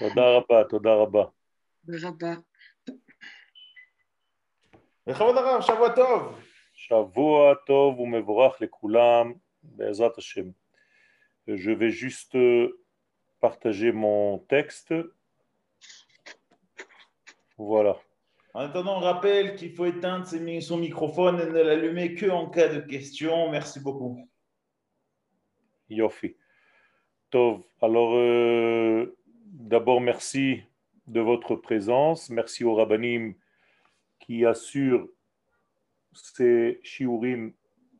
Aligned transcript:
תודה 0.00 0.36
רבה, 0.36 0.64
תודה 0.68 0.94
רבה. 0.94 1.24
רבה. 1.88 2.34
לכבוד 5.06 5.36
הרב, 5.36 5.60
שבוע 5.60 5.94
טוב. 5.96 6.40
שבוע 6.72 7.54
טוב 7.66 8.00
ומבורך 8.00 8.60
לכולם, 8.60 9.32
בעזרת 9.62 10.18
השם. 10.18 10.50
Je 11.48 11.70
vais 11.70 11.90
juste 11.90 12.36
partager 13.40 13.92
mon 13.92 14.38
texte. 14.48 14.92
Voilà. 17.56 17.96
En 18.52 18.60
attendant, 18.60 18.96
on 18.96 19.00
rappelle 19.00 19.54
qu'il 19.54 19.72
faut 19.72 19.84
éteindre 19.86 20.26
son 20.26 20.78
microphone 20.78 21.40
et 21.40 21.46
ne 21.46 21.62
l'allumer 21.62 22.14
que 22.14 22.26
en 22.28 22.50
cas 22.50 22.68
de 22.68 22.80
question. 22.80 23.50
Merci 23.50 23.80
beaucoup. 23.80 24.28
Yofi. 25.88 26.36
Tov. 27.30 27.62
Alors, 27.80 28.16
euh, 28.16 29.16
d'abord, 29.51 30.01
merci 30.01 30.63
de 31.07 31.19
votre 31.19 31.55
présence. 31.55 32.29
Merci 32.29 32.63
au 32.63 32.75
Rabbanim 32.75 33.33
qui 34.19 34.45
assure 34.45 35.07
ces 36.13 36.79
shiurim 36.83 37.53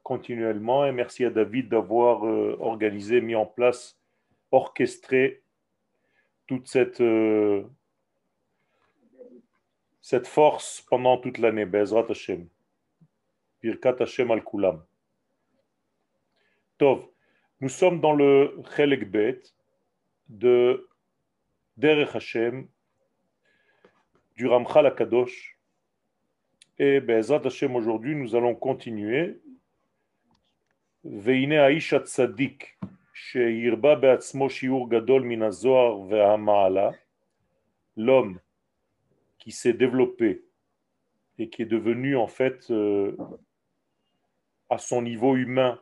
continuellement. 0.04 0.86
Et 0.86 0.91
merci 0.91 1.26
à 1.26 1.30
David 1.30 1.70
d'avoir 1.70 2.26
euh, 2.26 2.58
organisé, 2.60 3.22
mis 3.22 3.36
en 3.36 3.46
place, 3.46 4.00
orchestré 4.52 5.44
toute 6.48 6.68
cette, 6.68 7.02
euh, 7.02 7.63
cette 10.02 10.27
force 10.27 10.82
pendant 10.90 11.18
toute 11.18 11.38
l'année. 11.38 11.66
Bezrat 11.66 12.05
Hashem. 12.10 12.48
Birkat 13.62 13.96
Hashem 13.99 14.32
al 14.32 14.44
Kulam. 14.44 14.84
Tov. 16.77 17.08
Nous 17.60 17.70
sommes 17.70 18.02
dans 18.02 18.13
le 18.13 18.55
Chelek 18.76 19.12
Bet 19.12 19.41
de 20.30 20.88
Derech 21.78 22.16
Hashem, 22.16 22.68
du 24.36 24.48
Ramchal 24.48 24.86
Akadosh. 24.86 25.58
Et 26.78 27.00
Bezat 27.00 27.41
Hashem, 27.46 27.76
aujourd'hui, 27.76 28.16
nous 28.16 28.36
allons 28.36 28.55
continuer. 28.55 29.40
Veine 31.04 31.54
Aisha 31.54 32.00
Tzadik, 32.00 32.78
Sheirba 33.13 33.96
Beatzmo 33.96 34.50
Shiur 34.50 34.88
Gadol 34.88 35.24
Minazoar 35.24 36.00
Ve'ama'ala, 36.05 36.91
l'homme 37.98 38.40
qui 39.38 39.52
s'est 39.52 39.74
développé 39.74 40.44
et 41.40 41.50
qui 41.50 41.63
est 41.63 41.66
devenu 41.66 42.16
en 42.16 42.28
fait 42.28 42.70
euh, 42.70 43.16
à 44.70 44.78
son 44.78 45.02
niveau 45.02 45.35
humain 45.35 45.80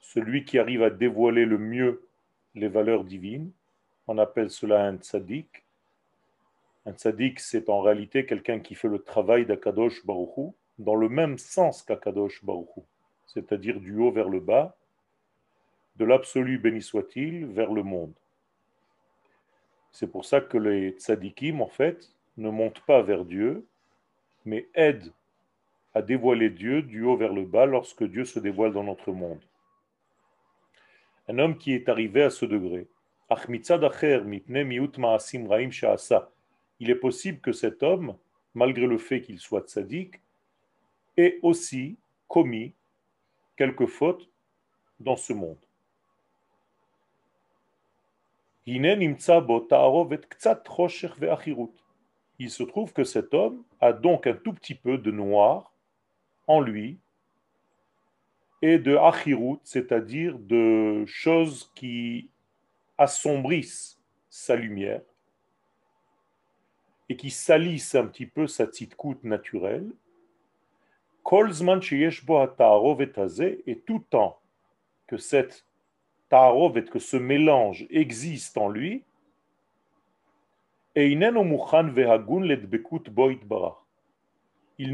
celui 0.00 0.44
qui 0.44 0.58
arrive 0.58 0.82
à 0.82 0.90
dévoiler 0.90 1.44
le 1.44 1.58
mieux 1.58 2.08
les 2.54 2.68
valeurs 2.68 3.04
divines, 3.04 3.52
on 4.10 4.18
appelle 4.18 4.50
cela 4.50 4.86
un 4.86 4.96
tzaddik. 4.96 5.64
Un 6.84 6.94
tzaddik, 6.94 7.38
c'est 7.38 7.68
en 7.68 7.80
réalité 7.80 8.26
quelqu'un 8.26 8.58
qui 8.58 8.74
fait 8.74 8.88
le 8.88 8.98
travail 8.98 9.46
d'Akadosh 9.46 10.04
Baruchou 10.04 10.52
dans 10.80 10.96
le 10.96 11.08
même 11.08 11.38
sens 11.38 11.84
qu'Akadosh 11.84 12.44
Baruchou, 12.44 12.84
c'est-à-dire 13.26 13.78
du 13.78 13.96
haut 13.98 14.10
vers 14.10 14.28
le 14.28 14.40
bas, 14.40 14.76
de 15.94 16.04
l'absolu 16.04 16.58
béni 16.58 16.82
soit-il 16.82 17.46
vers 17.46 17.72
le 17.72 17.84
monde. 17.84 18.12
C'est 19.92 20.10
pour 20.10 20.24
ça 20.24 20.40
que 20.40 20.58
les 20.58 20.90
tzaddikim, 20.90 21.60
en 21.60 21.68
fait, 21.68 22.12
ne 22.36 22.50
montent 22.50 22.84
pas 22.86 23.02
vers 23.02 23.24
Dieu, 23.24 23.64
mais 24.44 24.68
aident 24.74 25.12
à 25.94 26.02
dévoiler 26.02 26.50
Dieu 26.50 26.82
du 26.82 27.04
haut 27.04 27.16
vers 27.16 27.32
le 27.32 27.44
bas 27.44 27.66
lorsque 27.66 28.02
Dieu 28.02 28.24
se 28.24 28.40
dévoile 28.40 28.72
dans 28.72 28.84
notre 28.84 29.12
monde 29.12 29.44
un 31.30 31.38
homme 31.38 31.56
qui 31.56 31.74
est 31.74 31.88
arrivé 31.88 32.24
à 32.24 32.30
ce 32.30 32.44
degré. 32.44 32.88
Il 36.80 36.90
est 36.90 36.94
possible 36.94 37.40
que 37.40 37.52
cet 37.52 37.82
homme, 37.82 38.16
malgré 38.54 38.86
le 38.86 38.98
fait 38.98 39.20
qu'il 39.20 39.38
soit 39.38 39.68
tzaddik, 39.68 40.20
ait 41.16 41.38
aussi 41.42 41.96
commis 42.28 42.74
quelques 43.56 43.86
fautes 43.86 44.28
dans 44.98 45.16
ce 45.16 45.32
monde. 45.32 45.58
Il 48.66 48.80
se 52.50 52.62
trouve 52.62 52.92
que 52.92 53.04
cet 53.04 53.34
homme 53.34 53.62
a 53.80 53.92
donc 53.92 54.26
un 54.26 54.34
tout 54.34 54.52
petit 54.52 54.74
peu 54.74 54.96
de 54.96 55.10
noir 55.10 55.72
en 56.46 56.60
lui 56.60 56.98
et 58.62 58.78
de 58.78 58.96
achirut, 58.96 59.58
c'est-à-dire 59.64 60.38
de 60.38 61.04
choses 61.06 61.70
qui 61.74 62.29
assombrissent 63.00 63.98
sa 64.28 64.54
lumière 64.54 65.00
et 67.08 67.16
qui 67.16 67.30
salissent 67.30 67.94
un 67.94 68.06
petit 68.06 68.26
peu 68.26 68.46
sa 68.46 68.66
tzitkout 68.66 69.24
naturelle. 69.24 69.90
Kolzman 71.24 71.80
et 73.66 73.78
tout 73.86 74.00
temps 74.10 74.38
que 75.06 75.16
cette 75.16 75.64
ta'arovet, 76.28 76.84
que 76.84 76.98
ce 76.98 77.16
mélange 77.16 77.86
existe 77.90 78.58
en 78.58 78.68
lui, 78.68 79.02
il 80.94 81.18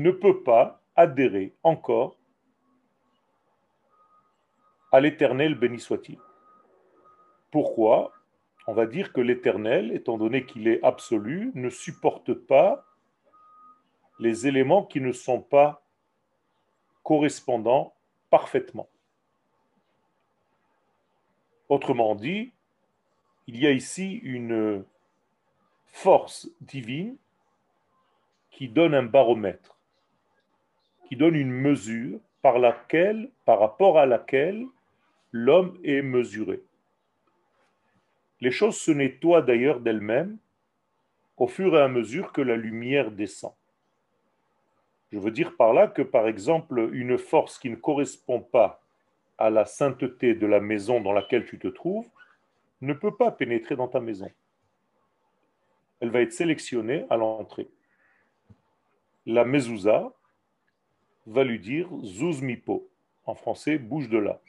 ne 0.02 0.10
peut 0.12 0.42
pas 0.42 0.80
adhérer 0.94 1.54
encore 1.64 2.16
à 4.92 5.00
l'Éternel 5.00 5.56
béni 5.56 5.80
soit-il. 5.80 6.18
Pourquoi 7.56 8.12
On 8.66 8.74
va 8.74 8.84
dire 8.84 9.14
que 9.14 9.20
l'Éternel, 9.22 9.90
étant 9.92 10.18
donné 10.18 10.44
qu'il 10.44 10.68
est 10.68 10.84
absolu, 10.84 11.52
ne 11.54 11.70
supporte 11.70 12.34
pas 12.34 12.84
les 14.18 14.46
éléments 14.46 14.84
qui 14.84 15.00
ne 15.00 15.10
sont 15.10 15.40
pas 15.40 15.82
correspondants 17.02 17.94
parfaitement. 18.28 18.90
Autrement 21.70 22.14
dit, 22.14 22.52
il 23.46 23.56
y 23.56 23.66
a 23.66 23.70
ici 23.70 24.16
une 24.16 24.84
force 25.86 26.50
divine 26.60 27.16
qui 28.50 28.68
donne 28.68 28.92
un 28.92 29.02
baromètre, 29.02 29.78
qui 31.08 31.16
donne 31.16 31.36
une 31.36 31.52
mesure 31.52 32.20
par 32.42 32.58
laquelle, 32.58 33.30
par 33.46 33.58
rapport 33.60 33.98
à 33.98 34.04
laquelle 34.04 34.66
l'homme 35.32 35.78
est 35.84 36.02
mesuré. 36.02 36.62
Les 38.40 38.50
choses 38.50 38.76
se 38.76 38.90
nettoient 38.90 39.42
d'ailleurs 39.42 39.80
d'elles-mêmes 39.80 40.38
au 41.36 41.46
fur 41.46 41.76
et 41.76 41.80
à 41.80 41.88
mesure 41.88 42.32
que 42.32 42.40
la 42.40 42.56
lumière 42.56 43.10
descend. 43.10 43.52
Je 45.12 45.18
veux 45.18 45.30
dire 45.30 45.56
par 45.56 45.72
là 45.72 45.86
que, 45.86 46.02
par 46.02 46.26
exemple, 46.26 46.90
une 46.92 47.18
force 47.18 47.58
qui 47.58 47.70
ne 47.70 47.76
correspond 47.76 48.40
pas 48.40 48.82
à 49.38 49.50
la 49.50 49.64
sainteté 49.64 50.34
de 50.34 50.46
la 50.46 50.60
maison 50.60 51.00
dans 51.00 51.12
laquelle 51.12 51.46
tu 51.46 51.58
te 51.58 51.68
trouves 51.68 52.08
ne 52.80 52.92
peut 52.92 53.14
pas 53.14 53.30
pénétrer 53.30 53.76
dans 53.76 53.88
ta 53.88 54.00
maison. 54.00 54.30
Elle 56.00 56.10
va 56.10 56.20
être 56.20 56.32
sélectionnée 56.32 57.06
à 57.08 57.16
l'entrée. 57.16 57.68
La 59.24 59.44
mezouza 59.44 60.12
va 61.26 61.44
lui 61.44 61.58
dire 61.58 61.88
zouzmipo, 62.02 62.88
en 63.24 63.34
français, 63.34 63.78
bouge 63.78 64.08
de 64.08 64.18
là 64.18 64.40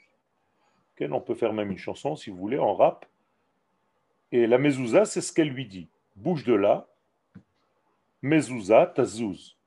on 1.05 1.21
peut 1.21 1.35
faire 1.35 1.53
même 1.53 1.71
une 1.71 1.77
chanson, 1.77 2.15
si 2.15 2.29
vous 2.29 2.37
voulez, 2.37 2.57
en 2.57 2.75
rap. 2.75 3.05
Et 4.31 4.45
la 4.47 4.57
mezouza, 4.57 5.05
c'est 5.05 5.21
ce 5.21 5.31
qu'elle 5.31 5.49
lui 5.49 5.65
dit. 5.65 5.89
Bouge 6.15 6.43
de 6.43 6.53
là, 6.53 6.87
mezouza 8.21 8.85
tazouz. 8.87 9.57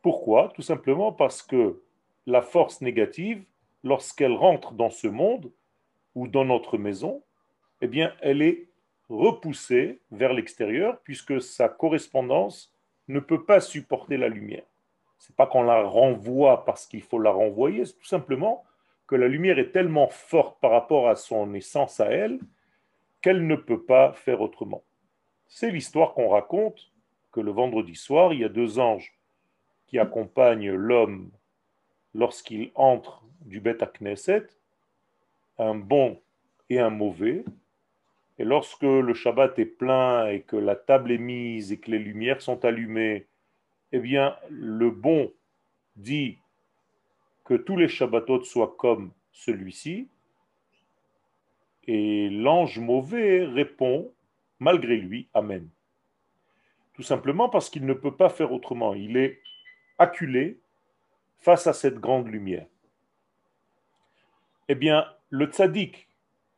Pourquoi? 0.00 0.50
Tout 0.54 0.62
simplement 0.62 1.12
parce 1.12 1.42
que 1.42 1.80
la 2.26 2.42
force 2.42 2.80
négative, 2.80 3.44
lorsqu'elle 3.84 4.32
rentre 4.32 4.72
dans 4.72 4.90
ce 4.90 5.06
monde 5.06 5.52
ou 6.14 6.26
dans 6.26 6.44
notre 6.44 6.78
maison, 6.78 7.22
eh 7.80 7.86
bien, 7.86 8.12
elle 8.20 8.42
est 8.42 8.68
repoussée 9.08 10.00
vers 10.10 10.32
l'extérieur 10.32 11.00
puisque 11.04 11.40
sa 11.40 11.68
correspondance 11.68 12.74
ne 13.08 13.20
peut 13.20 13.44
pas 13.44 13.60
supporter 13.60 14.16
la 14.16 14.28
lumière. 14.28 14.64
C'est 15.18 15.36
pas 15.36 15.46
qu'on 15.46 15.62
la 15.62 15.82
renvoie 15.82 16.64
parce 16.64 16.86
qu'il 16.86 17.02
faut 17.02 17.18
la 17.18 17.30
renvoyer, 17.30 17.84
c'est 17.84 17.98
tout 17.98 18.04
simplement 18.04 18.64
que 19.06 19.14
la 19.14 19.28
lumière 19.28 19.58
est 19.58 19.70
tellement 19.70 20.08
forte 20.08 20.60
par 20.60 20.70
rapport 20.70 21.08
à 21.08 21.14
son 21.14 21.54
essence 21.54 22.00
à 22.00 22.06
elle 22.06 22.40
qu'elle 23.22 23.46
ne 23.46 23.56
peut 23.56 23.82
pas 23.82 24.12
faire 24.12 24.40
autrement. 24.40 24.82
C'est 25.46 25.70
l'histoire 25.70 26.12
qu'on 26.14 26.28
raconte 26.28 26.90
que 27.30 27.40
le 27.40 27.50
vendredi 27.50 27.94
soir, 27.94 28.32
il 28.32 28.40
y 28.40 28.44
a 28.44 28.48
deux 28.48 28.78
anges 28.78 29.18
qui 29.86 29.98
accompagnent 29.98 30.72
l'homme 30.72 31.30
lorsqu'il 32.14 32.70
entre 32.74 33.22
du 33.42 33.60
Beth 33.60 33.82
Knesset, 33.98 34.46
un 35.58 35.74
bon 35.74 36.20
et 36.68 36.78
un 36.78 36.90
mauvais. 36.90 37.44
Et 38.38 38.44
lorsque 38.44 38.82
le 38.82 39.14
Shabbat 39.14 39.58
est 39.58 39.66
plein 39.66 40.26
et 40.28 40.40
que 40.40 40.56
la 40.56 40.76
table 40.76 41.12
est 41.12 41.18
mise 41.18 41.72
et 41.72 41.78
que 41.78 41.90
les 41.90 41.98
lumières 41.98 42.42
sont 42.42 42.64
allumées, 42.64 43.26
eh 43.92 43.98
bien, 43.98 44.36
le 44.48 44.90
bon 44.90 45.32
dit 45.96 46.38
que 47.44 47.54
tous 47.54 47.76
les 47.76 47.88
Shabbatot 47.88 48.44
soient 48.44 48.74
comme 48.78 49.12
celui-ci. 49.32 50.08
Et 51.86 52.28
l'ange 52.30 52.78
mauvais 52.78 53.44
répond 53.44 54.12
malgré 54.58 54.96
lui. 54.96 55.28
Amen. 55.34 55.68
Tout 56.94 57.02
simplement 57.02 57.48
parce 57.48 57.70
qu'il 57.70 57.86
ne 57.86 57.94
peut 57.94 58.14
pas 58.14 58.28
faire 58.28 58.52
autrement. 58.52 58.94
Il 58.94 59.16
est 59.16 59.40
acculé 59.98 60.58
face 61.38 61.66
à 61.66 61.72
cette 61.72 61.98
grande 61.98 62.28
lumière. 62.28 62.66
Eh 64.68 64.74
bien, 64.74 65.06
le 65.30 65.46
tzaddik, 65.46 66.08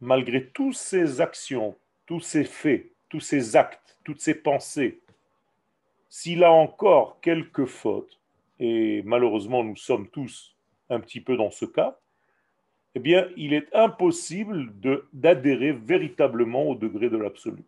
malgré 0.00 0.48
toutes 0.48 0.74
ses 0.74 1.20
actions, 1.20 1.76
tous 2.06 2.20
ses 2.20 2.44
faits, 2.44 2.92
tous 3.08 3.20
ses 3.20 3.56
actes, 3.56 3.98
toutes 4.04 4.20
ses 4.20 4.34
pensées, 4.34 5.00
s'il 6.10 6.44
a 6.44 6.52
encore 6.52 7.20
quelques 7.20 7.64
fautes, 7.64 8.20
et 8.60 9.02
malheureusement 9.04 9.64
nous 9.64 9.76
sommes 9.76 10.08
tous 10.10 10.54
un 10.90 11.00
petit 11.00 11.20
peu 11.20 11.36
dans 11.36 11.50
ce 11.50 11.64
cas, 11.64 11.98
eh 12.94 13.00
bien, 13.00 13.28
il 13.36 13.52
est 13.52 13.74
impossible 13.74 14.72
d'adhérer 15.12 15.72
véritablement 15.72 16.64
au 16.64 16.74
degré 16.74 17.10
de 17.10 17.16
l'absolu. 17.16 17.64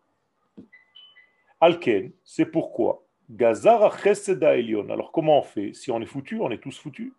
Alken, 1.59 2.11
c'est 2.23 2.45
pourquoi 2.45 3.03
Gazara 3.29 3.95
Cheseda 3.97 4.55
Elion. 4.55 4.89
Alors 4.89 5.11
comment 5.11 5.39
on 5.39 5.43
fait 5.43 5.73
Si 5.73 5.91
on 5.91 6.01
est 6.01 6.05
foutu, 6.05 6.39
on 6.39 6.49
est 6.51 6.59
tous 6.59 6.77
foutus? 6.79 7.11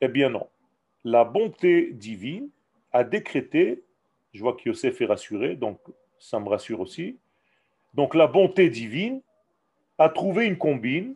Eh 0.00 0.08
bien 0.08 0.28
non. 0.28 0.48
La 1.04 1.24
bonté 1.24 1.92
divine 1.92 2.50
a 2.92 3.02
décrété, 3.02 3.82
je 4.34 4.40
vois 4.42 4.54
que 4.54 4.68
Yosef 4.68 5.00
est 5.00 5.06
rassuré, 5.06 5.56
donc 5.56 5.78
ça 6.18 6.38
me 6.38 6.48
rassure 6.48 6.80
aussi. 6.80 7.18
Donc 7.94 8.14
la 8.14 8.26
bonté 8.26 8.68
divine 8.68 9.22
a 9.96 10.08
trouvé 10.08 10.46
une 10.46 10.58
combine 10.58 11.14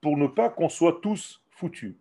pour 0.00 0.16
ne 0.16 0.26
pas 0.26 0.48
qu'on 0.48 0.68
soit 0.68 0.98
tous 1.02 1.40
foutus. 1.50 1.94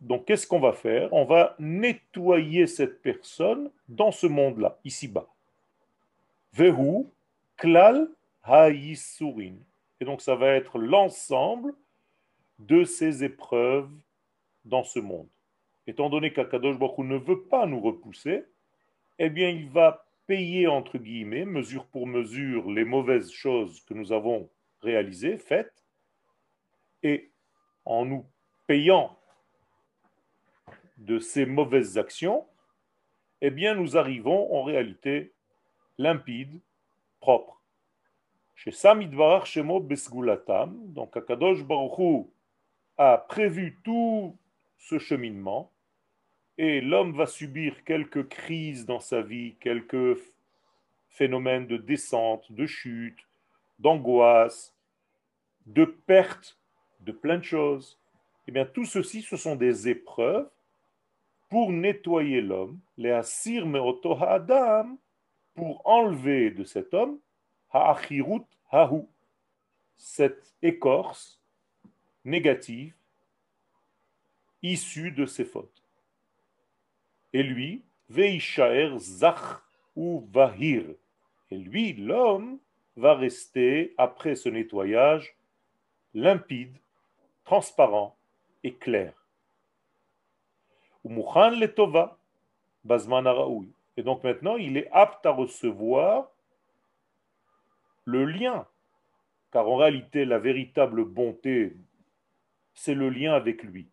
Donc 0.00 0.26
qu'est-ce 0.26 0.46
qu'on 0.46 0.60
va 0.60 0.72
faire? 0.72 1.12
On 1.12 1.24
va 1.24 1.56
nettoyer 1.58 2.66
cette 2.66 3.02
personne 3.02 3.70
dans 3.88 4.12
ce 4.12 4.26
monde-là, 4.26 4.78
ici-bas. 4.84 5.26
Vehu, 6.52 7.06
klal 7.56 8.08
haïsurin. 8.44 9.54
Et 10.00 10.04
donc 10.04 10.20
ça 10.20 10.36
va 10.36 10.52
être 10.54 10.78
l'ensemble 10.78 11.74
de 12.58 12.84
ces 12.84 13.24
épreuves 13.24 13.90
dans 14.64 14.84
ce 14.84 15.00
monde. 15.00 15.28
Étant 15.86 16.08
donné 16.08 16.32
qu'Akadosh 16.32 16.78
Baruch 16.78 16.98
ne 16.98 17.16
veut 17.16 17.42
pas 17.42 17.66
nous 17.66 17.80
repousser, 17.80 18.44
eh 19.18 19.30
bien 19.30 19.48
il 19.50 19.68
va 19.68 20.06
payer 20.26 20.66
entre 20.68 20.98
guillemets, 20.98 21.44
mesure 21.44 21.86
pour 21.86 22.06
mesure, 22.06 22.70
les 22.70 22.84
mauvaises 22.84 23.30
choses 23.30 23.80
que 23.84 23.94
nous 23.94 24.12
avons 24.12 24.48
réalisées, 24.80 25.38
faites, 25.38 25.84
et 27.02 27.30
en 27.84 28.04
nous 28.04 28.24
payant 28.66 29.16
de 30.96 31.18
ces 31.18 31.46
mauvaises 31.46 31.98
actions, 31.98 32.46
eh 33.40 33.50
bien 33.50 33.74
nous 33.74 33.96
arrivons 33.96 34.54
en 34.54 34.62
réalité 34.62 35.32
limpide, 35.98 36.60
propre. 37.20 37.60
Chez 38.54 38.70
Samidvarar 38.70 39.46
Shemo 39.46 39.80
Besgulatam, 39.80 40.92
donc 40.92 41.16
Akadosh 41.16 41.64
Baruchu 41.64 42.26
a 42.96 43.18
prévu 43.18 43.78
tout 43.82 44.36
ce 44.78 44.98
cheminement, 44.98 45.72
et 46.56 46.80
l'homme 46.80 47.16
va 47.16 47.26
subir 47.26 47.82
quelques 47.84 48.28
crises 48.28 48.86
dans 48.86 49.00
sa 49.00 49.22
vie, 49.22 49.56
quelques 49.60 50.18
phénomènes 51.08 51.66
de 51.66 51.76
descente, 51.76 52.50
de 52.52 52.66
chute, 52.66 53.18
d'angoisse, 53.78 54.74
de 55.66 55.84
perte 55.84 56.58
de 57.00 57.12
plein 57.12 57.38
de 57.38 57.44
choses. 57.44 57.98
Eh 58.46 58.52
bien, 58.52 58.66
tout 58.66 58.84
ceci, 58.84 59.22
ce 59.22 59.36
sont 59.36 59.56
des 59.56 59.88
épreuves 59.88 60.48
pour 61.48 61.72
nettoyer 61.72 62.40
l'homme, 62.40 62.78
les 62.96 63.10
asir 63.10 63.66
adam, 64.22 64.98
pour 65.54 65.86
enlever 65.86 66.50
de 66.50 66.64
cet 66.64 66.92
homme 66.94 67.18
ha'achirut 67.70 68.44
hahu, 68.70 69.02
cette 69.96 70.54
écorce 70.62 71.40
négative 72.24 72.94
issue 74.62 75.10
de 75.10 75.26
ses 75.26 75.44
fautes. 75.44 75.82
Et 77.32 77.42
lui, 77.42 77.82
veishaer 78.08 78.98
zach 78.98 79.62
ou 79.96 80.26
vahir. 80.32 80.84
Et 81.50 81.58
lui, 81.58 81.92
l'homme, 81.92 82.58
va 82.96 83.14
rester, 83.14 83.92
après 83.98 84.36
ce 84.36 84.48
nettoyage, 84.48 85.36
limpide, 86.14 86.76
transparent 87.44 88.16
et 88.64 88.74
clair. 88.74 89.12
Et 93.96 94.02
donc 94.02 94.24
maintenant, 94.24 94.56
il 94.56 94.76
est 94.76 94.88
apte 94.90 95.24
à 95.26 95.30
recevoir 95.30 96.30
le 98.04 98.24
lien. 98.24 98.66
Car 99.52 99.68
en 99.68 99.76
réalité, 99.76 100.24
la 100.24 100.38
véritable 100.38 101.04
bonté, 101.04 101.76
c'est 102.72 102.94
le 102.94 103.08
lien 103.10 103.34
avec 103.34 103.62
lui. 103.62 103.86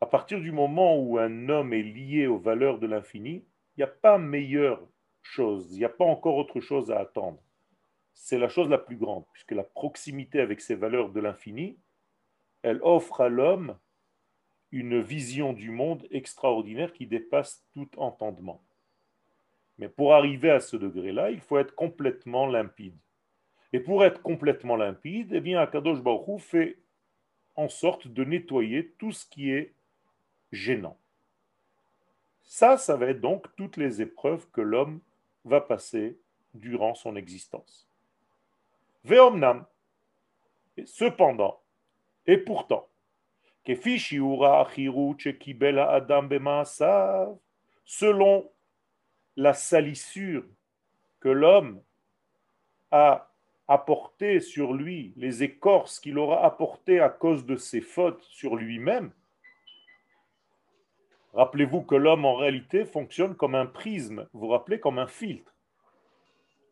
À 0.00 0.06
partir 0.06 0.40
du 0.40 0.52
moment 0.52 0.96
où 0.96 1.18
un 1.18 1.48
homme 1.48 1.72
est 1.72 1.82
lié 1.82 2.28
aux 2.28 2.38
valeurs 2.38 2.78
de 2.78 2.86
l'infini, 2.86 3.44
il 3.76 3.80
n'y 3.80 3.84
a 3.84 3.88
pas 3.88 4.18
meilleure 4.18 4.80
chose, 5.22 5.72
il 5.72 5.78
n'y 5.78 5.84
a 5.84 5.88
pas 5.88 6.04
encore 6.04 6.36
autre 6.36 6.60
chose 6.60 6.92
à 6.92 7.00
attendre. 7.00 7.40
C'est 8.14 8.38
la 8.38 8.48
chose 8.48 8.68
la 8.68 8.78
plus 8.78 8.96
grande, 8.96 9.24
puisque 9.32 9.52
la 9.52 9.64
proximité 9.64 10.40
avec 10.40 10.60
ces 10.60 10.76
valeurs 10.76 11.10
de 11.10 11.20
l'infini, 11.20 11.76
elle 12.62 12.80
offre 12.82 13.20
à 13.20 13.28
l'homme 13.28 13.76
une 14.70 15.00
vision 15.00 15.52
du 15.52 15.70
monde 15.70 16.06
extraordinaire 16.10 16.92
qui 16.92 17.06
dépasse 17.06 17.64
tout 17.72 17.88
entendement. 17.96 18.62
Mais 19.78 19.88
pour 19.88 20.14
arriver 20.14 20.50
à 20.50 20.60
ce 20.60 20.76
degré-là, 20.76 21.30
il 21.30 21.40
faut 21.40 21.58
être 21.58 21.74
complètement 21.74 22.46
limpide. 22.46 22.96
Et 23.72 23.80
pour 23.80 24.04
être 24.04 24.22
complètement 24.22 24.76
limpide, 24.76 25.32
eh 25.32 25.40
bien, 25.40 25.60
Akadosh 25.60 26.00
Baruch 26.00 26.40
fait 26.40 26.78
en 27.54 27.68
sorte 27.68 28.08
de 28.08 28.24
nettoyer 28.24 28.92
tout 28.98 29.12
ce 29.12 29.26
qui 29.26 29.50
est 29.50 29.72
gênant. 30.52 30.98
Ça, 32.42 32.78
ça 32.78 32.96
va 32.96 33.06
être 33.06 33.20
donc 33.20 33.46
toutes 33.56 33.76
les 33.76 34.00
épreuves 34.00 34.48
que 34.50 34.60
l'homme 34.60 35.00
va 35.44 35.60
passer 35.60 36.18
durant 36.54 36.94
son 36.94 37.14
existence. 37.16 37.86
Veomnam. 39.04 39.66
Cependant, 40.84 41.60
et 42.28 42.36
pourtant, 42.36 42.86
selon 47.84 48.50
la 49.36 49.54
salissure 49.54 50.44
que 51.20 51.30
l'homme 51.30 51.82
a 52.90 53.32
apporté 53.66 54.40
sur 54.40 54.74
lui, 54.74 55.14
les 55.16 55.42
écorces 55.42 55.98
qu'il 56.00 56.18
aura 56.18 56.44
apportées 56.44 57.00
à 57.00 57.08
cause 57.08 57.46
de 57.46 57.56
ses 57.56 57.80
fautes 57.80 58.22
sur 58.24 58.56
lui-même, 58.56 59.10
rappelez-vous 61.32 61.82
que 61.82 61.94
l'homme 61.94 62.26
en 62.26 62.34
réalité 62.34 62.84
fonctionne 62.84 63.36
comme 63.36 63.54
un 63.54 63.66
prisme, 63.66 64.28
vous 64.34 64.40
vous 64.40 64.48
rappelez, 64.48 64.80
comme 64.80 64.98
un 64.98 65.06
filtre. 65.06 65.54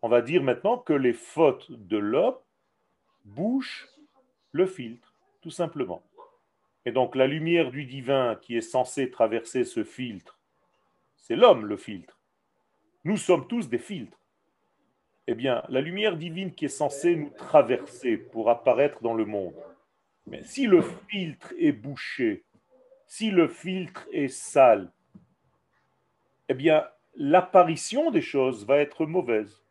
On 0.03 0.09
va 0.09 0.21
dire 0.21 0.43
maintenant 0.43 0.77
que 0.77 0.93
les 0.93 1.15
fautes 1.15 1.73
de 1.73 1.97
l'homme 1.97 2.37
bouchent 3.25 3.89
le 4.53 4.67
filtre, 4.67 5.16
tout 5.47 5.53
simplement. 5.53 6.03
Et 6.87 6.91
donc 6.91 7.15
la 7.15 7.29
lumière 7.29 7.71
du 7.71 7.85
divin 7.85 8.35
qui 8.43 8.57
est 8.57 8.61
censée 8.61 9.13
traverser 9.13 9.63
ce 9.63 9.85
filtre, 9.85 10.41
c'est 11.15 11.37
l'homme 11.37 11.67
le 11.67 11.77
filtre. 11.77 12.19
Nous 13.05 13.17
sommes 13.17 13.47
tous 13.47 13.69
des 13.69 13.79
filtres. 13.79 14.19
Eh 15.29 15.37
bien, 15.37 15.63
la 15.69 15.81
lumière 15.81 16.17
divine 16.17 16.53
qui 16.53 16.65
est 16.65 16.81
censée 16.83 17.15
nous 17.15 17.31
traverser 17.31 18.17
pour 18.17 18.51
apparaître 18.51 19.05
dans 19.05 19.15
le 19.15 19.25
monde, 19.25 19.55
mais 20.27 20.43
si 20.43 20.67
le 20.67 20.83
filtre 20.83 21.55
est 21.61 21.71
bouché, 21.71 22.43
si 23.07 23.31
le 23.31 23.47
filtre 23.47 24.09
est 24.11 24.27
sale, 24.27 24.91
eh 26.49 26.55
bien, 26.55 26.89
l'apparition 27.15 28.11
des 28.11 28.21
choses 28.21 28.67
va 28.67 28.79
être 28.79 29.07
mauvaise. 29.07 29.63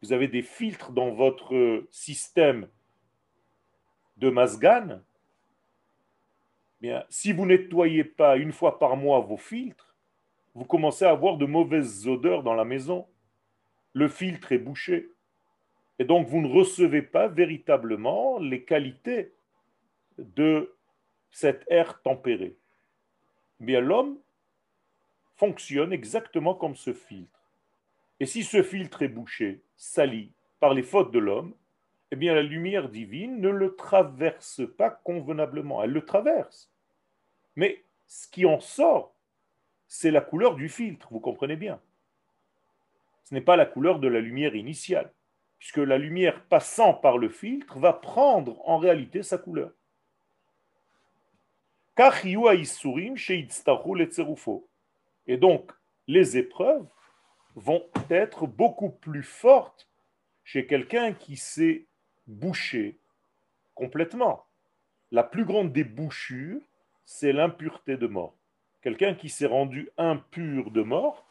Vous 0.00 0.14
avez 0.14 0.28
des 0.28 0.40
filtres 0.40 0.90
dans 0.90 1.10
votre 1.10 1.84
système 1.90 2.66
de 4.16 4.30
Masgan, 4.30 5.00
si 7.08 7.32
vous 7.32 7.46
nettoyez 7.46 8.04
pas 8.04 8.36
une 8.36 8.52
fois 8.52 8.78
par 8.78 8.96
mois 8.96 9.20
vos 9.20 9.36
filtres, 9.36 9.94
vous 10.54 10.64
commencez 10.64 11.04
à 11.04 11.10
avoir 11.10 11.36
de 11.36 11.46
mauvaises 11.46 12.06
odeurs 12.06 12.42
dans 12.42 12.54
la 12.54 12.64
maison. 12.64 13.06
Le 13.92 14.08
filtre 14.08 14.52
est 14.52 14.58
bouché. 14.58 15.10
Et 15.98 16.04
donc, 16.04 16.26
vous 16.28 16.40
ne 16.40 16.52
recevez 16.52 17.02
pas 17.02 17.28
véritablement 17.28 18.38
les 18.38 18.64
qualités 18.64 19.32
de 20.18 20.74
cet 21.30 21.64
air 21.68 22.00
tempéré. 22.02 22.56
Bien, 23.60 23.80
l'homme 23.80 24.18
fonctionne 25.36 25.92
exactement 25.92 26.54
comme 26.54 26.76
ce 26.76 26.92
filtre. 26.92 27.40
Et 28.20 28.26
si 28.26 28.44
ce 28.44 28.62
filtre 28.62 29.02
est 29.02 29.08
bouché, 29.08 29.60
sali 29.76 30.32
par 30.60 30.74
les 30.74 30.82
fautes 30.82 31.12
de 31.12 31.18
l'homme, 31.18 31.54
eh 32.14 32.16
bien, 32.16 32.32
la 32.32 32.42
lumière 32.42 32.90
divine 32.90 33.40
ne 33.40 33.48
le 33.48 33.74
traverse 33.74 34.62
pas 34.78 34.88
convenablement. 34.88 35.82
Elle 35.82 35.90
le 35.90 36.04
traverse. 36.04 36.70
Mais 37.56 37.82
ce 38.06 38.28
qui 38.28 38.46
en 38.46 38.60
sort, 38.60 39.16
c'est 39.88 40.12
la 40.12 40.20
couleur 40.20 40.54
du 40.54 40.68
filtre, 40.68 41.08
vous 41.10 41.18
comprenez 41.18 41.56
bien. 41.56 41.80
Ce 43.24 43.34
n'est 43.34 43.40
pas 43.40 43.56
la 43.56 43.66
couleur 43.66 43.98
de 43.98 44.06
la 44.06 44.20
lumière 44.20 44.54
initiale, 44.54 45.12
puisque 45.58 45.78
la 45.78 45.98
lumière 45.98 46.44
passant 46.44 46.94
par 46.94 47.18
le 47.18 47.28
filtre 47.28 47.80
va 47.80 47.92
prendre 47.92 48.60
en 48.68 48.78
réalité 48.78 49.24
sa 49.24 49.36
couleur. 49.36 49.72
Et 55.26 55.36
donc, 55.36 55.72
les 56.06 56.36
épreuves 56.36 56.86
vont 57.56 57.84
être 58.08 58.46
beaucoup 58.46 58.90
plus 58.90 59.24
fortes 59.24 59.90
chez 60.44 60.64
quelqu'un 60.64 61.12
qui 61.12 61.36
s'est 61.36 61.88
bouché 62.26 62.98
complètement. 63.74 64.44
La 65.10 65.22
plus 65.22 65.44
grande 65.44 65.72
des 65.72 65.84
bouchures, 65.84 66.60
c'est 67.04 67.32
l'impureté 67.32 67.96
de 67.96 68.06
mort. 68.06 68.34
Quelqu'un 68.82 69.14
qui 69.14 69.28
s'est 69.28 69.46
rendu 69.46 69.88
impur 69.96 70.70
de 70.70 70.82
mort, 70.82 71.24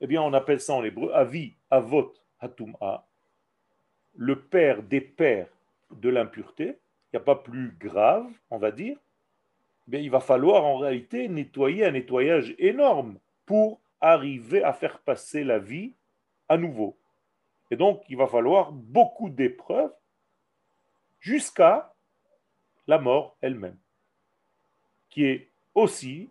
eh 0.00 0.06
bien, 0.06 0.22
on 0.22 0.32
appelle 0.32 0.60
ça 0.60 0.74
en 0.74 0.84
hébreu 0.84 1.12
avi, 1.12 1.54
avot, 1.70 2.14
hatum'a, 2.40 3.04
le 4.16 4.40
père 4.40 4.82
des 4.82 5.00
pères 5.00 5.48
de 5.90 6.08
l'impureté. 6.08 6.78
Il 7.12 7.16
n'y 7.16 7.18
a 7.18 7.24
pas 7.24 7.36
plus 7.36 7.74
grave, 7.78 8.26
on 8.50 8.58
va 8.58 8.70
dire. 8.70 8.96
Eh 9.92 10.00
il 10.00 10.10
va 10.10 10.20
falloir 10.20 10.64
en 10.64 10.78
réalité 10.78 11.28
nettoyer 11.28 11.86
un 11.86 11.92
nettoyage 11.92 12.54
énorme 12.58 13.18
pour 13.46 13.80
arriver 14.00 14.62
à 14.62 14.72
faire 14.72 14.98
passer 14.98 15.44
la 15.44 15.58
vie 15.58 15.94
à 16.48 16.56
nouveau. 16.56 16.96
Et 17.70 17.76
donc, 17.76 18.02
il 18.08 18.16
va 18.16 18.26
falloir 18.26 18.72
beaucoup 18.72 19.30
d'épreuves 19.30 19.92
jusqu'à 21.20 21.94
la 22.86 22.98
mort 22.98 23.36
elle-même, 23.40 23.78
qui 25.10 25.24
est 25.24 25.50
aussi 25.74 26.30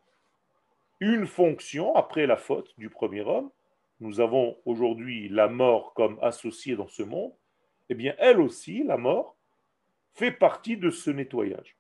une 1.00 1.28
fonction 1.28 1.96
après 1.96 2.26
la 2.26 2.38
faute 2.38 2.74
du 2.78 2.90
premier 2.90 3.22
homme. 3.22 3.52
Nous 4.00 4.20
avons 4.20 4.58
aujourd'hui 4.66 5.30
la 5.30 5.48
mort 5.48 5.94
comme 5.94 6.20
associée 6.22 6.76
dans 6.76 6.88
ce 6.88 7.04
monde. 7.04 7.34
Eh 7.90 7.96
bien, 7.96 8.16
elle 8.18 8.42
aussi, 8.42 8.84
la 8.84 8.98
mort, 8.98 9.36
fait 10.14 10.32
partie 10.32 10.78
de 10.78 10.90
ce 10.90 11.10
nettoyage. 11.10 11.78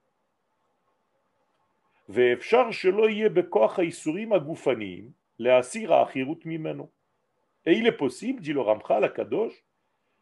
Et 7.65 7.73
il 7.73 7.87
est 7.87 7.97
possible, 7.97 8.41
dit 8.41 8.53
le 8.53 8.61
Ramchal 8.61 9.03
à 9.03 9.09
Kadosh, 9.09 9.65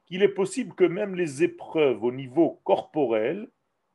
qu'il 0.05 0.23
est 0.23 0.29
possible 0.29 0.75
que 0.75 0.83
même 0.83 1.15
les 1.15 1.43
épreuves 1.43 2.03
au 2.03 2.11
niveau 2.11 2.61
corporel 2.63 3.49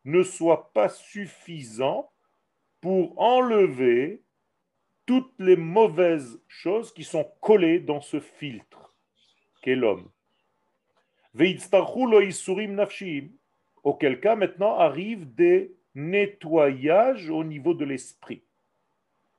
ne 0.05 0.23
soient 0.23 0.73
pas 0.73 0.89
suffisants 0.89 2.11
pour 2.81 3.21
enlever 3.21 4.23
toutes 5.07 5.35
les 5.39 5.57
mauvaises 5.57 6.41
choses 6.49 6.93
qui 6.93 7.05
sont 7.05 7.31
collées 7.41 7.81
dans 7.81 8.01
ce 8.01 8.21
filtre 8.21 8.95
qu'est 9.63 9.77
l'homme. 9.77 10.09
Auquel 13.83 14.21
cas 14.21 14.37
maintenant 14.37 14.75
arrivent 14.77 15.35
des 15.35 15.75
nettoyages 15.95 17.31
au 17.31 17.45
niveau 17.45 17.75
de 17.75 17.85
l'esprit, 17.85 18.43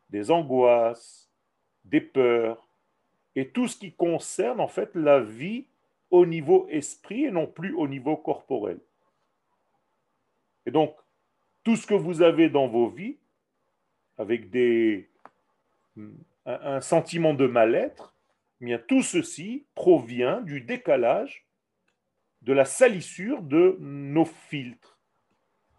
des 0.09 0.31
angoisses, 0.31 1.29
des 1.85 2.01
peurs, 2.01 2.67
et 3.35 3.49
tout 3.49 3.67
ce 3.67 3.77
qui 3.77 3.93
concerne 3.93 4.59
en 4.59 4.67
fait 4.67 4.93
la 4.95 5.19
vie 5.21 5.67
au 6.11 6.25
niveau 6.25 6.67
esprit 6.69 7.25
et 7.25 7.31
non 7.31 7.47
plus 7.47 7.73
au 7.73 7.87
niveau 7.87 8.17
corporel. 8.17 8.79
Et 10.65 10.71
donc, 10.71 10.95
tout 11.63 11.75
ce 11.75 11.87
que 11.87 11.93
vous 11.93 12.21
avez 12.21 12.49
dans 12.49 12.67
vos 12.67 12.89
vies, 12.89 13.17
avec 14.17 14.49
des, 14.49 15.09
un, 16.45 16.81
sentiment 16.81 17.33
de 17.33 17.47
mal-être, 17.47 18.13
eh 18.59 18.65
bien 18.65 18.77
tout 18.77 19.01
ceci 19.01 19.65
provient 19.73 20.41
du 20.41 20.61
décalage 20.61 21.47
de 22.41 22.53
la 22.53 22.65
salissure 22.65 23.41
de 23.41 23.77
nos 23.79 24.25
filtres 24.25 24.99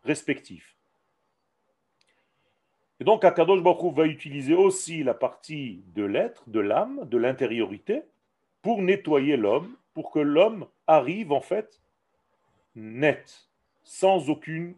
respectifs. 0.04 0.76
Et 3.00 3.04
donc, 3.04 3.24
Akadosh 3.24 3.62
Baruch 3.62 3.94
va 3.94 4.06
utiliser 4.06 4.54
aussi 4.54 5.02
la 5.02 5.14
partie 5.14 5.82
de 5.88 6.04
l'être, 6.04 6.48
de 6.48 6.60
l'âme, 6.60 7.08
de 7.08 7.18
l'intériorité, 7.18 8.02
pour 8.62 8.80
nettoyer 8.80 9.36
l'homme, 9.36 9.76
pour 9.94 10.10
que 10.10 10.18
l'homme 10.18 10.66
arrive 10.86 11.32
en 11.32 11.40
fait 11.40 11.80
net, 12.74 13.48
sans 13.82 14.30
aucune 14.30 14.74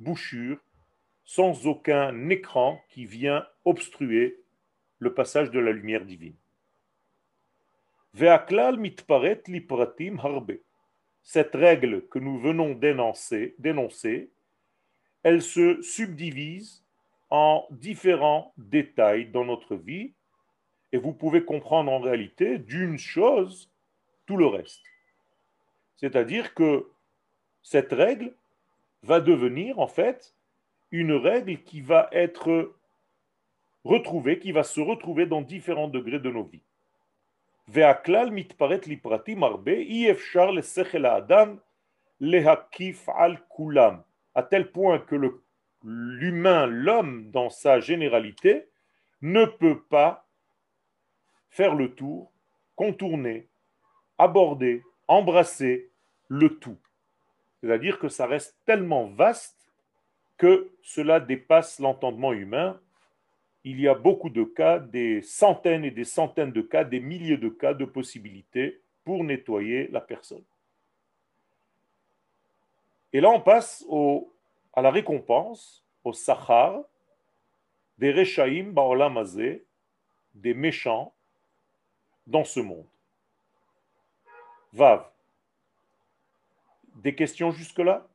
bouchure, 0.00 0.58
sans 1.24 1.66
aucun 1.66 2.28
écran 2.30 2.80
qui 2.88 3.04
vient 3.04 3.46
obstruer 3.64 4.40
le 4.98 5.14
passage 5.14 5.50
de 5.50 5.60
la 5.60 5.72
lumière 5.72 6.04
divine. 6.04 6.34
Cette 11.22 11.54
règle 11.54 12.08
que 12.08 12.18
nous 12.18 12.38
venons 12.38 12.74
d'énoncer, 12.74 13.54
dénoncer, 13.58 14.30
elle 15.22 15.42
se 15.42 15.82
subdivise 15.82 16.84
en 17.30 17.66
différents 17.70 18.54
détails 18.56 19.26
dans 19.26 19.44
notre 19.44 19.76
vie 19.76 20.14
et 20.92 20.98
vous 20.98 21.12
pouvez 21.12 21.44
comprendre 21.44 21.92
en 21.92 22.00
réalité 22.00 22.58
d'une 22.58 22.98
chose 22.98 23.70
tout 24.28 24.36
le 24.36 24.46
reste. 24.46 24.82
C'est-à-dire 25.96 26.52
que 26.54 26.86
cette 27.62 27.92
règle 27.92 28.34
va 29.02 29.20
devenir 29.20 29.78
en 29.78 29.88
fait 29.88 30.34
une 30.90 31.12
règle 31.12 31.62
qui 31.62 31.80
va 31.80 32.10
être 32.12 32.74
retrouvée, 33.84 34.38
qui 34.38 34.52
va 34.52 34.64
se 34.64 34.82
retrouver 34.82 35.24
dans 35.24 35.40
différents 35.40 35.88
degrés 35.88 36.20
de 36.20 36.30
nos 36.30 36.44
vies. 36.44 36.62
À 44.34 44.42
tel 44.42 44.70
point 44.70 44.98
que 44.98 45.40
l'humain, 45.84 46.66
l'homme 46.66 47.30
dans 47.30 47.48
sa 47.48 47.80
généralité, 47.80 48.68
ne 49.22 49.46
peut 49.46 49.80
pas 49.80 50.26
faire 51.48 51.74
le 51.74 51.94
tour, 51.94 52.30
contourner, 52.76 53.48
aborder, 54.18 54.82
embrasser 55.06 55.90
le 56.28 56.58
tout. 56.58 56.78
C'est-à-dire 57.60 57.98
que 57.98 58.08
ça 58.08 58.26
reste 58.26 58.56
tellement 58.64 59.06
vaste 59.06 59.70
que 60.36 60.70
cela 60.82 61.20
dépasse 61.20 61.80
l'entendement 61.80 62.32
humain. 62.32 62.80
Il 63.64 63.80
y 63.80 63.88
a 63.88 63.94
beaucoup 63.94 64.30
de 64.30 64.44
cas, 64.44 64.78
des 64.78 65.22
centaines 65.22 65.84
et 65.84 65.90
des 65.90 66.04
centaines 66.04 66.52
de 66.52 66.62
cas, 66.62 66.84
des 66.84 67.00
milliers 67.00 67.36
de 67.36 67.48
cas 67.48 67.74
de 67.74 67.84
possibilités 67.84 68.80
pour 69.04 69.24
nettoyer 69.24 69.88
la 69.88 70.00
personne. 70.00 70.44
Et 73.12 73.20
là, 73.20 73.30
on 73.30 73.40
passe 73.40 73.84
au 73.88 74.32
à 74.74 74.82
la 74.82 74.92
récompense, 74.92 75.84
au 76.04 76.12
sachar, 76.12 76.84
des 77.98 78.12
rechaim 78.12 78.70
ba'olamazé, 78.70 79.64
des 80.34 80.54
méchants 80.54 81.12
dans 82.28 82.44
ce 82.44 82.60
monde. 82.60 82.86
Vav. 84.72 85.04
Des 86.96 87.14
questions 87.14 87.50
jusque-là? 87.50 88.06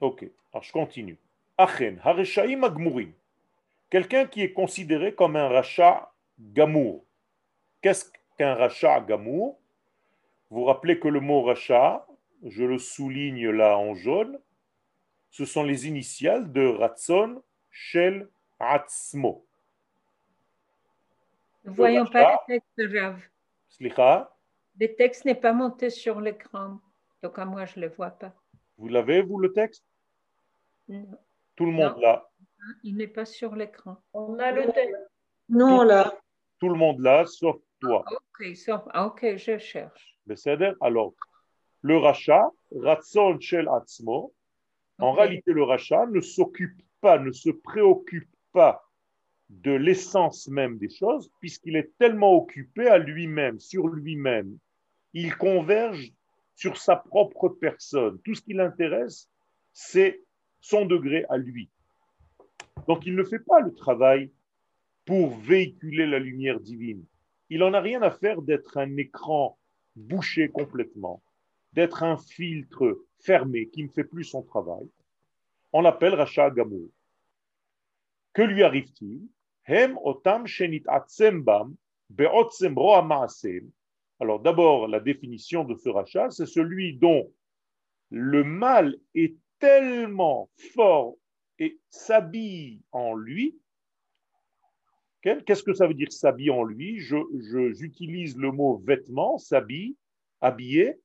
Ok, 0.00 0.24
alors 0.52 0.62
je 0.62 0.72
continue. 0.72 1.18
Achen, 1.56 2.00
hareshaim 2.04 2.62
agmurim. 2.62 3.12
Quelqu'un 3.90 4.26
qui 4.26 4.42
est 4.42 4.52
considéré 4.52 5.14
comme 5.14 5.36
un 5.36 5.48
rachat 5.48 6.12
gamour. 6.38 7.04
Qu'est-ce 7.80 8.10
qu'un 8.36 8.54
rachat 8.54 9.00
gamour? 9.00 9.58
Vous 10.50 10.60
vous 10.60 10.64
rappelez 10.64 10.98
que 10.98 11.08
le 11.08 11.20
mot 11.20 11.42
rachat, 11.42 12.06
je 12.44 12.64
le 12.64 12.78
souligne 12.78 13.50
là 13.50 13.78
en 13.78 13.94
jaune, 13.94 14.38
ce 15.30 15.44
sont 15.44 15.64
les 15.64 15.88
initiales 15.88 16.52
de 16.52 16.66
Ratson 16.66 17.42
Shel 17.70 18.28
Atzmo. 18.60 19.44
Ne 21.64 21.70
voyons 21.72 22.06
pas 22.06 22.40
le 22.48 22.54
texte, 22.54 22.94
Rav. 22.94 23.20
Slicha. 23.68 24.30
Le 24.78 24.94
texte 24.94 25.24
n'est 25.24 25.34
pas 25.34 25.52
monté 25.52 25.88
sur 25.88 26.20
l'écran, 26.20 26.80
donc 27.22 27.38
à 27.38 27.44
moi 27.44 27.64
je 27.64 27.78
ne 27.78 27.86
le 27.86 27.92
vois 27.92 28.10
pas. 28.10 28.34
Vous 28.76 28.88
l'avez, 28.88 29.22
vous, 29.22 29.38
le 29.38 29.52
texte? 29.52 29.84
Non. 30.88 31.06
Tout 31.56 31.66
le 31.66 31.72
monde 31.72 31.98
là. 32.00 32.28
Il 32.82 32.96
n'est 32.96 33.08
pas 33.08 33.24
sur 33.24 33.54
l'écran. 33.54 33.96
On 34.12 34.38
a 34.38 34.50
le 34.50 34.72
texte. 34.72 34.96
Non, 35.48 35.82
là. 35.82 36.12
Tout 36.58 36.68
le 36.68 36.74
monde 36.74 37.00
là, 37.00 37.24
sauf 37.26 37.56
toi. 37.80 38.04
Ok, 38.10 38.56
sauf, 38.56 38.82
ah, 38.90 39.06
ok, 39.06 39.36
je 39.36 39.58
cherche. 39.58 40.18
Alors, 40.80 41.14
le 41.82 41.98
rachat, 41.98 42.50
Ratson 42.74 43.38
Shel 43.40 43.68
Atzmo, 43.68 44.34
en 44.98 45.12
réalité, 45.12 45.52
le 45.52 45.62
rachat 45.62 46.06
ne 46.06 46.20
s'occupe 46.20 46.80
pas, 47.00 47.18
ne 47.18 47.30
se 47.30 47.50
préoccupe 47.50 48.30
pas 48.52 48.83
de 49.62 49.72
l'essence 49.72 50.48
même 50.48 50.78
des 50.78 50.88
choses, 50.88 51.30
puisqu'il 51.40 51.76
est 51.76 51.92
tellement 51.98 52.34
occupé 52.34 52.88
à 52.88 52.98
lui-même, 52.98 53.58
sur 53.60 53.88
lui-même. 53.88 54.58
Il 55.12 55.36
converge 55.36 56.12
sur 56.54 56.76
sa 56.76 56.96
propre 56.96 57.48
personne. 57.48 58.18
Tout 58.22 58.34
ce 58.34 58.42
qui 58.42 58.54
l'intéresse, 58.54 59.28
c'est 59.72 60.22
son 60.60 60.86
degré 60.86 61.24
à 61.28 61.36
lui. 61.36 61.70
Donc 62.86 63.06
il 63.06 63.14
ne 63.14 63.24
fait 63.24 63.38
pas 63.38 63.60
le 63.60 63.74
travail 63.74 64.30
pour 65.04 65.36
véhiculer 65.36 66.06
la 66.06 66.18
lumière 66.18 66.60
divine. 66.60 67.04
Il 67.50 67.60
n'en 67.60 67.74
a 67.74 67.80
rien 67.80 68.02
à 68.02 68.10
faire 68.10 68.42
d'être 68.42 68.78
un 68.78 68.96
écran 68.96 69.58
bouché 69.94 70.48
complètement, 70.48 71.22
d'être 71.72 72.02
un 72.02 72.16
filtre 72.16 73.04
fermé 73.20 73.68
qui 73.68 73.84
ne 73.84 73.88
fait 73.88 74.04
plus 74.04 74.24
son 74.24 74.42
travail. 74.42 74.88
On 75.72 75.80
l'appelle 75.80 76.14
Racha 76.14 76.50
Gamour. 76.50 76.88
Que 78.32 78.42
lui 78.42 78.62
arrive-t-il? 78.62 79.28
Hem 79.66 79.98
otam 80.02 80.46
shenit 80.46 80.84
bam 81.42 81.76
alors 84.20 84.40
d'abord, 84.40 84.88
la 84.88 85.00
définition 85.00 85.64
de 85.64 85.74
ce 85.74 85.88
rachat, 85.88 86.30
c'est 86.30 86.46
celui 86.46 86.96
dont 86.96 87.32
le 88.10 88.44
mal 88.44 88.96
est 89.14 89.36
tellement 89.58 90.50
fort 90.74 91.16
et 91.58 91.78
s'habille 91.88 92.82
en 92.92 93.14
lui. 93.14 93.58
Qu'est-ce 95.22 95.62
que 95.62 95.72
ça 95.72 95.86
veut 95.86 95.94
dire 95.94 96.12
s'habille 96.12 96.50
en 96.50 96.64
lui? 96.64 97.00
J'utilise 97.00 98.36
le 98.36 98.52
mot 98.52 98.76
vêtement, 98.84 99.38
s'habille, 99.38 99.96
habillé, 100.40 101.00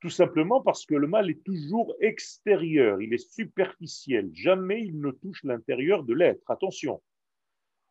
tout 0.00 0.10
simplement 0.10 0.60
parce 0.60 0.84
que 0.84 0.96
le 0.96 1.06
mal 1.06 1.30
est 1.30 1.44
toujours 1.44 1.94
extérieur, 2.00 3.00
il 3.00 3.14
est 3.14 3.30
superficiel. 3.32 4.30
Jamais 4.34 4.82
il 4.82 5.00
ne 5.00 5.12
touche 5.12 5.44
l'intérieur 5.44 6.02
de 6.02 6.12
l'être. 6.12 6.50
Attention, 6.50 7.00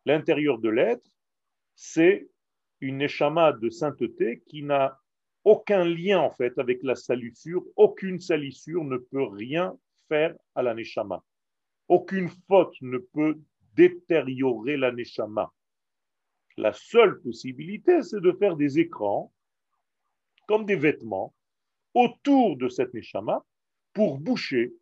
l'intérieur 0.04 0.58
de 0.58 0.68
l'être, 0.68 1.08
c'est 1.74 2.28
une 2.80 2.98
neshama 2.98 3.52
de 3.52 3.70
sainteté 3.70 4.42
qui 4.46 4.62
n'a 4.62 4.98
aucun 5.44 5.84
lien 5.84 6.20
en 6.20 6.30
fait 6.30 6.58
avec 6.58 6.82
la 6.82 6.94
salissure. 6.94 7.64
Aucune 7.76 8.20
salissure 8.20 8.84
ne 8.84 8.96
peut 8.96 9.24
rien 9.24 9.76
faire 10.08 10.34
à 10.54 10.62
la 10.62 10.74
neshama. 10.74 11.22
Aucune 11.88 12.28
faute 12.48 12.74
ne 12.80 12.98
peut 12.98 13.38
détériorer 13.74 14.76
la 14.76 14.92
neshama. 14.92 15.52
La 16.56 16.72
seule 16.72 17.20
possibilité, 17.22 18.02
c'est 18.02 18.20
de 18.20 18.32
faire 18.32 18.56
des 18.56 18.78
écrans 18.78 19.32
comme 20.46 20.66
des 20.66 20.76
vêtements 20.76 21.34
autour 21.94 22.56
de 22.56 22.68
cette 22.68 22.92
neshama 22.94 23.44
pour 23.92 24.18
boucher, 24.18 24.72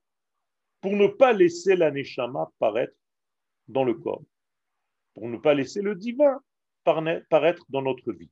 pour 0.81 0.93
ne 0.93 1.07
pas 1.07 1.33
laisser 1.33 1.77
la 1.77 1.91
neshama 1.91 2.51
paraître 2.59 2.97
dans 3.69 3.85
le 3.85 3.95
corps, 3.95 4.25
pour 5.15 5.29
ne 5.29 5.37
pas 5.37 5.55
laisser 5.55 5.83
le 5.83 5.95
divin 5.95 6.41
paraître 6.85 7.65
dans 7.69 7.83
notre 7.83 8.13
vie. 8.13 8.31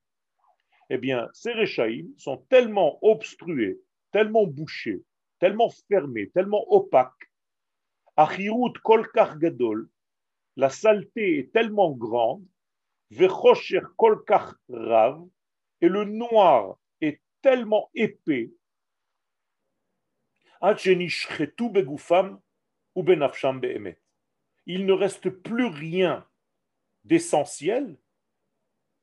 Eh 0.91 0.99
bien, 0.99 1.29
ces 1.33 1.53
réchaïm 1.53 2.13
sont 2.17 2.39
tellement 2.49 2.99
obstrués, 3.03 3.79
tellement 4.11 4.47
bouchés, 4.47 5.03
tellement 5.39 5.71
fermés, 5.89 6.31
tellement 6.31 6.65
opaques. 6.73 7.31
Achirut 8.17 8.73
kol 8.83 9.07
la 10.57 10.71
saleté 10.71 11.39
est 11.39 11.53
tellement 11.53 11.93
grande, 11.93 12.45
vechosher 13.11 13.83
kol 13.97 14.25
rav, 14.69 15.25
et 15.81 15.89
le 15.89 16.05
noir 16.05 16.79
est 17.01 17.21
tellement 17.43 17.91
épais, 17.95 18.51
il 24.67 24.87
ne 24.87 24.93
reste 24.93 25.31
plus 25.31 25.67
rien 25.67 26.28
d'essentiel 27.09 27.97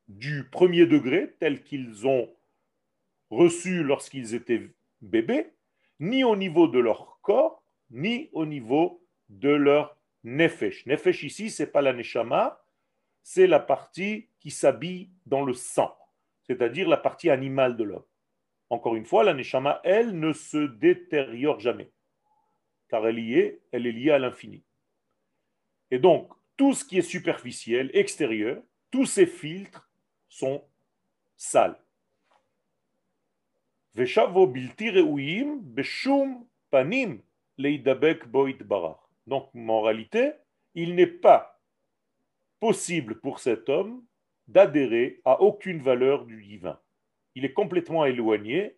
du 0.08 0.44
premier 0.44 0.86
degré 0.86 1.34
tel 1.40 1.62
qu'ils 1.64 2.06
ont 2.06 2.32
reçu 3.30 3.82
lorsqu'ils 3.82 4.34
étaient 4.34 4.70
bébés, 5.00 5.52
ni 5.98 6.22
au 6.22 6.36
niveau 6.36 6.68
de 6.68 6.78
leur 6.78 7.18
corps, 7.22 7.62
ni 7.90 8.30
au 8.32 8.46
niveau 8.46 9.02
de 9.28 9.50
leur 9.50 9.96
nefesh. 10.22 10.86
Nefesh 10.86 11.24
ici, 11.24 11.50
c'est 11.50 11.66
pas 11.66 11.82
la 11.82 11.92
neshama, 11.92 12.62
c'est 13.22 13.48
la 13.48 13.58
partie 13.58 14.28
qui 14.38 14.52
s'habille 14.52 15.10
dans 15.26 15.44
le 15.44 15.52
sang, 15.52 15.96
c'est-à-dire 16.44 16.88
la 16.88 16.96
partie 16.96 17.30
animale 17.30 17.76
de 17.76 17.84
l'homme. 17.84 18.04
Encore 18.70 18.94
une 18.94 19.06
fois, 19.06 19.24
la 19.24 19.34
neshama, 19.34 19.80
elle, 19.82 20.18
ne 20.18 20.32
se 20.32 20.58
détériore 20.58 21.58
jamais, 21.58 21.90
car 22.88 23.06
elle 23.06 23.18
y 23.18 23.34
est, 23.34 23.60
elle 23.72 23.86
est 23.86 23.92
liée 23.92 24.10
à 24.12 24.18
l'infini. 24.20 24.62
Et 25.90 25.98
donc, 25.98 26.32
tout 26.56 26.72
ce 26.72 26.84
qui 26.84 26.98
est 26.98 27.02
superficiel, 27.02 27.90
extérieur, 27.94 28.62
tous 28.90 29.06
ces 29.06 29.26
filtres 29.26 29.90
sont 30.28 30.62
sales. 31.36 31.78
Donc, 39.26 39.48
en 39.54 39.80
réalité, 39.80 40.32
il 40.74 40.94
n'est 40.94 41.06
pas 41.06 41.60
possible 42.60 43.20
pour 43.20 43.40
cet 43.40 43.68
homme 43.68 44.04
d'adhérer 44.48 45.20
à 45.24 45.40
aucune 45.40 45.82
valeur 45.82 46.26
du 46.26 46.42
divin. 46.42 46.78
Il 47.34 47.44
est 47.44 47.52
complètement 47.52 48.04
éloigné, 48.04 48.76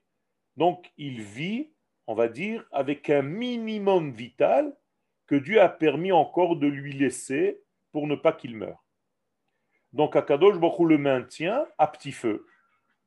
donc 0.56 0.90
il 0.96 1.20
vit, 1.20 1.70
on 2.06 2.14
va 2.14 2.28
dire, 2.28 2.66
avec 2.72 3.10
un 3.10 3.22
minimum 3.22 4.12
vital 4.12 4.76
que 5.26 5.34
Dieu 5.34 5.60
a 5.60 5.68
permis 5.68 6.10
encore 6.10 6.56
de 6.56 6.66
lui 6.66 6.92
laisser 6.92 7.60
pour 7.92 8.07
ne 8.07 8.14
pas 8.14 8.33
qu'il 8.33 8.57
meure. 8.57 8.85
Donc 9.92 10.16
Akadosh 10.16 10.59
Baruch 10.59 10.88
le 10.88 10.98
maintient 10.98 11.66
à 11.79 11.87
petit 11.87 12.12
feu, 12.12 12.46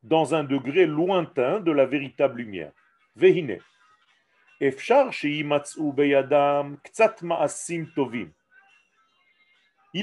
dans 0.04 0.34
un 0.34 0.44
degré 0.44 0.86
lointain 0.86 1.60
de 1.60 1.72
la 1.72 1.86
véritable 1.86 2.40
lumière. 2.40 2.72
Vehine. 3.16 3.60
Il 4.60 4.68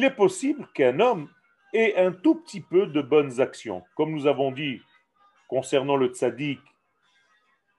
est 0.04 0.14
possible 0.16 0.68
qu'un 0.74 1.00
homme 1.00 1.30
ait 1.72 1.96
un 1.96 2.12
tout 2.12 2.36
petit 2.36 2.60
peu 2.60 2.86
de 2.86 3.00
bonnes 3.00 3.40
actions. 3.40 3.84
Comme 3.94 4.12
nous 4.12 4.26
avons 4.26 4.52
dit 4.52 4.82
concernant 5.48 5.96
le 5.96 6.08
tzaddik, 6.08 6.60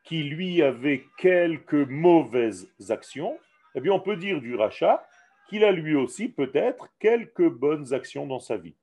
qui 0.03 0.23
lui 0.23 0.61
avait 0.63 1.05
quelques 1.17 1.73
mauvaises 1.73 2.71
actions, 2.89 3.37
eh 3.75 3.81
bien 3.81 3.93
on 3.93 3.99
peut 3.99 4.15
dire 4.17 4.41
du 4.41 4.55
rachat 4.55 5.05
qu'il 5.49 5.63
a 5.63 5.71
lui 5.71 5.95
aussi 5.95 6.29
peut-être 6.29 6.89
quelques 6.99 7.49
bonnes 7.49 7.93
actions 7.93 8.27
dans 8.27 8.39
sa 8.39 8.57
vie. 8.57 8.75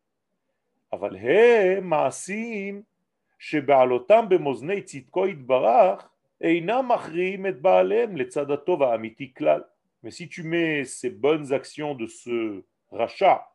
Mais 10.02 10.10
si 10.10 10.28
tu 10.28 10.42
mets 10.42 10.84
ces 10.84 11.10
bonnes 11.10 11.52
actions 11.52 11.94
de 11.94 12.06
ce 12.06 12.62
rachat 12.90 13.50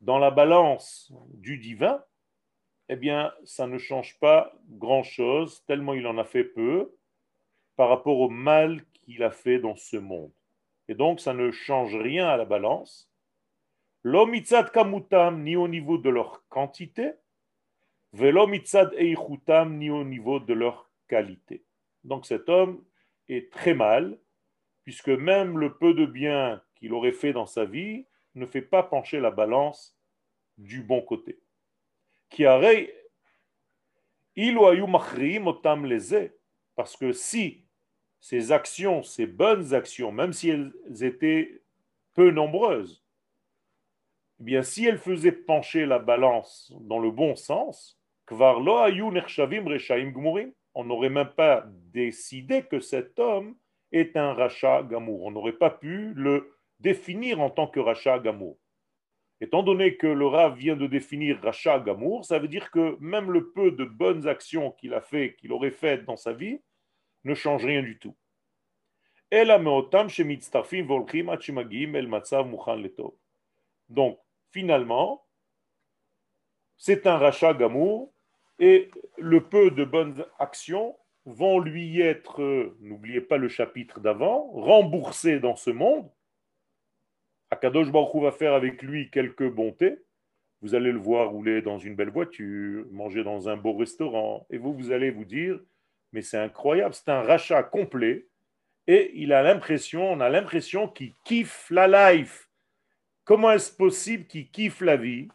dans 0.00 0.18
la 0.18 0.30
balance 0.30 1.12
du 1.34 1.58
divin, 1.58 2.02
eh 2.88 2.96
bien, 2.96 3.32
ça 3.44 3.66
ne 3.66 3.78
change 3.78 4.18
pas 4.18 4.52
grand-chose, 4.68 5.64
tellement 5.66 5.94
il 5.94 6.06
en 6.06 6.18
a 6.18 6.24
fait 6.24 6.44
peu 6.44 6.94
par 7.76 7.88
rapport 7.88 8.18
au 8.20 8.28
mal 8.28 8.84
qu'il 8.92 9.22
a 9.22 9.30
fait 9.30 9.58
dans 9.58 9.76
ce 9.76 9.96
monde. 9.96 10.32
Et 10.92 10.94
donc, 10.94 11.20
ça 11.20 11.32
ne 11.32 11.50
change 11.50 11.96
rien 11.96 12.28
à 12.28 12.36
la 12.36 12.44
balance, 12.44 13.10
L'omitzad 14.02 14.70
kamutam, 14.70 15.42
ni 15.42 15.56
au 15.56 15.66
niveau 15.66 15.96
de 15.96 16.10
leur 16.10 16.46
quantité, 16.50 17.12
velomitzad 18.12 18.92
eichutam, 18.98 19.78
ni 19.78 19.88
au 19.88 20.04
niveau 20.04 20.38
de 20.38 20.52
leur 20.52 20.90
qualité. 21.08 21.64
Donc 22.04 22.26
cet 22.26 22.50
homme 22.50 22.84
est 23.30 23.50
très 23.50 23.72
mal, 23.72 24.18
puisque 24.84 25.08
même 25.08 25.56
le 25.56 25.78
peu 25.78 25.94
de 25.94 26.04
bien 26.04 26.60
qu'il 26.74 26.92
aurait 26.92 27.12
fait 27.12 27.32
dans 27.32 27.46
sa 27.46 27.64
vie 27.64 28.04
ne 28.34 28.44
fait 28.44 28.60
pas 28.60 28.82
pencher 28.82 29.18
la 29.18 29.30
balance 29.30 29.96
du 30.58 30.82
bon 30.82 31.00
côté. 31.00 31.40
Parce 36.76 36.96
que 36.98 37.12
si 37.12 37.64
ces 38.22 38.52
actions, 38.52 39.02
ces 39.02 39.26
bonnes 39.26 39.74
actions, 39.74 40.12
même 40.12 40.32
si 40.32 40.48
elles 40.48 40.72
étaient 41.02 41.60
peu 42.14 42.30
nombreuses, 42.30 43.02
eh 44.40 44.44
bien, 44.44 44.62
si 44.62 44.86
elle 44.86 44.98
faisait 44.98 45.32
pencher 45.32 45.86
la 45.86 45.98
balance 45.98 46.72
dans 46.82 47.00
le 47.00 47.10
bon 47.10 47.34
sens, 47.34 48.00
on 48.30 48.44
n'aurait 50.84 51.10
même 51.10 51.32
pas 51.36 51.64
décidé 51.92 52.62
que 52.62 52.78
cet 52.78 53.18
homme 53.18 53.56
est 53.90 54.16
un 54.16 54.32
rachat 54.34 54.84
gamour. 54.84 55.24
On 55.24 55.32
n'aurait 55.32 55.52
pas 55.52 55.70
pu 55.70 56.12
le 56.14 56.54
définir 56.78 57.40
en 57.40 57.50
tant 57.50 57.66
que 57.66 57.80
rachat 57.80 58.20
gamour. 58.20 58.56
Étant 59.40 59.64
donné 59.64 59.96
que 59.96 60.06
le 60.06 60.26
Rav 60.26 60.56
vient 60.56 60.76
de 60.76 60.86
définir 60.86 61.40
rachat 61.42 61.80
gamour, 61.80 62.24
ça 62.24 62.38
veut 62.38 62.46
dire 62.46 62.70
que 62.70 62.96
même 63.00 63.32
le 63.32 63.50
peu 63.50 63.72
de 63.72 63.84
bonnes 63.84 64.28
actions 64.28 64.70
qu'il 64.70 64.94
a 64.94 65.00
fait, 65.00 65.34
qu'il 65.34 65.52
aurait 65.52 65.72
faites 65.72 66.04
dans 66.04 66.16
sa 66.16 66.32
vie, 66.32 66.60
ne 67.24 67.34
change 67.34 67.64
rien 67.64 67.82
du 67.82 67.98
tout. 67.98 68.16
Donc, 73.88 74.18
finalement, 74.50 75.24
c'est 76.76 77.06
un 77.06 77.16
rachat 77.16 77.54
gamour 77.54 78.12
et 78.58 78.90
le 79.18 79.42
peu 79.42 79.70
de 79.70 79.84
bonnes 79.84 80.24
actions 80.38 80.96
vont 81.24 81.60
lui 81.60 82.00
être, 82.00 82.74
n'oubliez 82.80 83.20
pas 83.20 83.36
le 83.36 83.48
chapitre 83.48 84.00
d'avant, 84.00 84.50
remboursées 84.52 85.40
dans 85.40 85.56
ce 85.56 85.70
monde. 85.70 86.10
Akadosh 87.50 87.90
Baruch 87.90 88.22
va 88.22 88.32
faire 88.32 88.54
avec 88.54 88.82
lui 88.82 89.10
quelques 89.10 89.48
bontés 89.48 89.98
Vous 90.60 90.74
allez 90.74 90.92
le 90.92 90.98
voir 90.98 91.30
rouler 91.30 91.62
dans 91.62 91.78
une 91.78 91.94
belle 91.94 92.10
voiture, 92.10 92.86
manger 92.90 93.24
dans 93.24 93.48
un 93.48 93.56
beau 93.56 93.76
restaurant, 93.76 94.46
et 94.50 94.58
vous, 94.58 94.74
vous 94.74 94.90
allez 94.90 95.10
vous 95.10 95.24
dire, 95.24 95.58
mais 96.12 96.22
c'est 96.22 96.38
incroyable, 96.38 96.94
c'est 96.94 97.08
un 97.08 97.22
rachat 97.22 97.62
complet, 97.62 98.26
et 98.86 99.12
il 99.14 99.32
a 99.32 99.42
l'impression, 99.42 100.12
on 100.12 100.20
a 100.20 100.28
l'impression 100.28 100.88
qu'il 100.88 101.14
kiffe 101.24 101.70
la 101.70 102.12
life. 102.12 102.48
Comment 103.24 103.52
est-ce 103.52 103.74
possible 103.74 104.26
qu'il 104.26 104.50
kiffe 104.50 104.80
la 104.80 104.96
vie 104.96 105.28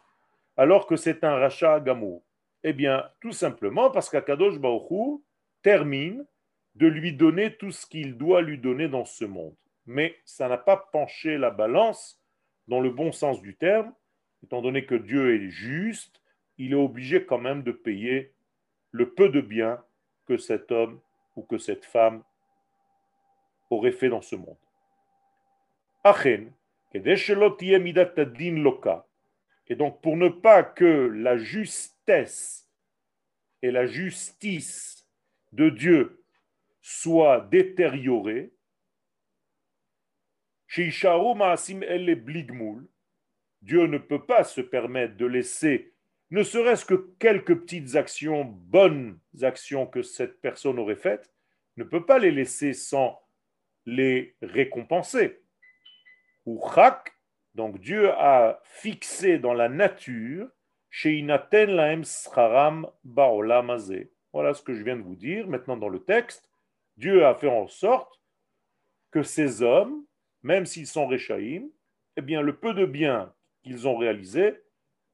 alors 0.56 0.86
que 0.86 0.96
c'est 0.96 1.24
un 1.24 1.36
rachat 1.36 1.80
gamour? 1.80 2.22
Eh 2.62 2.72
bien, 2.72 3.08
tout 3.20 3.32
simplement 3.32 3.90
parce 3.90 4.10
qu'Akadosh 4.10 4.58
Baruch 4.58 5.20
termine 5.62 6.26
de 6.74 6.86
lui 6.86 7.12
donner 7.12 7.56
tout 7.56 7.70
ce 7.70 7.86
qu'il 7.86 8.16
doit 8.16 8.42
lui 8.42 8.58
donner 8.58 8.88
dans 8.88 9.04
ce 9.04 9.24
monde. 9.24 9.56
Mais 9.86 10.16
ça 10.24 10.48
n'a 10.48 10.58
pas 10.58 10.76
penché 10.76 11.38
la 11.38 11.50
balance 11.50 12.20
dans 12.66 12.80
le 12.80 12.90
bon 12.90 13.10
sens 13.12 13.40
du 13.40 13.56
terme, 13.56 13.94
étant 14.44 14.60
donné 14.60 14.84
que 14.84 14.94
Dieu 14.94 15.34
est 15.34 15.48
juste, 15.48 16.20
il 16.58 16.72
est 16.72 16.76
obligé 16.76 17.24
quand 17.24 17.38
même 17.38 17.62
de 17.62 17.72
payer 17.72 18.34
le 18.90 19.10
peu 19.10 19.30
de 19.30 19.40
bien 19.40 19.82
que 20.28 20.36
cet 20.36 20.70
homme 20.70 21.00
ou 21.36 21.42
que 21.42 21.56
cette 21.56 21.86
femme 21.86 22.22
aurait 23.70 23.92
fait 23.92 24.10
dans 24.10 24.20
ce 24.20 24.36
monde. 24.36 24.58
Et 29.70 29.74
donc, 29.76 30.00
pour 30.02 30.16
ne 30.16 30.28
pas 30.28 30.62
que 30.62 30.84
la 30.84 31.38
justesse 31.38 32.68
et 33.62 33.70
la 33.70 33.86
justice 33.86 35.06
de 35.52 35.70
Dieu 35.70 36.22
soient 36.82 37.40
détériorées, 37.40 38.52
Dieu 43.62 43.86
ne 43.86 43.98
peut 43.98 44.24
pas 44.24 44.44
se 44.44 44.60
permettre 44.60 45.16
de 45.16 45.26
laisser 45.26 45.94
ne 46.30 46.42
serait-ce 46.42 46.84
que 46.84 47.08
quelques 47.18 47.58
petites 47.60 47.96
actions, 47.96 48.44
bonnes 48.44 49.18
actions 49.42 49.86
que 49.86 50.02
cette 50.02 50.40
personne 50.40 50.78
aurait 50.78 50.96
faites, 50.96 51.32
ne 51.76 51.84
peut 51.84 52.04
pas 52.04 52.18
les 52.18 52.30
laisser 52.30 52.72
sans 52.72 53.20
les 53.86 54.36
récompenser. 54.42 55.40
Ou 56.44 56.60
chak, 56.74 57.14
donc 57.54 57.80
Dieu 57.80 58.10
a 58.10 58.60
fixé 58.64 59.38
dans 59.38 59.54
la 59.54 59.68
nature, 59.68 60.48
sheinaten 60.90 61.70
laem 61.70 62.04
scharam 62.04 62.86
Voilà 63.04 64.54
ce 64.54 64.62
que 64.62 64.74
je 64.74 64.82
viens 64.82 64.96
de 64.96 65.02
vous 65.02 65.16
dire. 65.16 65.46
Maintenant, 65.48 65.76
dans 65.76 65.88
le 65.88 66.00
texte, 66.00 66.50
Dieu 66.96 67.24
a 67.24 67.34
fait 67.34 67.48
en 67.48 67.68
sorte 67.68 68.20
que 69.10 69.22
ces 69.22 69.62
hommes, 69.62 70.04
même 70.42 70.66
s'ils 70.66 70.86
sont 70.86 71.06
réchaïm, 71.06 71.70
eh 72.16 72.22
bien, 72.22 72.42
le 72.42 72.56
peu 72.56 72.74
de 72.74 72.84
bien 72.84 73.32
qu'ils 73.62 73.88
ont 73.88 73.96
réalisé 73.96 74.60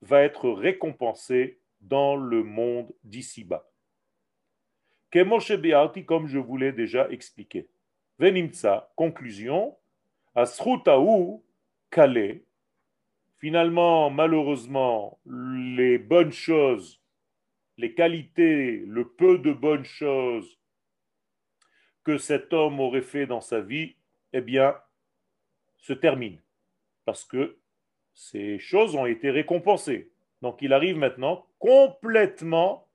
va 0.04 0.22
être 0.22 0.50
récompensé 0.50 1.58
dans 1.80 2.16
le 2.16 2.42
monde 2.42 2.92
d'ici-bas. 3.04 3.70
Comme 5.10 6.26
je 6.26 6.38
vous 6.38 6.56
l'ai 6.56 6.72
déjà 6.72 7.08
expliqué. 7.10 7.68
Venimtsa, 8.18 8.92
conclusion, 8.96 9.76
Asrutaou, 10.34 11.44
Calais. 11.90 12.44
Finalement, 13.38 14.10
malheureusement, 14.10 15.20
les 15.26 15.98
bonnes 15.98 16.32
choses, 16.32 17.00
les 17.76 17.94
qualités, 17.94 18.78
le 18.86 19.08
peu 19.08 19.38
de 19.38 19.52
bonnes 19.52 19.84
choses 19.84 20.58
que 22.02 22.18
cet 22.18 22.52
homme 22.52 22.80
aurait 22.80 23.02
fait 23.02 23.26
dans 23.26 23.40
sa 23.40 23.60
vie, 23.60 23.96
eh 24.32 24.40
bien, 24.40 24.76
se 25.78 25.92
terminent. 25.92 26.40
Parce 27.04 27.24
que 27.24 27.58
ces 28.14 28.58
choses 28.58 28.94
ont 28.94 29.06
été 29.06 29.30
récompensées. 29.30 30.10
Donc 30.42 30.62
il 30.62 30.72
arrive 30.72 30.96
maintenant 30.96 31.46
complètement 31.58 32.88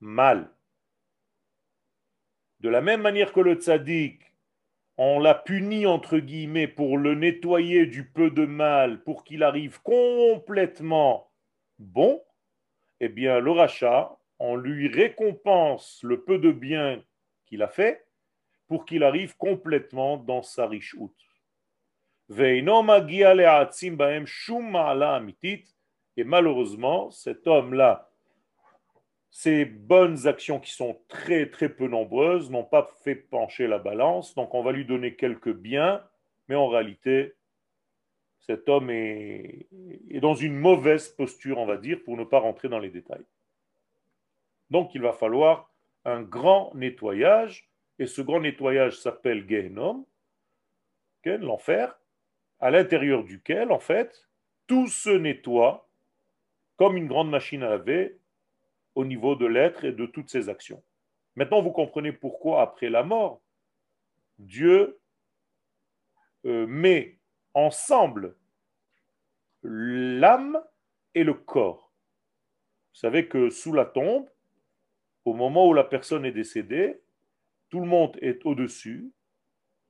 mal. 0.00 0.50
De 2.60 2.68
la 2.68 2.80
même 2.80 3.02
manière 3.02 3.32
que 3.32 3.40
le 3.40 3.54
tzaddik, 3.54 4.22
on 4.96 5.20
l'a 5.20 5.34
puni 5.34 5.86
entre 5.86 6.18
guillemets 6.18 6.66
pour 6.66 6.98
le 6.98 7.14
nettoyer 7.14 7.86
du 7.86 8.04
peu 8.04 8.30
de 8.30 8.46
mal, 8.46 9.02
pour 9.04 9.22
qu'il 9.22 9.44
arrive 9.44 9.80
complètement 9.82 11.30
bon, 11.78 12.20
eh 12.98 13.08
bien 13.08 13.38
le 13.38 13.52
rachat, 13.52 14.18
on 14.40 14.56
lui 14.56 14.88
récompense 14.88 16.00
le 16.02 16.22
peu 16.22 16.38
de 16.38 16.50
bien 16.50 17.02
qu'il 17.46 17.62
a 17.62 17.68
fait 17.68 18.06
pour 18.66 18.84
qu'il 18.84 19.02
arrive 19.02 19.36
complètement 19.36 20.16
dans 20.16 20.42
sa 20.42 20.66
riche 20.66 20.94
outre. 22.28 22.40
Et 26.16 26.24
malheureusement, 26.24 27.10
cet 27.10 27.46
homme-là, 27.46 28.10
ces 29.30 29.64
bonnes 29.64 30.26
actions 30.26 30.58
qui 30.58 30.72
sont 30.72 31.00
très 31.08 31.48
très 31.48 31.68
peu 31.68 31.86
nombreuses 31.86 32.50
n'ont 32.50 32.64
pas 32.64 32.90
fait 33.02 33.14
pencher 33.14 33.66
la 33.66 33.78
balance, 33.78 34.34
donc 34.34 34.54
on 34.54 34.62
va 34.62 34.72
lui 34.72 34.84
donner 34.84 35.14
quelques 35.14 35.52
biens, 35.52 36.02
mais 36.48 36.54
en 36.54 36.68
réalité, 36.68 37.34
cet 38.40 38.68
homme 38.68 38.90
est, 38.90 39.68
dans 40.20 40.34
une 40.34 40.56
mauvaise 40.56 41.08
posture, 41.10 41.58
on 41.58 41.66
va 41.66 41.76
dire, 41.76 42.02
pour 42.04 42.16
ne 42.16 42.24
pas 42.24 42.40
rentrer 42.40 42.68
dans 42.68 42.78
les 42.78 42.90
détails. 42.90 43.24
Donc 44.70 44.94
il 44.94 45.02
va 45.02 45.12
falloir 45.12 45.70
un 46.04 46.22
grand 46.22 46.74
nettoyage, 46.74 47.68
et 47.98 48.06
ce 48.06 48.22
grand 48.22 48.40
nettoyage 48.40 48.98
s'appelle 48.98 49.48
Gehenom, 49.48 50.06
l'enfer, 51.36 51.97
à 52.60 52.70
l'intérieur 52.70 53.24
duquel, 53.24 53.72
en 53.72 53.78
fait, 53.78 54.28
tout 54.66 54.86
se 54.86 55.10
nettoie 55.10 55.88
comme 56.76 56.96
une 56.96 57.08
grande 57.08 57.30
machine 57.30 57.62
à 57.62 57.70
laver 57.70 58.18
au 58.94 59.04
niveau 59.04 59.36
de 59.36 59.46
l'être 59.46 59.84
et 59.84 59.92
de 59.92 60.06
toutes 60.06 60.30
ses 60.30 60.48
actions. 60.48 60.82
Maintenant, 61.36 61.62
vous 61.62 61.70
comprenez 61.70 62.12
pourquoi, 62.12 62.62
après 62.62 62.90
la 62.90 63.02
mort, 63.02 63.40
Dieu 64.38 64.98
euh, 66.46 66.66
met 66.66 67.18
ensemble 67.54 68.36
l'âme 69.62 70.62
et 71.14 71.24
le 71.24 71.34
corps. 71.34 71.92
Vous 72.92 73.00
savez 73.00 73.28
que 73.28 73.50
sous 73.50 73.72
la 73.72 73.84
tombe, 73.84 74.28
au 75.24 75.34
moment 75.34 75.68
où 75.68 75.74
la 75.74 75.84
personne 75.84 76.24
est 76.24 76.32
décédée, 76.32 77.00
tout 77.70 77.80
le 77.80 77.86
monde 77.86 78.16
est 78.22 78.44
au-dessus, 78.46 79.12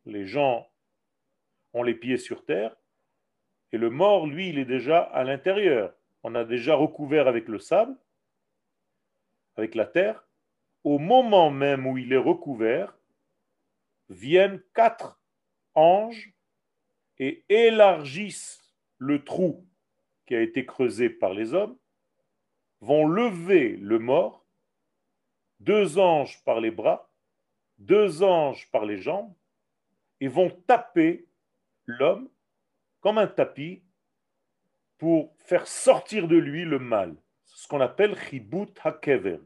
les 0.05 0.27
gens 0.27 0.69
les 1.83 1.95
pieds 1.95 2.19
sur 2.19 2.45
terre, 2.45 2.77
et 3.73 3.79
le 3.79 3.91
mort, 3.91 4.27
lui, 4.27 4.49
il 4.49 4.59
est 4.59 4.65
déjà 4.65 5.01
à 5.01 5.25
l'intérieur. 5.25 5.95
On 6.23 6.35
a 6.35 6.45
déjà 6.45 6.75
recouvert 6.75 7.29
avec 7.29 7.49
le 7.49 7.59
sable, 7.59 7.97
avec 9.57 9.75
la 9.75 9.87
terre. 9.87 10.27
Au 10.85 10.99
moment 10.99 11.51
même 11.51 11.87
où 11.87 11.99
il 11.99 12.13
est 12.13 12.17
recouvert, 12.17 12.97
viennent 14.09 14.63
quatre 14.75 15.21
anges 15.75 16.33
et 17.19 17.45
élargissent 17.49 18.75
le 18.97 19.23
trou 19.23 19.67
qui 20.27 20.35
a 20.35 20.41
été 20.41 20.65
creusé 20.65 21.11
par 21.11 21.35
les 21.35 21.55
hommes, 21.55 21.77
vont 22.81 23.07
lever 23.07 23.77
le 23.77 23.99
mort, 23.99 24.47
deux 25.61 25.99
anges 25.99 26.43
par 26.45 26.61
les 26.61 26.71
bras, 26.71 27.11
deux 27.79 28.23
anges 28.23 28.71
par 28.71 28.85
les 28.85 28.99
jambes, 28.99 29.35
et 30.21 30.29
vont 30.29 30.51
taper 30.67 31.28
l'homme 31.89 32.29
comme 33.01 33.19
un 33.19 33.27
tapis 33.27 33.83
pour 34.99 35.35
faire 35.39 35.67
sortir 35.67 36.29
de 36.29 36.37
lui 36.37 36.65
le 36.65 36.79
mal. 36.79 37.17
Ce 37.45 37.67
qu'on 37.67 37.81
appelle 37.81 38.17
chibut 38.17 38.69
hakever. 38.85 39.41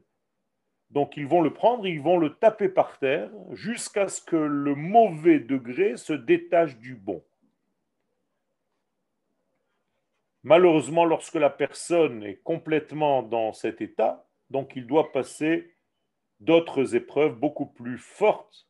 Donc 0.90 1.16
ils 1.16 1.26
vont 1.26 1.40
le 1.40 1.52
prendre, 1.52 1.86
ils 1.86 2.02
vont 2.02 2.18
le 2.18 2.34
taper 2.34 2.68
par 2.68 2.98
terre 2.98 3.30
jusqu'à 3.52 4.08
ce 4.08 4.20
que 4.20 4.36
le 4.36 4.74
mauvais 4.74 5.40
degré 5.40 5.96
se 5.96 6.12
détache 6.12 6.76
du 6.76 6.94
bon. 6.94 7.24
Malheureusement, 10.42 11.04
lorsque 11.04 11.36
la 11.36 11.50
personne 11.50 12.24
est 12.24 12.42
complètement 12.42 13.22
dans 13.22 13.52
cet 13.52 13.80
état, 13.80 14.26
donc 14.50 14.72
il 14.74 14.86
doit 14.86 15.12
passer 15.12 15.72
d'autres 16.40 16.96
épreuves 16.96 17.36
beaucoup 17.36 17.66
plus 17.66 17.98
fortes 17.98 18.66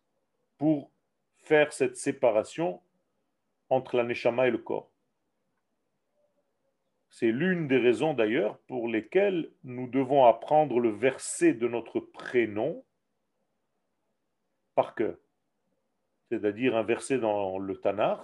pour 0.58 0.90
faire 1.38 1.72
cette 1.72 1.96
séparation 1.96 2.80
entre 3.72 3.96
la 3.96 4.04
neshama 4.04 4.48
et 4.48 4.50
le 4.50 4.58
corps. 4.58 4.90
C'est 7.08 7.32
l'une 7.32 7.68
des 7.68 7.78
raisons 7.78 8.14
d'ailleurs 8.14 8.58
pour 8.60 8.88
lesquelles 8.88 9.50
nous 9.64 9.86
devons 9.86 10.24
apprendre 10.24 10.80
le 10.80 10.90
verset 10.90 11.54
de 11.54 11.68
notre 11.68 12.00
prénom 12.00 12.84
par 14.74 14.94
cœur. 14.94 15.16
C'est-à-dire 16.28 16.76
un 16.76 16.82
verset 16.82 17.18
dans 17.18 17.58
le 17.58 17.76
Tanakh 17.78 18.20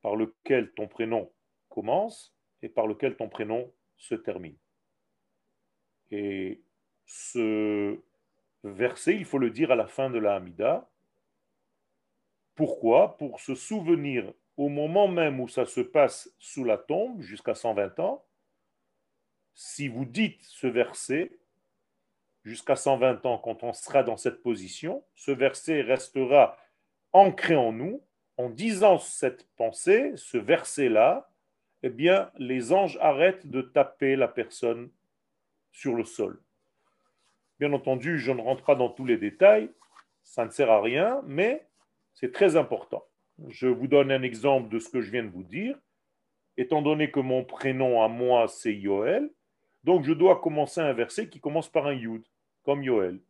par 0.00 0.16
lequel 0.16 0.72
ton 0.72 0.88
prénom 0.88 1.30
commence 1.68 2.34
et 2.62 2.68
par 2.68 2.86
lequel 2.86 3.16
ton 3.16 3.28
prénom 3.28 3.72
se 3.96 4.14
termine. 4.14 4.56
Et 6.10 6.62
ce 7.04 7.98
verset, 8.62 9.16
il 9.16 9.24
faut 9.24 9.38
le 9.38 9.50
dire 9.50 9.70
à 9.70 9.76
la 9.76 9.86
fin 9.86 10.10
de 10.10 10.18
la 10.18 10.36
Hamida, 10.36 10.90
pourquoi? 12.54 13.16
Pour 13.16 13.40
se 13.40 13.54
souvenir 13.54 14.32
au 14.56 14.68
moment 14.68 15.08
même 15.08 15.40
où 15.40 15.48
ça 15.48 15.66
se 15.66 15.80
passe 15.80 16.30
sous 16.38 16.64
la 16.64 16.78
tombe, 16.78 17.20
jusqu'à 17.20 17.54
120 17.54 17.98
ans, 17.98 18.24
si 19.54 19.88
vous 19.88 20.04
dites 20.04 20.42
ce 20.42 20.66
verset, 20.66 21.38
jusqu'à 22.44 22.76
120 22.76 23.24
ans, 23.26 23.38
quand 23.38 23.62
on 23.62 23.72
sera 23.72 24.02
dans 24.02 24.16
cette 24.16 24.42
position, 24.42 25.04
ce 25.14 25.30
verset 25.30 25.80
restera 25.82 26.58
ancré 27.12 27.56
en 27.56 27.72
nous. 27.72 28.02
En 28.36 28.50
disant 28.50 28.98
cette 28.98 29.48
pensée, 29.54 30.12
ce 30.16 30.38
verset-là, 30.38 31.30
eh 31.84 31.88
bien, 31.88 32.32
les 32.36 32.72
anges 32.72 32.98
arrêtent 33.00 33.46
de 33.46 33.62
taper 33.62 34.16
la 34.16 34.26
personne 34.26 34.90
sur 35.70 35.94
le 35.94 36.04
sol. 36.04 36.42
Bien 37.60 37.72
entendu, 37.72 38.18
je 38.18 38.32
ne 38.32 38.40
rentre 38.40 38.64
pas 38.64 38.74
dans 38.74 38.88
tous 38.88 39.04
les 39.04 39.18
détails, 39.18 39.70
ça 40.24 40.44
ne 40.44 40.50
sert 40.50 40.70
à 40.70 40.80
rien, 40.80 41.22
mais 41.26 41.68
c'est 42.14 42.32
très 42.32 42.56
important. 42.56 43.04
Je 43.48 43.66
vous 43.66 43.88
donne 43.88 44.10
un 44.12 44.22
exemple 44.22 44.68
de 44.68 44.78
ce 44.78 44.88
que 44.88 45.00
je 45.00 45.10
viens 45.10 45.24
de 45.24 45.30
vous 45.30 45.42
dire. 45.42 45.78
Étant 46.56 46.82
donné 46.82 47.10
que 47.10 47.20
mon 47.20 47.44
prénom 47.44 48.02
à 48.02 48.08
moi, 48.08 48.46
c'est 48.46 48.74
Yoel, 48.74 49.30
donc 49.82 50.04
je 50.04 50.12
dois 50.12 50.40
commencer 50.40 50.80
un 50.80 50.92
verset 50.92 51.28
qui 51.28 51.40
commence 51.40 51.68
par 51.68 51.86
un 51.86 51.94
Yud, 51.94 52.22
comme 52.62 52.82
Yoel. 52.82 53.20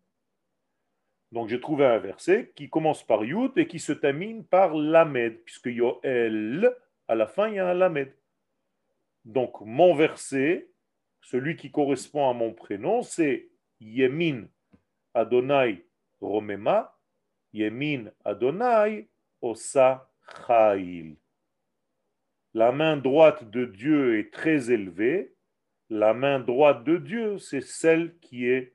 Donc 1.33 1.49
j'ai 1.49 1.59
trouvé 1.59 1.85
un 1.85 1.99
verset 1.99 2.53
qui 2.55 2.71
commence 2.71 3.05
par 3.05 3.25
Yud 3.25 3.53
et 3.57 3.67
qui 3.67 3.81
se 3.81 3.93
termine 3.93 4.45
par 4.45 4.75
Lamed, 4.75 5.43
puisque 5.45 5.67
Yoel, 5.67 6.73
à 7.09 7.15
la 7.15 7.27
fin, 7.27 7.49
il 7.49 7.55
y 7.55 7.59
a 7.59 7.69
un 7.69 7.75
Lamed. 7.75 8.15
Donc 9.25 9.61
mon 9.63 9.95
verset, 9.95 10.71
celui 11.23 11.57
qui 11.57 11.73
correspond 11.73 12.29
à 12.29 12.35
mon 12.35 12.53
prénom, 12.53 13.03
c'est 13.03 13.49
Yemin 13.81 14.45
Adonai 15.15 15.87
Romema, 16.21 16.94
Yemin 17.55 18.11
Adonai 18.25 19.09
Osa. 19.41 20.11
La 22.53 22.73
main 22.73 22.97
droite 22.97 23.49
de 23.51 23.65
Dieu 23.65 24.19
est 24.19 24.33
très 24.33 24.73
élevée. 24.73 25.35
La 25.89 26.15
main 26.15 26.41
droite 26.41 26.83
de 26.83 26.97
Dieu, 26.97 27.39
c'est 27.39 27.61
celle 27.61 28.19
qui 28.19 28.47
est 28.49 28.75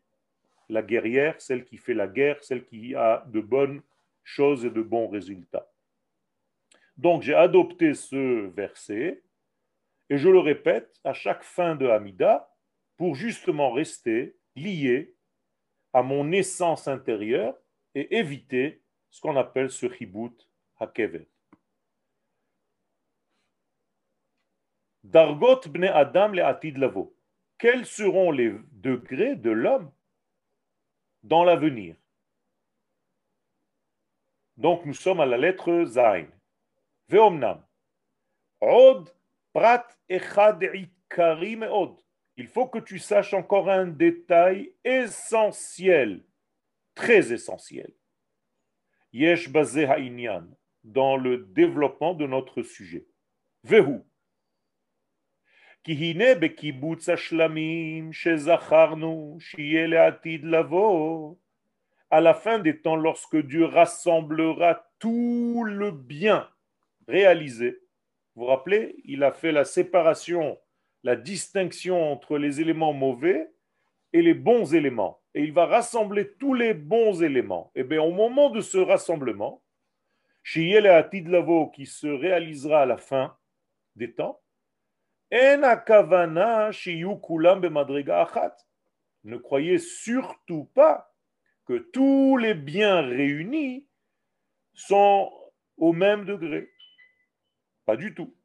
la 0.69 0.81
guerrière, 0.81 1.41
celle 1.41 1.65
qui 1.65 1.77
fait 1.77 1.93
la 1.93 2.07
guerre, 2.07 2.41
celle 2.41 2.63
qui 2.63 2.95
a 2.95 3.25
de 3.27 3.41
bonnes 3.41 3.81
choses 4.23 4.63
et 4.63 4.69
de 4.69 4.81
bons 4.81 5.09
résultats. 5.09 5.69
Donc 6.95 7.23
j'ai 7.23 7.33
adopté 7.33 7.93
ce 7.93 8.47
verset 8.47 9.23
et 10.09 10.17
je 10.17 10.29
le 10.29 10.39
répète 10.39 10.99
à 11.03 11.13
chaque 11.13 11.43
fin 11.43 11.75
de 11.75 11.87
Hamida 11.87 12.49
pour 12.95 13.15
justement 13.15 13.73
rester 13.73 14.37
lié 14.55 15.15
à 15.91 16.01
mon 16.01 16.31
essence 16.31 16.87
intérieure 16.87 17.57
et 17.95 18.17
éviter 18.17 18.81
ce 19.09 19.21
qu'on 19.21 19.35
appelle 19.35 19.71
ce 19.71 19.89
chibut 19.91 20.35
hakevet. 20.79 21.27
Dargot 25.03 25.61
bne 25.67 25.85
Adam 25.85 26.29
le 26.29 26.45
atid 26.45 26.77
lavo. 26.77 27.15
Quels 27.57 27.85
seront 27.85 28.31
les 28.31 28.53
degrés 28.71 29.35
de 29.35 29.49
l'homme 29.49 29.91
dans 31.23 31.43
l'avenir? 31.43 31.95
Donc 34.57 34.85
nous 34.85 34.93
sommes 34.93 35.21
à 35.21 35.25
la 35.25 35.37
lettre 35.37 35.85
Zain. 35.85 36.27
Veomnam. 37.07 37.65
Od 38.61 39.09
prat 39.53 39.87
echad 40.09 40.61
ikari 40.61 41.55
meod. 41.55 41.97
Il 42.35 42.47
faut 42.47 42.67
que 42.67 42.79
tu 42.79 42.99
saches 42.99 43.33
encore 43.33 43.69
un 43.69 43.87
détail 43.87 44.73
essentiel, 44.83 46.23
très 46.99 47.31
essentiel. 47.31 47.91
Yesh 49.13 49.49
basé 49.49 49.85
ha'inyan 49.85 50.45
dans 50.83 51.15
le 51.15 51.37
développement 51.37 52.13
de 52.13 52.27
notre 52.27 52.61
sujet. 52.61 53.07
Vehu. 53.63 54.01
Kihine 55.83 56.35
bekibutz 56.35 57.09
shlamim 57.15 58.11
shezacharnu 58.11 59.39
shiele 59.39 59.95
atid 59.95 60.43
lavo. 60.43 61.39
À 62.09 62.19
la 62.19 62.33
fin 62.33 62.59
des 62.59 62.81
temps, 62.81 62.97
lorsque 62.97 63.37
Dieu 63.37 63.63
rassemblera 63.63 64.85
tout 64.99 65.63
le 65.65 65.91
bien 65.91 66.49
réalisé. 67.07 67.79
Vous 68.35 68.41
vous 68.41 68.47
rappelez, 68.47 68.95
il 69.05 69.23
a 69.23 69.31
fait 69.31 69.53
la 69.53 69.63
séparation, 69.63 70.59
la 71.03 71.15
distinction 71.15 72.11
entre 72.11 72.37
les 72.37 72.59
éléments 72.59 72.93
mauvais 72.93 73.49
et 74.11 74.21
les 74.21 74.33
bons 74.33 74.73
éléments. 74.73 75.18
Et 75.35 75.43
il 75.43 75.53
va 75.53 75.65
rassembler 75.65 76.33
tous 76.39 76.53
les 76.53 76.73
bons 76.73 77.21
éléments. 77.21 77.71
Et 77.75 77.81
eh 77.81 77.83
bien, 77.83 78.01
au 78.01 78.11
moment 78.11 78.49
de 78.49 78.61
ce 78.61 78.77
rassemblement, 78.77 79.63
qui 80.43 81.85
se 81.85 82.07
réalisera 82.07 82.81
à 82.81 82.85
la 82.85 82.97
fin 82.97 83.37
des 83.95 84.13
temps, 84.13 84.41
ne 89.23 89.37
croyez 89.37 89.77
surtout 89.77 90.65
pas 90.73 91.13
que 91.65 91.77
tous 91.77 92.37
les 92.37 92.55
biens 92.55 93.01
réunis 93.01 93.87
sont 94.73 95.31
au 95.77 95.93
même 95.93 96.25
degré. 96.25 96.71
Pas 97.85 97.95
du 97.95 98.15
tout. 98.15 98.35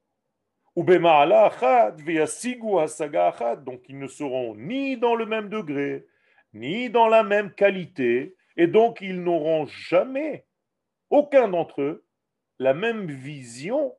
Donc 0.76 0.84
ils 3.88 3.98
ne 3.98 4.08
seront 4.08 4.54
ni 4.56 4.98
dans 4.98 5.14
le 5.14 5.24
même 5.24 5.48
degré, 5.48 6.06
ni 6.54 6.88
dans 6.88 7.08
la 7.08 7.22
même 7.22 7.52
qualité, 7.52 8.36
et 8.56 8.66
donc 8.66 9.00
ils 9.00 9.22
n'auront 9.22 9.66
jamais, 9.66 10.46
aucun 11.10 11.48
d'entre 11.48 11.82
eux, 11.82 12.06
la 12.58 12.72
même 12.72 13.06
vision 13.10 13.94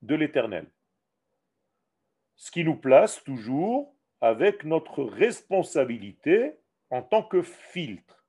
de 0.00 0.14
l'éternel. 0.14 0.66
Ce 2.36 2.50
qui 2.50 2.64
nous 2.64 2.76
place 2.76 3.22
toujours 3.24 3.94
avec 4.20 4.64
notre 4.64 5.02
responsabilité 5.02 6.54
en 6.90 7.02
tant 7.02 7.22
que 7.22 7.42
filtre. 7.42 8.24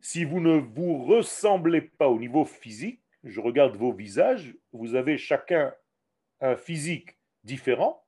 Si 0.00 0.24
vous 0.24 0.40
ne 0.40 0.56
vous 0.58 1.04
ressemblez 1.04 1.82
pas 1.82 2.08
au 2.08 2.18
niveau 2.18 2.44
physique, 2.46 3.02
je 3.22 3.40
regarde 3.40 3.76
vos 3.76 3.92
visages, 3.92 4.56
vous 4.72 4.94
avez 4.94 5.18
chacun 5.18 5.74
un 6.40 6.56
physique 6.56 7.18
différent, 7.44 8.02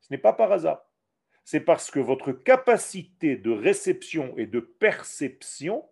ce 0.00 0.12
n'est 0.12 0.18
pas 0.18 0.32
par 0.32 0.52
hasard. 0.52 0.84
C'est 1.44 1.60
parce 1.60 1.90
que 1.90 2.00
votre 2.00 2.32
capacité 2.32 3.36
de 3.36 3.50
réception 3.50 4.36
et 4.36 4.46
de 4.46 4.60
perception 4.60 5.88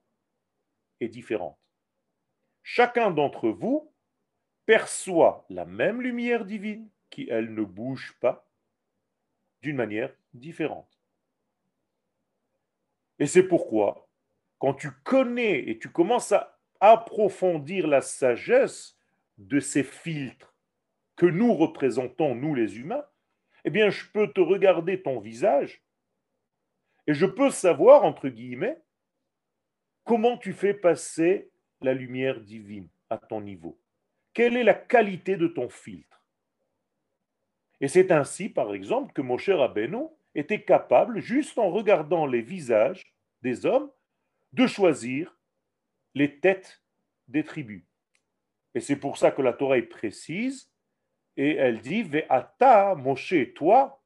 est 1.01 1.09
différente. 1.09 1.59
Chacun 2.63 3.11
d'entre 3.11 3.49
vous 3.49 3.93
perçoit 4.67 5.45
la 5.51 5.65
même 5.65 6.01
lumière 6.01 6.45
divine 6.45 6.89
qui, 7.11 7.27
elle, 7.29 7.53
ne 7.53 7.65
bouge 7.65 8.17
pas 8.21 8.49
d'une 9.63 9.77
manière 9.77 10.15
différente. 10.33 11.01
Et 13.19 13.27
c'est 13.27 13.43
pourquoi, 13.43 14.09
quand 14.59 14.75
tu 14.75 14.91
connais 15.03 15.69
et 15.69 15.79
tu 15.79 15.91
commences 15.91 16.33
à 16.33 16.59
approfondir 16.81 17.87
la 17.87 18.01
sagesse 18.01 18.97
de 19.37 19.61
ces 19.61 19.83
filtres, 19.83 20.55
que 21.17 21.27
nous 21.27 21.53
représentons, 21.53 22.35
nous 22.35 22.55
les 22.55 22.79
humains, 22.79 23.05
eh 23.65 23.71
bien, 23.71 23.91
je 23.91 24.05
peux 24.13 24.33
te 24.33 24.41
regarder 24.41 25.03
ton 25.03 25.21
visage 25.21 25.83
et 27.07 27.15
je 27.15 27.27
peux 27.27 27.51
savoir, 27.51 28.05
entre 28.05 28.29
guillemets, 28.29 28.81
comment 30.05 30.37
tu 30.37 30.53
fais 30.53 30.75
passer 30.75 31.51
la 31.81 31.95
lumière 31.95 32.41
divine 32.41 32.89
à 33.09 33.19
ton 33.19 33.41
niveau. 33.41 33.81
Quelle 34.33 34.57
est 34.57 34.65
la 34.65 34.75
qualité 34.75 35.37
de 35.37 35.49
ton 35.49 35.69
filtre? 35.69 36.23
Et 37.81 37.89
c'est 37.89 38.13
ainsi, 38.13 38.49
par 38.49 38.75
exemple, 38.75 39.13
que 39.13 39.23
Moshe 39.23 39.49
Rabbeinu 39.49 40.05
était 40.35 40.63
capable, 40.63 41.21
juste 41.21 41.59
en 41.59 41.71
regardant 41.71 42.27
les 42.27 42.43
visages 42.43 43.15
des 43.43 43.67
hommes, 43.67 43.91
de 44.53 44.67
choisir 44.67 45.37
les 46.15 46.39
têtes 46.41 46.83
des 47.29 47.45
tribus. 47.45 47.85
Et 48.75 48.81
c'est 48.81 48.97
pour 48.97 49.19
ça 49.19 49.31
que 49.31 49.43
la 49.43 49.53
Torah 49.53 49.79
est 49.79 49.83
précise 49.83 50.70
et 51.37 51.57
elle 51.57 51.81
dit 51.81 52.03
Ve'ata, 52.03 52.95
Moshe, 52.95 53.55
toi, 53.55 54.03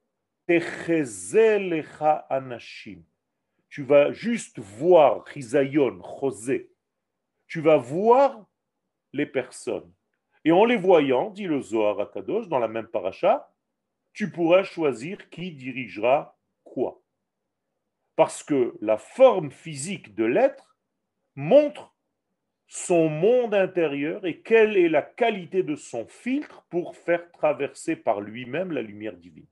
anashim. 2.29 3.03
Tu 3.69 3.83
vas 3.83 4.11
juste 4.11 4.59
voir 4.59 5.27
Chisayon, 5.27 6.01
José. 6.21 6.71
Tu 7.47 7.61
vas 7.61 7.77
voir 7.77 8.45
les 9.13 9.25
personnes. 9.25 9.91
Et 10.43 10.51
en 10.51 10.65
les 10.65 10.77
voyant, 10.77 11.31
dit 11.31 11.47
le 11.47 11.61
Zohar 11.61 11.99
à 11.99 12.05
Kadosh, 12.05 12.47
dans 12.47 12.59
la 12.59 12.67
même 12.67 12.87
paracha, 12.87 13.51
tu 14.13 14.31
pourras 14.31 14.63
choisir 14.63 15.29
qui 15.29 15.51
dirigera 15.51 16.37
quoi. 16.63 17.01
Parce 18.15 18.43
que 18.43 18.77
la 18.79 18.97
forme 18.97 19.51
physique 19.51 20.15
de 20.15 20.23
l'être 20.23 20.77
montre 21.35 21.94
son 22.75 23.07
monde 23.07 23.55
intérieur 23.55 24.25
et 24.25 24.41
quelle 24.41 24.75
est 24.75 24.89
la 24.89 25.01
qualité 25.01 25.63
de 25.63 25.75
son 25.75 26.05
filtre 26.07 26.65
pour 26.69 26.97
faire 26.97 27.31
traverser 27.31 27.95
par 27.95 28.19
lui-même 28.19 28.73
la 28.73 28.81
lumière 28.81 29.15
divine. 29.15 29.47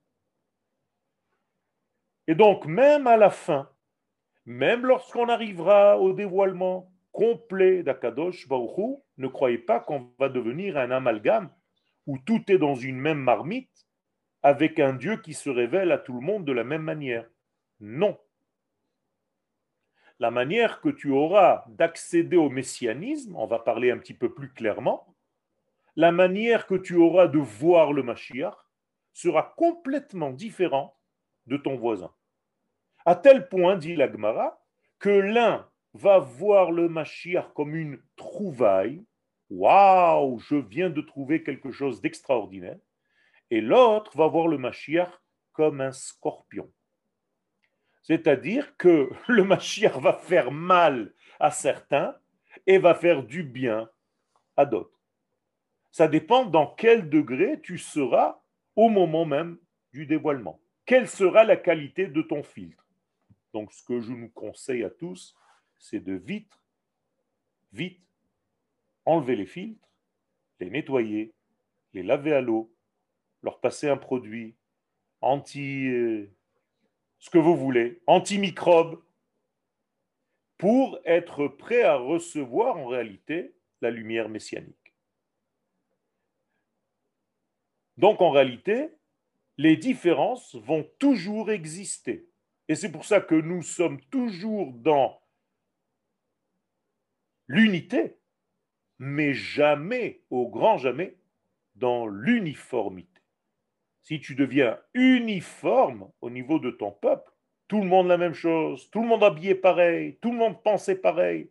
Et 2.28 2.36
donc, 2.36 2.66
même 2.66 3.08
à 3.08 3.16
la 3.16 3.30
fin, 3.30 3.70
même 4.46 4.86
lorsqu'on 4.86 5.30
arrivera 5.30 5.98
au 5.98 6.12
dévoilement 6.12 6.92
complet 7.14 7.82
d'Akadosh 7.82 8.46
ne 9.18 9.28
croyez 9.28 9.58
pas 9.58 9.80
qu'on 9.80 10.12
va 10.20 10.28
devenir 10.28 10.76
un 10.78 10.92
amalgame 10.92 11.50
où 12.06 12.18
tout 12.18 12.44
est 12.52 12.58
dans 12.58 12.76
une 12.76 12.98
même 12.98 13.22
marmite, 13.22 13.88
avec 14.42 14.82
un 14.82 14.94
Dieu 14.94 15.16
qui 15.16 15.34
se 15.34 15.50
révèle 15.50 15.94
à 15.94 15.98
tout 15.98 16.14
le 16.14 16.20
monde 16.20 16.44
de 16.44 16.52
la 16.52 16.66
même 16.66 16.84
manière. 16.84 17.30
Non. 17.80 18.20
La 20.24 20.32
manière 20.32 20.80
que 20.80 20.88
tu 20.88 21.12
auras 21.12 21.66
d'accéder 21.68 22.38
au 22.38 22.50
messianisme, 22.50 23.36
on 23.36 23.46
va 23.46 23.60
parler 23.60 23.92
un 23.92 23.98
petit 23.98 24.14
peu 24.14 24.34
plus 24.34 24.54
clairement, 24.54 25.14
la 25.98 26.14
manière 26.14 26.66
que 26.66 26.76
tu 26.76 26.96
auras 26.96 27.28
de 27.28 27.40
voir 27.40 27.92
le 27.92 28.04
Mashiach 28.04 28.56
sera 29.12 29.54
complètement 29.58 30.32
différente 30.32 30.96
de 31.48 31.58
ton 31.58 31.76
voisin. 31.76 32.10
À 33.06 33.18
tel 33.18 33.50
point, 33.50 33.76
dit 33.76 33.98
l'Agmara, 33.98 34.64
que 34.98 35.10
l'un 35.10 35.70
va 35.94 36.20
voir 36.20 36.72
le 36.72 36.88
Mashiach 36.88 37.52
comme 37.54 37.76
une 37.76 38.02
trouvaille. 38.16 39.04
Waouh, 39.50 40.40
je 40.40 40.56
viens 40.56 40.90
de 40.90 41.02
trouver 41.02 41.44
quelque 41.44 41.72
chose 41.72 42.00
d'extraordinaire. 42.00 42.80
Et 43.50 43.60
l'autre 43.60 44.16
va 44.16 44.28
voir 44.28 44.48
le 44.48 44.58
Mashiach 44.58 45.12
comme 45.52 45.82
un 45.82 45.92
scorpion. 45.92 46.72
C'est-à-dire 48.04 48.78
que 48.78 49.10
le 49.28 49.44
Mashiach 49.44 49.98
va 49.98 50.14
faire 50.14 50.52
mal 50.52 51.14
à 51.40 51.52
certains 51.52 52.16
et 52.68 52.78
va 52.78 52.94
faire 52.94 53.24
du 53.24 53.44
bien 53.44 53.90
à 54.56 54.66
d'autres. 54.66 55.00
Ça 55.92 56.08
dépend 56.08 56.46
dans 56.46 56.68
quel 56.68 57.10
degré 57.10 57.60
tu 57.62 57.78
seras 57.78 58.42
au 58.76 58.90
moment 58.90 59.26
même 59.26 59.58
du 59.92 60.06
dévoilement. 60.06 60.60
Quelle 60.86 61.08
sera 61.08 61.44
la 61.44 61.56
qualité 61.56 62.08
de 62.08 62.22
ton 62.22 62.44
filtre? 62.44 62.86
Donc, 63.54 63.72
ce 63.72 63.84
que 63.84 64.02
je 64.02 64.12
nous 64.12 64.30
conseille 64.30 64.84
à 64.84 64.90
tous, 64.90 65.36
c'est 65.78 66.00
de 66.00 66.14
vite, 66.14 66.52
vite, 67.72 68.02
enlever 69.06 69.36
les 69.36 69.46
filtres, 69.46 69.88
les 70.60 70.70
nettoyer, 70.70 71.34
les 71.94 72.04
laver 72.04 72.34
à 72.34 72.42
l'eau, 72.42 72.74
leur 73.44 73.60
passer 73.60 73.88
un 73.88 73.98
produit 73.98 74.56
anti, 75.22 75.88
euh, 75.88 76.32
ce 77.24 77.30
que 77.30 77.38
vous 77.38 77.56
voulez, 77.56 78.02
antimicrobe, 78.06 79.02
pour 80.58 81.00
être 81.06 81.48
prêt 81.48 81.82
à 81.82 81.96
recevoir 81.96 82.76
en 82.76 82.86
réalité 82.88 83.56
la 83.80 83.92
lumière 83.92 84.28
messianique. 84.28 84.94
Donc 87.96 88.22
en 88.22 88.30
réalité, 88.30 88.90
les 89.58 89.78
différences 89.78 90.56
vont 90.56 90.86
toujours 91.00 91.50
exister. 91.50 92.28
Et 92.68 92.76
c'est 92.76 92.92
pour 92.92 93.06
ça 93.06 93.22
que 93.22 93.36
nous 93.36 93.62
sommes 93.62 94.02
toujours 94.08 94.74
dans 94.74 95.22
l'unité, 97.48 98.18
mais 99.00 99.34
jamais, 99.34 100.24
au 100.30 100.50
grand 100.50 100.78
jamais, 100.78 101.16
dans 101.76 102.06
l'uniformité. 102.06 103.13
Si 104.04 104.20
tu 104.20 104.36
deviens 104.36 104.78
uniforme 104.94 106.12
au 106.20 106.30
niveau 106.30 106.60
de 106.60 106.72
ton 106.72 106.92
peuple, 106.92 107.32
tout 107.70 107.80
le 107.80 107.88
monde 107.88 108.08
la 108.08 108.18
même 108.18 108.34
chose, 108.34 108.90
tout 108.92 109.02
le 109.02 109.08
monde 109.08 109.24
habillé 109.24 109.56
pareil, 109.56 110.18
tout 110.22 110.32
le 110.32 110.38
monde 110.38 110.62
pensait 110.62 110.98
pareil, 110.98 111.50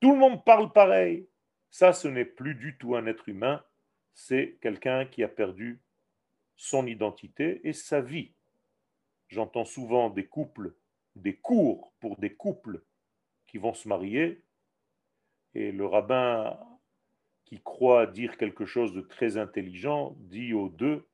tout 0.00 0.12
le 0.12 0.18
monde 0.18 0.42
parle 0.44 0.72
pareil, 0.72 1.28
ça 1.70 1.92
ce 1.92 2.08
n'est 2.08 2.24
plus 2.24 2.54
du 2.54 2.78
tout 2.78 2.96
un 2.96 3.06
être 3.06 3.28
humain, 3.28 3.62
c'est 4.14 4.56
quelqu'un 4.62 5.04
qui 5.04 5.22
a 5.22 5.28
perdu 5.28 5.80
son 6.56 6.86
identité 6.86 7.60
et 7.64 7.74
sa 7.74 8.00
vie. 8.00 8.32
J'entends 9.28 9.66
souvent 9.66 10.08
des 10.08 10.26
couples, 10.26 10.74
des 11.16 11.36
cours 11.36 11.92
pour 12.00 12.16
des 12.16 12.32
couples 12.32 12.82
qui 13.46 13.58
vont 13.58 13.74
se 13.74 13.88
marier, 13.88 14.42
et 15.54 15.70
le 15.70 15.84
rabbin 15.84 16.58
qui 17.44 17.60
croit 17.60 18.06
dire 18.06 18.38
quelque 18.38 18.64
chose 18.64 18.94
de 18.94 19.02
très 19.02 19.36
intelligent 19.36 20.16
dit 20.18 20.54
aux 20.54 20.70
deux, 20.70 21.06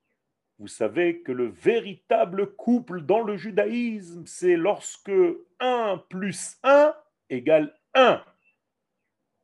vous 0.59 0.69
savez 0.69 1.23
que 1.23 1.33
le 1.33 1.47
véritable 1.47 2.55
couple 2.55 3.03
dans 3.03 3.23
le 3.23 3.37
judaïsme, 3.37 4.25
c'est 4.27 4.57
lorsque 4.57 5.13
1 5.61 6.05
plus 6.09 6.59
1 6.63 6.95
égale 7.29 7.77
1. 7.95 8.25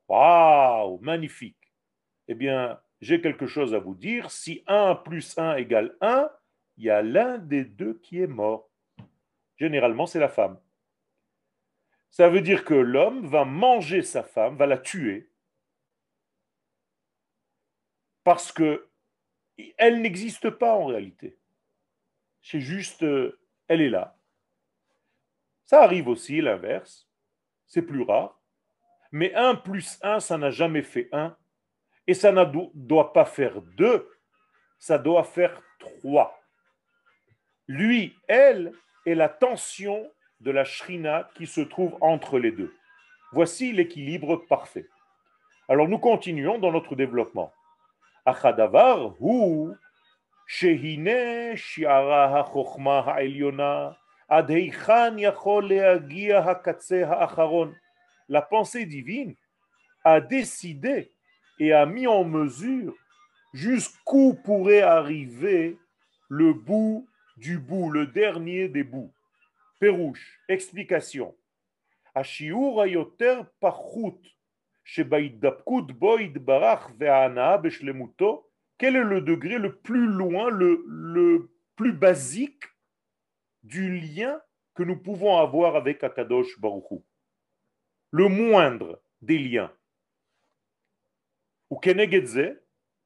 Waouh, 0.09 0.99
magnifique. 1.01 1.73
Eh 2.29 2.35
bien, 2.35 2.81
j'ai 3.01 3.21
quelque 3.21 3.47
chose 3.47 3.75
à 3.75 3.81
vous 3.81 3.95
dire. 3.95 4.31
Si 4.31 4.63
1 4.67 4.97
plus 4.97 5.37
1 5.37 5.57
égale 5.57 5.97
1, 6.01 6.31
il 6.77 6.85
y 6.85 6.91
a 6.91 7.03
l'un 7.03 7.39
des 7.39 7.65
deux 7.65 7.95
qui 7.95 8.21
est 8.21 8.27
mort. 8.27 8.71
Généralement, 9.57 10.07
c'est 10.07 10.21
la 10.21 10.29
femme. 10.29 10.59
Ça 12.11 12.29
veut 12.29 12.41
dire 12.41 12.65
que 12.65 12.75
l'homme 12.75 13.27
va 13.27 13.45
manger 13.45 14.03
sa 14.03 14.23
femme, 14.23 14.57
va 14.57 14.67
la 14.67 14.79
tuer, 14.79 15.31
parce 18.25 18.53
que 18.53 18.90
elle 19.79 20.01
n'existe 20.03 20.51
pas 20.51 20.75
en 20.75 20.87
réalité. 20.87 21.37
C'est 22.43 22.61
juste, 22.61 23.03
euh, 23.03 23.39
elle 23.69 23.81
est 23.81 23.89
là. 23.89 24.17
Ça 25.67 25.83
arrive 25.83 26.09
aussi 26.09 26.41
l'inverse, 26.41 27.09
c'est 27.67 27.83
plus 27.83 28.03
rare. 28.03 28.41
Mais 29.13 29.35
1 29.35 29.57
plus 29.57 29.99
1, 30.03 30.21
ça 30.21 30.39
n'a 30.39 30.51
jamais 30.51 30.83
fait 30.83 31.09
1. 31.13 31.37
Et 32.07 32.15
ça 32.15 32.33
ne 32.33 32.45
doit 32.75 33.13
pas 33.13 33.25
faire 33.25 33.61
deux, 33.63 34.09
ça 34.79 34.99
doit 34.99 35.25
faire 35.25 35.63
trois. 35.79 36.41
Lui, 37.69 38.17
elle, 38.27 38.73
est 39.07 39.15
la 39.15 39.29
tension 39.29 40.11
de 40.41 40.51
la 40.51 40.65
shrina 40.65 41.31
qui 41.35 41.47
se 41.47 41.61
trouve 41.61 41.97
entre 42.01 42.39
les 42.39 42.53
deux. 42.53 42.75
Voici 43.33 43.73
l'équilibre 43.73 44.37
parfait. 44.37 44.89
Alors 45.69 45.89
nous 45.89 45.99
continuons 45.99 46.59
dans 46.59 46.73
notre 46.73 46.97
développement. 46.97 47.53
La 58.29 58.43
pensée 58.43 58.87
divine 58.87 59.35
a 60.05 60.21
décidé 60.21 61.13
et 61.59 61.73
a 61.73 61.87
mis 61.87 62.07
en 62.07 62.25
mesure 62.25 62.95
jusqu'où 63.53 64.35
pourrait 64.45 64.83
arriver 64.83 65.79
le 66.29 66.53
bout 66.53 67.09
du 67.37 67.59
bout, 67.59 67.91
le 67.91 68.07
dernier 68.07 68.69
des 68.69 68.85
bouts. 68.85 69.13
Pérouche, 69.79 70.41
explication. 70.49 71.35
Quel 78.79 78.97
est 78.97 79.05
le 79.05 79.21
degré 79.21 79.59
le 79.59 79.77
plus 79.77 80.07
loin, 80.07 80.51
le, 80.51 81.51
plus 81.77 81.93
basique 81.93 82.65
du 83.63 83.99
lien 83.99 84.41
que 84.75 84.83
nous 84.83 84.97
pouvons 84.97 85.37
avoir 85.37 85.77
avec 85.77 86.03
Akadosh 86.03 86.59
Baruch 86.61 87.03
Le 88.11 88.29
moindre 88.29 89.01
des 89.23 89.39
liens. 89.39 89.73
Ou 91.71 91.77
Kenegedze, 91.77 92.57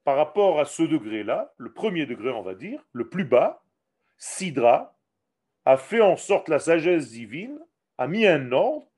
par 0.05 0.17
rapport 0.17 0.61
à 0.61 0.65
ce 0.65 0.83
degré-là, 0.83 1.53
le 1.59 1.73
premier 1.73 2.07
degré, 2.07 2.31
on 2.31 2.43
va 2.43 2.55
dire, 2.55 2.83
le 2.93 3.09
plus 3.09 3.25
bas, 3.25 3.63
Sidra 4.17 4.97
a 5.65 5.77
fait 5.77 6.01
en 6.01 6.17
sorte 6.17 6.49
la 6.49 6.59
sagesse 6.59 7.11
divine, 7.11 7.59
a 7.99 8.07
mis 8.07 8.27
un 8.27 8.53
ordre, 8.53 8.89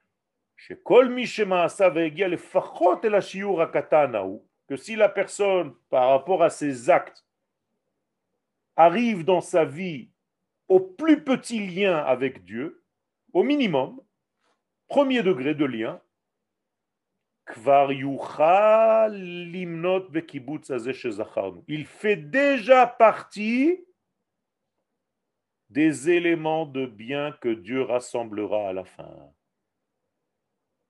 que 4.69 4.77
si 4.77 4.97
la 4.97 5.09
personne, 5.09 5.75
par 5.91 6.11
rapport 6.11 6.43
à 6.43 6.51
ses 6.51 6.91
actes, 6.91 7.25
arrive 8.77 9.25
dans 9.25 9.41
sa 9.41 9.65
vie 9.65 10.11
au 10.69 10.81
plus 10.81 11.23
petit 11.23 11.67
lien 11.67 11.99
avec 11.99 12.45
Dieu, 12.45 12.83
au 13.33 13.43
minimum, 13.43 14.01
premier 14.89 15.23
degré 15.23 15.55
de 15.55 15.65
lien, 15.65 16.01
il 21.69 21.87
fait 21.87 22.17
déjà 22.17 22.87
partie 22.87 23.85
des 25.71 26.11
éléments 26.11 26.67
de 26.67 26.87
bien 26.87 27.33
que 27.41 27.49
Dieu 27.49 27.83
rassemblera 27.83 28.71
à 28.71 28.73
la 28.73 28.85
fin. 28.85 29.33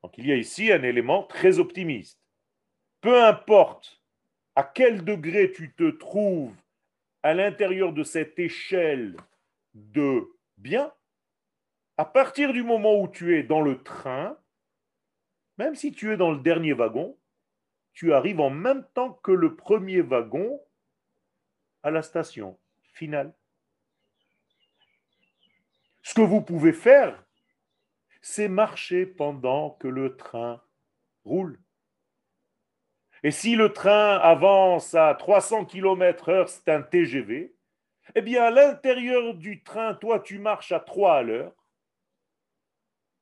Donc 0.06 0.18
il 0.18 0.26
y 0.28 0.32
a 0.32 0.36
ici 0.36 0.70
un 0.70 0.84
élément 0.84 1.24
très 1.24 1.58
optimiste. 1.58 2.20
Peu 3.00 3.24
importe 3.24 4.00
à 4.54 4.62
quel 4.62 5.04
degré 5.04 5.50
tu 5.50 5.72
te 5.72 5.90
trouves 5.90 6.54
à 7.24 7.34
l'intérieur 7.34 7.92
de 7.92 8.04
cette 8.04 8.38
échelle 8.38 9.16
de 9.74 10.30
bien, 10.58 10.92
à 11.96 12.04
partir 12.04 12.52
du 12.52 12.62
moment 12.62 13.00
où 13.00 13.08
tu 13.08 13.36
es 13.36 13.42
dans 13.42 13.60
le 13.60 13.82
train, 13.82 14.38
même 15.58 15.74
si 15.74 15.90
tu 15.90 16.12
es 16.12 16.16
dans 16.16 16.30
le 16.30 16.38
dernier 16.38 16.72
wagon, 16.72 17.18
tu 17.92 18.12
arrives 18.12 18.38
en 18.38 18.50
même 18.50 18.86
temps 18.94 19.14
que 19.24 19.32
le 19.32 19.56
premier 19.56 20.02
wagon 20.02 20.60
à 21.82 21.90
la 21.90 22.02
station 22.02 22.56
finale. 22.92 23.34
Ce 26.02 26.14
que 26.14 26.20
vous 26.20 26.42
pouvez 26.42 26.72
faire, 26.72 27.25
c'est 28.28 28.48
marcher 28.48 29.06
pendant 29.06 29.70
que 29.70 29.86
le 29.86 30.16
train 30.16 30.60
roule. 31.24 31.60
Et 33.22 33.30
si 33.30 33.54
le 33.54 33.72
train 33.72 34.16
avance 34.16 34.96
à 34.96 35.14
300 35.14 35.64
km/h, 35.66 36.48
c'est 36.48 36.68
un 36.68 36.82
TGV. 36.82 37.54
Eh 38.16 38.22
bien, 38.22 38.42
à 38.42 38.50
l'intérieur 38.50 39.32
du 39.34 39.62
train, 39.62 39.94
toi, 39.94 40.18
tu 40.18 40.40
marches 40.40 40.72
à 40.72 40.80
3 40.80 41.14
à 41.18 41.22
l'heure. 41.22 41.54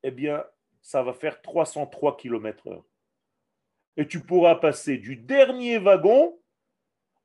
Eh 0.05 0.11
bien, 0.11 0.43
ça 0.81 1.03
va 1.03 1.13
faire 1.13 1.43
303 1.43 2.17
km 2.17 2.69
heure. 2.69 2.85
Et 3.99 4.09
tu 4.09 4.21
pourras 4.21 4.55
passer 4.55 4.97
du 4.97 5.17
dernier 5.17 5.77
wagon, 5.77 6.41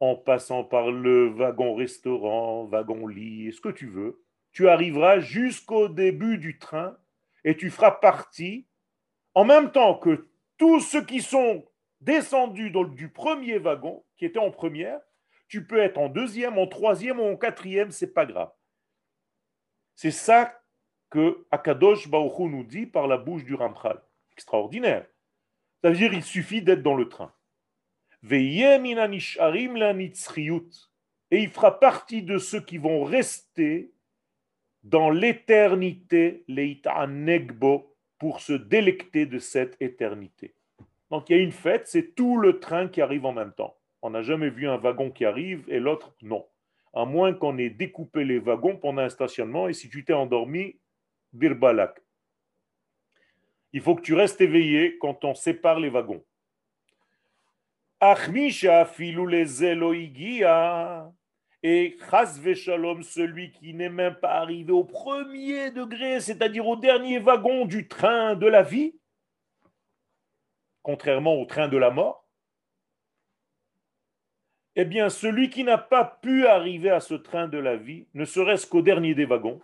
en 0.01 0.17
passant 0.17 0.65
par 0.65 0.91
le 0.91 1.29
wagon 1.29 1.75
restaurant, 1.75 2.65
wagon 2.65 3.07
lit, 3.07 3.53
ce 3.53 3.61
que 3.61 3.69
tu 3.69 3.87
veux, 3.87 4.21
tu 4.51 4.67
arriveras 4.67 5.19
jusqu'au 5.19 5.87
début 5.87 6.37
du 6.37 6.59
train 6.59 6.97
et 7.43 7.55
tu 7.57 7.69
feras 7.69 7.91
partie, 7.91 8.67
en 9.33 9.45
même 9.45 9.71
temps 9.71 9.95
que 9.95 10.29
tous 10.57 10.79
ceux 10.79 11.05
qui 11.05 11.21
sont 11.21 11.65
descendus 12.01 12.71
du 12.71 13.09
premier 13.09 13.57
wagon, 13.57 14.03
qui 14.17 14.25
était 14.25 14.39
en 14.39 14.51
première, 14.51 14.99
tu 15.47 15.65
peux 15.65 15.79
être 15.79 15.97
en 15.97 16.09
deuxième, 16.09 16.57
en 16.57 16.67
troisième 16.67 17.19
ou 17.19 17.23
en 17.23 17.35
quatrième, 17.35 17.91
c'est 17.91 18.13
pas 18.13 18.25
grave. 18.25 18.51
C'est 19.95 20.11
ça 20.11 20.61
que 21.09 21.45
Akadosh 21.51 22.07
Baruch 22.07 22.39
nous 22.39 22.63
dit 22.63 22.85
par 22.85 23.07
la 23.07 23.17
bouche 23.17 23.43
du 23.43 23.55
Ramchal. 23.55 24.01
Extraordinaire. 24.31 25.05
Ça 25.81 25.89
veut 25.89 25.97
dire 25.97 26.11
qu'il 26.11 26.23
suffit 26.23 26.61
d'être 26.61 26.83
dans 26.83 26.95
le 26.95 27.09
train. 27.09 27.33
Et 28.31 28.37
il 31.31 31.49
fera 31.49 31.79
partie 31.79 32.21
de 32.21 32.37
ceux 32.37 32.61
qui 32.61 32.77
vont 32.77 33.03
rester 33.03 33.91
dans 34.89 35.11
l'éternité, 35.11 36.43
negbo, 36.47 37.95
pour 38.17 38.41
se 38.41 38.53
délecter 38.53 39.25
de 39.25 39.37
cette 39.37 39.77
éternité. 39.79 40.53
Donc 41.11 41.29
il 41.29 41.37
y 41.37 41.39
a 41.39 41.43
une 41.43 41.51
fête, 41.51 41.87
c'est 41.87 42.15
tout 42.15 42.37
le 42.37 42.59
train 42.59 42.87
qui 42.87 43.01
arrive 43.01 43.25
en 43.25 43.31
même 43.31 43.53
temps. 43.53 43.77
On 44.01 44.09
n'a 44.09 44.23
jamais 44.23 44.49
vu 44.49 44.67
un 44.67 44.77
wagon 44.77 45.11
qui 45.11 45.25
arrive 45.25 45.63
et 45.67 45.79
l'autre 45.79 46.13
non. 46.21 46.45
À 46.93 47.05
moins 47.05 47.33
qu'on 47.33 47.57
ait 47.57 47.69
découpé 47.69 48.25
les 48.25 48.39
wagons 48.39 48.77
pendant 48.77 49.03
un 49.03 49.09
stationnement 49.09 49.67
et 49.67 49.73
si 49.73 49.89
tu 49.89 50.03
t'es 50.03 50.13
endormi, 50.13 50.75
birbalak. 51.33 52.01
Il 53.73 53.81
faut 53.81 53.95
que 53.95 54.01
tu 54.01 54.15
restes 54.15 54.41
éveillé 54.41 54.97
quand 54.97 55.23
on 55.23 55.35
sépare 55.35 55.79
les 55.79 55.89
wagons. 55.89 56.23
Et 61.61 61.97
chas 62.09 62.39
shalom, 62.55 63.03
celui 63.03 63.51
qui 63.51 63.73
n'est 63.73 63.89
même 63.89 64.15
pas 64.15 64.39
arrivé 64.39 64.71
au 64.71 64.83
premier 64.83 65.71
degré, 65.71 66.19
c'est-à-dire 66.19 66.67
au 66.67 66.75
dernier 66.75 67.19
wagon 67.19 67.65
du 67.65 67.87
train 67.87 68.35
de 68.35 68.47
la 68.47 68.63
vie, 68.63 68.95
contrairement 70.81 71.35
au 71.39 71.45
train 71.45 71.67
de 71.67 71.77
la 71.77 71.91
mort, 71.91 72.25
eh 74.75 74.85
bien, 74.85 75.09
celui 75.09 75.49
qui 75.49 75.65
n'a 75.65 75.77
pas 75.77 76.05
pu 76.05 76.47
arriver 76.47 76.89
à 76.89 77.01
ce 77.01 77.15
train 77.15 77.49
de 77.49 77.57
la 77.57 77.75
vie, 77.75 78.07
ne 78.13 78.23
serait-ce 78.23 78.65
qu'au 78.65 78.81
dernier 78.81 79.13
des 79.13 79.25
wagons, 79.25 79.61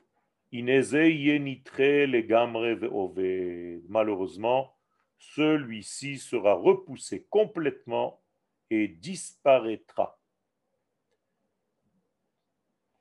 malheureusement, 3.87 4.75
celui-ci 5.17 6.17
sera 6.17 6.53
repoussé 6.53 7.25
complètement 7.29 8.21
et 8.69 8.87
disparaîtra. 8.87 10.19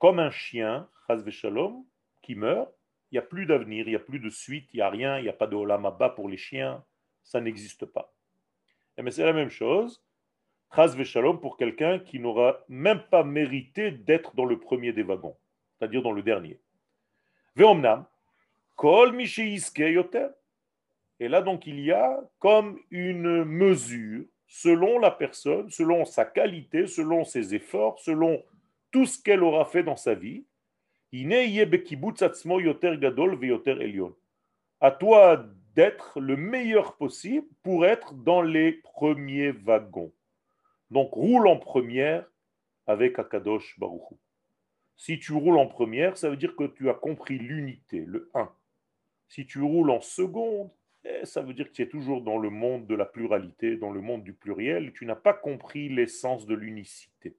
Comme 0.04 0.18
un 0.18 0.30
chien, 0.30 0.86
shalom, 1.30 1.82
qui 2.20 2.34
meurt, 2.34 2.70
il 3.10 3.14
n'y 3.14 3.18
a 3.18 3.22
plus 3.22 3.46
d'avenir, 3.46 3.86
il 3.86 3.92
n'y 3.92 3.96
a 3.96 4.00
plus 4.00 4.18
de 4.18 4.28
suite, 4.28 4.68
il 4.74 4.76
n'y 4.76 4.82
a 4.82 4.90
rien, 4.90 5.16
il 5.16 5.22
n'y 5.22 5.30
a 5.30 5.32
pas 5.32 5.46
de 5.46 5.56
olamaba 5.56 6.10
pour 6.10 6.28
les 6.28 6.36
chiens, 6.36 6.84
ça 7.22 7.40
n'existe 7.40 7.86
pas. 7.86 8.12
Et 8.98 9.02
mais 9.02 9.10
c'est 9.10 9.24
la 9.24 9.32
même 9.32 9.48
chose 9.48 10.04
shalom 10.76 11.40
pour 11.40 11.56
quelqu'un 11.56 12.00
qui 12.00 12.18
n'aura 12.18 12.58
même 12.68 13.00
pas 13.10 13.24
mérité 13.24 13.92
d'être 13.92 14.36
dans 14.36 14.44
le 14.44 14.60
premier 14.60 14.92
des 14.92 15.02
wagons, 15.02 15.38
c'est-à-dire 15.72 16.02
dans 16.02 16.12
le 16.12 16.22
dernier. 16.22 16.60
Veomnam, 17.56 18.04
kol 18.76 19.18
yoter. 19.18 20.28
Et 21.18 21.28
là 21.28 21.40
donc 21.40 21.66
il 21.66 21.80
y 21.80 21.92
a 21.92 22.20
comme 22.40 22.78
une 22.90 23.42
mesure 23.44 24.26
selon 24.48 24.98
la 24.98 25.10
personne, 25.10 25.70
selon 25.70 26.04
sa 26.04 26.26
qualité, 26.26 26.86
selon 26.86 27.24
ses 27.24 27.54
efforts, 27.54 27.98
selon 28.00 28.44
tout 28.94 29.06
ce 29.06 29.20
qu'elle 29.20 29.42
aura 29.42 29.64
fait 29.64 29.82
dans 29.82 29.96
sa 29.96 30.14
vie. 30.14 30.44
À 34.80 34.90
toi 34.92 35.44
d'être 35.74 36.20
le 36.20 36.36
meilleur 36.36 36.96
possible 36.96 37.48
pour 37.64 37.86
être 37.86 38.14
dans 38.14 38.40
les 38.40 38.70
premiers 38.70 39.50
wagons. 39.50 40.12
Donc 40.92 41.12
roule 41.12 41.48
en 41.48 41.56
première 41.56 42.24
avec 42.86 43.18
Akadosh 43.18 43.76
Baruchou. 43.80 44.16
Si 44.96 45.18
tu 45.18 45.32
roules 45.32 45.58
en 45.58 45.66
première, 45.66 46.16
ça 46.16 46.30
veut 46.30 46.36
dire 46.36 46.54
que 46.54 46.68
tu 46.68 46.88
as 46.88 46.94
compris 46.94 47.36
l'unité, 47.36 48.04
le 48.06 48.30
1. 48.34 48.48
Si 49.26 49.44
tu 49.44 49.60
roules 49.60 49.90
en 49.90 50.00
seconde, 50.00 50.70
eh, 51.02 51.26
ça 51.26 51.42
veut 51.42 51.52
dire 51.52 51.66
que 51.66 51.72
tu 51.72 51.82
es 51.82 51.88
toujours 51.88 52.22
dans 52.22 52.38
le 52.38 52.50
monde 52.50 52.86
de 52.86 52.94
la 52.94 53.06
pluralité, 53.06 53.76
dans 53.76 53.90
le 53.90 54.00
monde 54.00 54.22
du 54.22 54.34
pluriel, 54.34 54.92
tu 54.92 55.04
n'as 55.04 55.16
pas 55.16 55.34
compris 55.34 55.88
l'essence 55.88 56.46
de 56.46 56.54
l'unicité. 56.54 57.34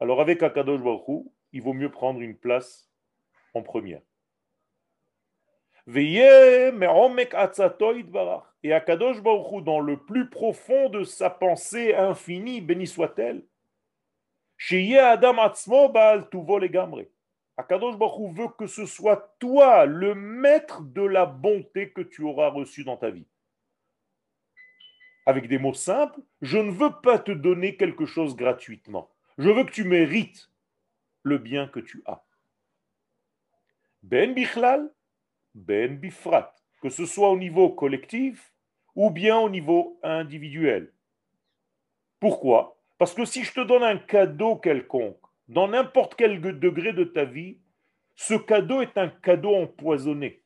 Alors 0.00 0.20
avec 0.20 0.42
Akadosh 0.42 0.82
Baruchou, 0.82 1.32
il 1.52 1.62
vaut 1.62 1.72
mieux 1.72 1.90
prendre 1.90 2.20
une 2.20 2.36
place 2.36 2.90
en 3.54 3.62
première. 3.62 4.02
Et 5.88 6.72
Akadosh 8.72 9.22
Baruch 9.22 9.64
dans 9.64 9.80
le 9.80 9.96
plus 9.96 10.28
profond 10.28 10.88
de 10.88 11.04
sa 11.04 11.30
pensée 11.30 11.94
infinie, 11.94 12.60
béni 12.60 12.86
soit-elle, 12.86 13.44
Adam 14.98 15.38
Akadosh 17.56 17.96
Baruch 17.96 18.34
veut 18.34 18.48
que 18.58 18.66
ce 18.66 18.84
soit 18.84 19.36
toi 19.38 19.86
le 19.86 20.14
maître 20.14 20.82
de 20.82 21.02
la 21.02 21.24
bonté 21.24 21.90
que 21.90 22.02
tu 22.02 22.22
auras 22.22 22.48
reçue 22.48 22.84
dans 22.84 22.96
ta 22.96 23.10
vie. 23.10 23.26
Avec 25.24 25.48
des 25.48 25.58
mots 25.58 25.72
simples, 25.72 26.20
je 26.42 26.58
ne 26.58 26.70
veux 26.70 26.92
pas 27.02 27.18
te 27.18 27.32
donner 27.32 27.76
quelque 27.76 28.06
chose 28.06 28.36
gratuitement. 28.36 29.10
Je 29.38 29.50
veux 29.50 29.64
que 29.64 29.72
tu 29.72 29.84
mérites 29.84 30.50
le 31.22 31.38
bien 31.38 31.68
que 31.68 31.80
tu 31.80 32.02
as. 32.06 32.24
Ben 34.02 34.32
Bichlal, 34.34 34.90
ben 35.54 35.96
bifrat, 35.96 36.54
que 36.80 36.88
ce 36.88 37.06
soit 37.06 37.30
au 37.30 37.38
niveau 37.38 37.70
collectif 37.70 38.52
ou 38.94 39.10
bien 39.10 39.38
au 39.38 39.50
niveau 39.50 39.98
individuel. 40.02 40.92
Pourquoi? 42.20 42.80
Parce 42.98 43.14
que 43.14 43.24
si 43.24 43.44
je 43.44 43.52
te 43.52 43.60
donne 43.60 43.82
un 43.82 43.98
cadeau 43.98 44.56
quelconque, 44.56 45.20
dans 45.48 45.68
n'importe 45.68 46.14
quel 46.14 46.40
degré 46.40 46.92
de 46.92 47.04
ta 47.04 47.24
vie, 47.24 47.58
ce 48.14 48.34
cadeau 48.34 48.80
est 48.80 48.96
un 48.96 49.08
cadeau 49.08 49.54
empoisonné. 49.54 50.42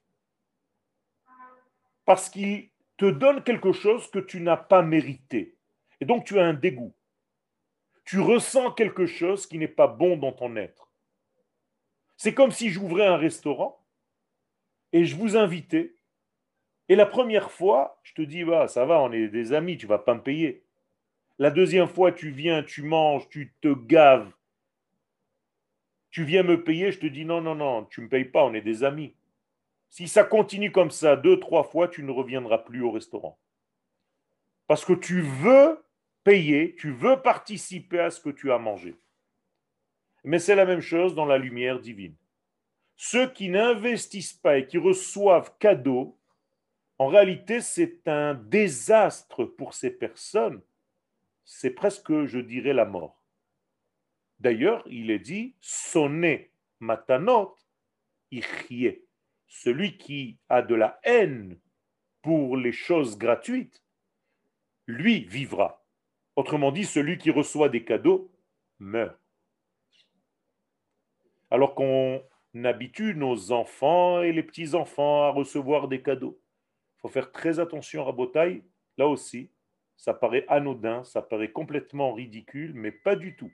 Parce 2.05 2.28
qu'il 2.28 2.70
te 2.97 3.09
donne 3.09 3.45
quelque 3.45 3.72
chose 3.72 4.11
que 4.11 4.18
tu 4.18 4.41
n'as 4.41 4.57
pas 4.57 4.82
mérité. 4.82 5.57
Et 6.01 6.05
donc 6.05 6.24
tu 6.24 6.38
as 6.38 6.45
un 6.45 6.55
dégoût. 6.55 6.93
Tu 8.11 8.18
ressens 8.18 8.72
quelque 8.72 9.06
chose 9.06 9.46
qui 9.46 9.56
n'est 9.56 9.68
pas 9.68 9.86
bon 9.86 10.16
dans 10.16 10.32
ton 10.32 10.56
être. 10.56 10.90
C'est 12.16 12.34
comme 12.34 12.50
si 12.50 12.68
j'ouvrais 12.68 13.06
un 13.06 13.16
restaurant 13.16 13.86
et 14.92 15.04
je 15.04 15.14
vous 15.14 15.36
invitais. 15.36 15.94
Et 16.88 16.96
la 16.96 17.06
première 17.06 17.52
fois, 17.52 18.00
je 18.02 18.14
te 18.14 18.22
dis, 18.22 18.42
bah, 18.42 18.66
ça 18.66 18.84
va, 18.84 19.00
on 19.00 19.12
est 19.12 19.28
des 19.28 19.52
amis, 19.52 19.78
tu 19.78 19.86
vas 19.86 20.00
pas 20.00 20.14
me 20.14 20.22
payer. 20.24 20.64
La 21.38 21.52
deuxième 21.52 21.86
fois, 21.86 22.11
tu 22.11 22.30
viens, 22.30 22.64
tu 22.64 22.82
manges, 22.82 23.28
tu 23.28 23.54
te 23.61 23.72
gaves. 23.72 24.32
Tu 26.11 26.24
viens 26.24 26.42
me 26.42 26.64
payer, 26.64 26.90
je 26.90 26.98
te 26.98 27.06
dis, 27.06 27.24
non, 27.24 27.40
non, 27.40 27.54
non, 27.54 27.84
tu 27.84 28.00
ne 28.00 28.06
me 28.06 28.11
payes 28.11 28.24
pas, 28.24 28.44
on 28.44 28.54
est 28.54 28.61
des 28.61 28.82
amis. 28.82 29.14
Si 29.88 30.08
ça 30.08 30.24
continue 30.24 30.72
comme 30.72 30.90
ça 30.90 31.14
deux, 31.14 31.38
trois 31.38 31.62
fois, 31.62 31.86
tu 31.86 32.02
ne 32.02 32.11
reviendras 32.11 32.58
plus 32.58 32.82
au 32.82 32.90
restaurant. 32.90 33.38
Parce 34.66 34.84
que 34.84 34.94
tu 34.94 35.20
veux 35.20 35.80
payer, 36.24 36.74
tu 36.76 36.92
veux 36.92 37.20
participer 37.20 38.00
à 38.00 38.10
ce 38.10 38.20
que 38.20 38.30
tu 38.30 38.52
as 38.52 38.58
mangé. 38.58 38.96
Mais 40.24 40.38
c'est 40.38 40.54
la 40.54 40.66
même 40.66 40.80
chose 40.80 41.14
dans 41.14 41.24
la 41.24 41.38
lumière 41.38 41.80
divine. 41.80 42.14
Ceux 42.96 43.30
qui 43.30 43.48
n'investissent 43.48 44.34
pas 44.34 44.58
et 44.58 44.66
qui 44.66 44.76
reçoivent 44.76 45.56
cadeaux, 45.58 46.18
en 46.98 47.06
réalité, 47.06 47.62
c'est 47.62 48.06
un 48.06 48.34
désastre 48.34 49.44
pour 49.44 49.72
ces 49.72 49.90
personnes. 49.90 50.60
C'est 51.46 51.70
presque, 51.70 52.26
je 52.26 52.38
dirais, 52.38 52.74
la 52.74 52.84
mort. 52.84 53.24
D'ailleurs, 54.38 54.82
il 54.86 55.10
est 55.10 55.18
dit 55.18 55.54
sonné 55.60 56.52
matanot 56.78 57.56
ichye. 58.30 59.02
Celui 59.46 59.96
qui 59.96 60.38
a 60.48 60.60
de 60.62 60.74
la 60.74 61.00
haine 61.02 61.58
pour 62.22 62.56
les 62.56 62.72
choses 62.72 63.16
gratuites, 63.16 63.82
lui 64.86 65.24
vivra. 65.24 65.79
Autrement 66.41 66.72
dit, 66.72 66.86
celui 66.86 67.18
qui 67.18 67.30
reçoit 67.30 67.68
des 67.68 67.84
cadeaux 67.84 68.30
meurt. 68.78 69.14
Alors 71.51 71.74
qu'on 71.74 72.22
habitue 72.64 73.14
nos 73.14 73.53
enfants 73.53 74.22
et 74.22 74.32
les 74.32 74.43
petits-enfants 74.43 75.24
à 75.24 75.32
recevoir 75.32 75.86
des 75.86 76.01
cadeaux. 76.01 76.41
Il 76.97 77.01
faut 77.03 77.09
faire 77.09 77.30
très 77.30 77.61
attention 77.61 78.09
à 78.09 78.12
Botaï. 78.12 78.62
Là 78.97 79.07
aussi, 79.07 79.51
ça 79.99 80.14
paraît 80.14 80.47
anodin, 80.49 81.05
ça 81.05 81.20
paraît 81.20 81.53
complètement 81.53 82.14
ridicule, 82.14 82.72
mais 82.72 82.91
pas 82.91 83.16
du 83.16 83.36
tout. 83.36 83.53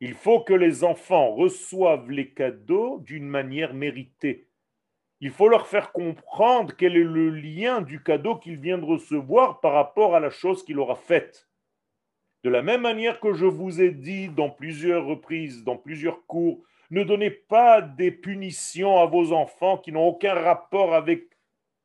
Il 0.00 0.12
faut 0.12 0.40
que 0.40 0.52
les 0.52 0.84
enfants 0.84 1.34
reçoivent 1.34 2.10
les 2.10 2.28
cadeaux 2.28 2.98
d'une 2.98 3.26
manière 3.26 3.72
méritée. 3.72 4.48
Il 5.20 5.30
faut 5.30 5.48
leur 5.48 5.66
faire 5.66 5.92
comprendre 5.92 6.74
quel 6.76 6.94
est 6.94 7.04
le 7.04 7.30
lien 7.30 7.80
du 7.80 8.02
cadeau 8.02 8.36
qu'ils 8.36 8.60
viennent 8.60 8.82
de 8.82 8.84
recevoir 8.84 9.60
par 9.60 9.72
rapport 9.72 10.14
à 10.14 10.20
la 10.20 10.28
chose 10.28 10.62
qu'il 10.62 10.78
aura 10.78 10.96
faite. 10.96 11.48
De 12.44 12.50
la 12.50 12.62
même 12.62 12.80
manière 12.80 13.20
que 13.20 13.32
je 13.32 13.46
vous 13.46 13.80
ai 13.80 13.90
dit 13.90 14.28
dans 14.28 14.50
plusieurs 14.50 15.06
reprises, 15.06 15.62
dans 15.62 15.76
plusieurs 15.76 16.26
cours, 16.26 16.62
ne 16.90 17.04
donnez 17.04 17.30
pas 17.30 17.80
des 17.80 18.10
punitions 18.10 18.98
à 18.98 19.06
vos 19.06 19.32
enfants 19.32 19.78
qui 19.78 19.92
n'ont 19.92 20.08
aucun 20.08 20.34
rapport 20.34 20.94
avec 20.94 21.28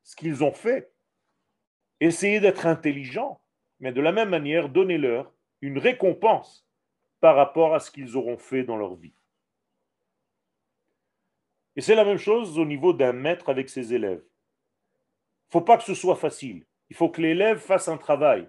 ce 0.02 0.16
qu'ils 0.16 0.42
ont 0.42 0.52
fait. 0.52 0.92
Essayez 2.00 2.40
d'être 2.40 2.66
intelligent, 2.66 3.40
mais 3.80 3.92
de 3.92 4.00
la 4.00 4.12
même 4.12 4.28
manière, 4.30 4.68
donnez-leur 4.68 5.32
une 5.60 5.78
récompense 5.78 6.68
par 7.20 7.36
rapport 7.36 7.74
à 7.74 7.80
ce 7.80 7.90
qu'ils 7.90 8.16
auront 8.16 8.38
fait 8.38 8.64
dans 8.64 8.76
leur 8.76 8.94
vie. 8.94 9.14
Et 11.76 11.80
c'est 11.80 11.94
la 11.94 12.04
même 12.04 12.18
chose 12.18 12.58
au 12.58 12.64
niveau 12.64 12.92
d'un 12.92 13.12
maître 13.12 13.48
avec 13.48 13.68
ses 13.68 13.94
élèves. 13.94 14.22
Il 14.22 15.48
ne 15.48 15.52
faut 15.52 15.60
pas 15.60 15.78
que 15.78 15.84
ce 15.84 15.94
soit 15.94 16.16
facile. 16.16 16.66
Il 16.90 16.96
faut 16.96 17.08
que 17.08 17.22
l'élève 17.22 17.58
fasse 17.58 17.88
un 17.88 17.96
travail. 17.96 18.48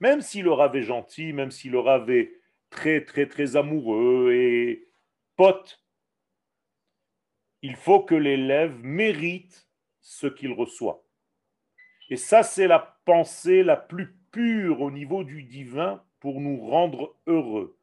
Même 0.00 0.20
si 0.20 0.42
le 0.42 0.52
rave 0.52 0.76
est 0.76 0.82
gentil, 0.82 1.32
même 1.32 1.50
si 1.50 1.68
le 1.68 1.80
rave 1.80 2.10
est 2.10 2.40
très, 2.70 3.04
très, 3.04 3.26
très 3.26 3.56
amoureux 3.56 4.32
et 4.32 4.88
pote, 5.36 5.82
il 7.62 7.74
faut 7.74 8.00
que 8.00 8.14
l'élève 8.14 8.82
mérite 8.84 9.68
ce 10.00 10.26
qu'il 10.26 10.52
reçoit. 10.52 11.04
Et 12.10 12.16
ça, 12.16 12.42
c'est 12.42 12.68
la 12.68 13.00
pensée 13.04 13.62
la 13.62 13.76
plus 13.76 14.14
pure 14.30 14.80
au 14.80 14.90
niveau 14.90 15.24
du 15.24 15.42
divin 15.42 16.02
pour 16.20 16.40
nous 16.40 16.58
rendre 16.58 17.16
heureux. 17.26 17.78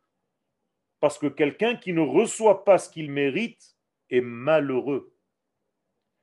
Parce 1.00 1.18
que 1.18 1.28
quelqu'un 1.28 1.76
qui 1.76 1.94
ne 1.94 2.02
reçoit 2.02 2.64
pas 2.64 2.78
ce 2.78 2.90
qu'il 2.90 3.12
mérite 3.12 3.76
est 4.10 4.22
malheureux. 4.22 5.14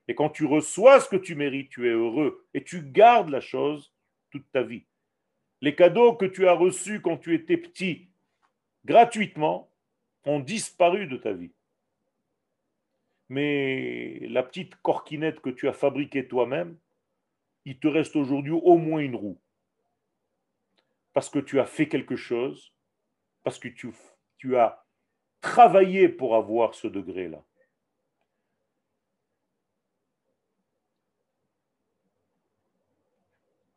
Et 0.09 0.14
quand 0.14 0.30
tu 0.30 0.47
reçois 0.47 1.01
ce 1.01 1.09
que 1.09 1.16
tu 1.16 1.34
mérites, 1.34 1.70
tu 1.70 1.86
es 1.86 1.93
heureux 1.93 2.47
et 2.55 2.64
tu 2.64 2.82
gardes 2.82 3.28
la 3.28 3.40
chose 3.40 3.95
toute 4.30 4.51
ta 4.51 4.62
vie. 4.62 4.84
Les 5.62 5.76
cadeaux 5.76 6.14
que 6.14 6.26
tu 6.26 6.48
as 6.48 6.54
reçus 6.54 7.00
quand 7.00 7.16
tu 7.16 7.34
étais 7.34 7.56
petit, 7.56 8.08
gratuitement, 8.84 9.70
ont 10.24 10.40
disparu 10.40 11.06
de 11.06 11.16
ta 11.16 11.32
vie. 11.32 11.52
Mais 13.28 14.18
la 14.28 14.42
petite 14.42 14.74
corquinette 14.82 15.40
que 15.40 15.50
tu 15.50 15.68
as 15.68 15.72
fabriquée 15.72 16.26
toi-même, 16.26 16.76
il 17.64 17.78
te 17.78 17.86
reste 17.86 18.16
aujourd'hui 18.16 18.52
au 18.52 18.76
moins 18.76 19.00
une 19.00 19.14
roue. 19.14 19.40
Parce 21.12 21.30
que 21.30 21.38
tu 21.38 21.60
as 21.60 21.66
fait 21.66 21.88
quelque 21.88 22.16
chose, 22.16 22.72
parce 23.44 23.60
que 23.60 23.68
tu, 23.68 24.56
as 24.56 24.84
travaillé 25.40 26.08
pour 26.08 26.34
avoir 26.34 26.74
ce 26.74 26.88
degré-là. 26.88 27.42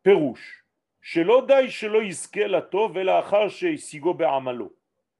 Pérouche. 0.02 0.65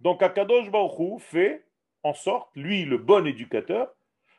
Donc 0.00 0.22
Akadosh 0.22 0.70
Baruch 0.70 1.20
fait 1.20 1.64
en 2.02 2.12
sorte, 2.12 2.50
lui 2.56 2.84
le 2.84 2.98
bon 2.98 3.26
éducateur, 3.26 3.94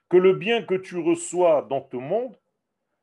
que 0.09 0.17
le 0.17 0.33
bien 0.33 0.63
que 0.63 0.75
tu 0.75 0.97
reçois 0.99 1.65
dans 1.69 1.81
ton 1.81 2.01
monde, 2.01 2.37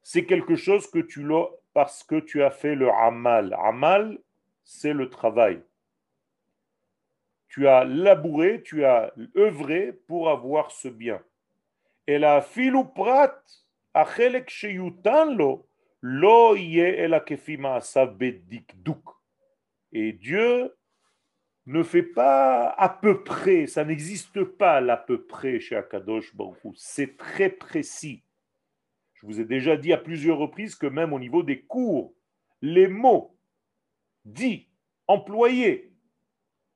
c'est 0.02 0.24
quelque 0.26 0.56
chose 0.56 0.90
que 0.90 0.98
tu 0.98 1.26
l'as 1.26 1.48
parce 1.72 2.04
que 2.04 2.20
tu 2.20 2.42
as 2.42 2.50
fait 2.50 2.74
le 2.74 2.90
amal. 2.90 3.56
Amal, 3.58 4.18
c'est 4.62 4.92
le 4.92 5.08
travail. 5.10 5.62
Tu 7.48 7.66
as 7.68 7.84
labouré, 7.84 8.62
tu 8.62 8.84
as 8.84 9.12
œuvré 9.36 9.92
pour 10.06 10.28
avoir 10.28 10.70
ce 10.70 10.88
bien. 10.88 11.22
Et 12.06 12.18
la 12.18 12.42
filuprat, 12.42 13.42
achelek 13.94 14.50
sheyutan 14.50 15.34
lo 15.34 15.66
Et 19.92 20.12
Dieu 20.12 20.76
ne 21.64 21.82
fait 21.82 22.02
pas 22.02 22.68
à 22.68 22.90
peu 22.90 23.24
près, 23.24 23.66
ça 23.66 23.86
n'existe 23.86 24.44
pas 24.44 24.82
l'à 24.82 24.98
peu 24.98 25.24
près 25.24 25.60
chez 25.60 25.76
Akadosh 25.76 26.36
Baruch 26.36 26.58
C'est 26.74 27.16
très 27.16 27.48
précis. 27.48 28.22
Je 29.14 29.24
vous 29.24 29.40
ai 29.40 29.46
déjà 29.46 29.78
dit 29.78 29.94
à 29.94 29.96
plusieurs 29.96 30.36
reprises 30.36 30.74
que 30.74 30.86
même 30.86 31.14
au 31.14 31.18
niveau 31.18 31.42
des 31.42 31.62
cours, 31.62 32.14
les 32.60 32.86
mots 32.86 33.34
dits, 34.26 34.68
employés, 35.06 35.90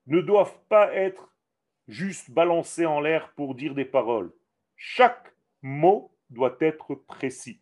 ne 0.07 0.21
doivent 0.21 0.59
pas 0.69 0.91
être 0.95 1.35
juste 1.87 2.31
balancés 2.31 2.87
en 2.87 2.99
l'air 2.99 3.31
pour 3.33 3.53
dire 3.53 3.75
des 3.75 3.85
paroles. 3.85 4.33
Chaque 4.75 5.35
mot 5.61 6.17
doit 6.31 6.57
être 6.61 6.95
précis. 6.95 7.61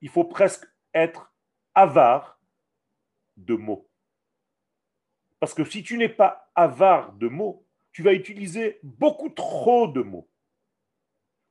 Il 0.00 0.10
faut 0.10 0.22
presque 0.22 0.68
être 0.96 1.32
avare 1.74 2.40
de 3.36 3.54
mots. 3.54 3.88
Parce 5.38 5.52
que 5.54 5.64
si 5.64 5.82
tu 5.82 5.98
n'es 5.98 6.08
pas 6.08 6.50
avare 6.54 7.12
de 7.12 7.28
mots, 7.28 7.66
tu 7.92 8.02
vas 8.02 8.14
utiliser 8.14 8.80
beaucoup 8.82 9.28
trop 9.28 9.86
de 9.86 10.02
mots 10.02 10.28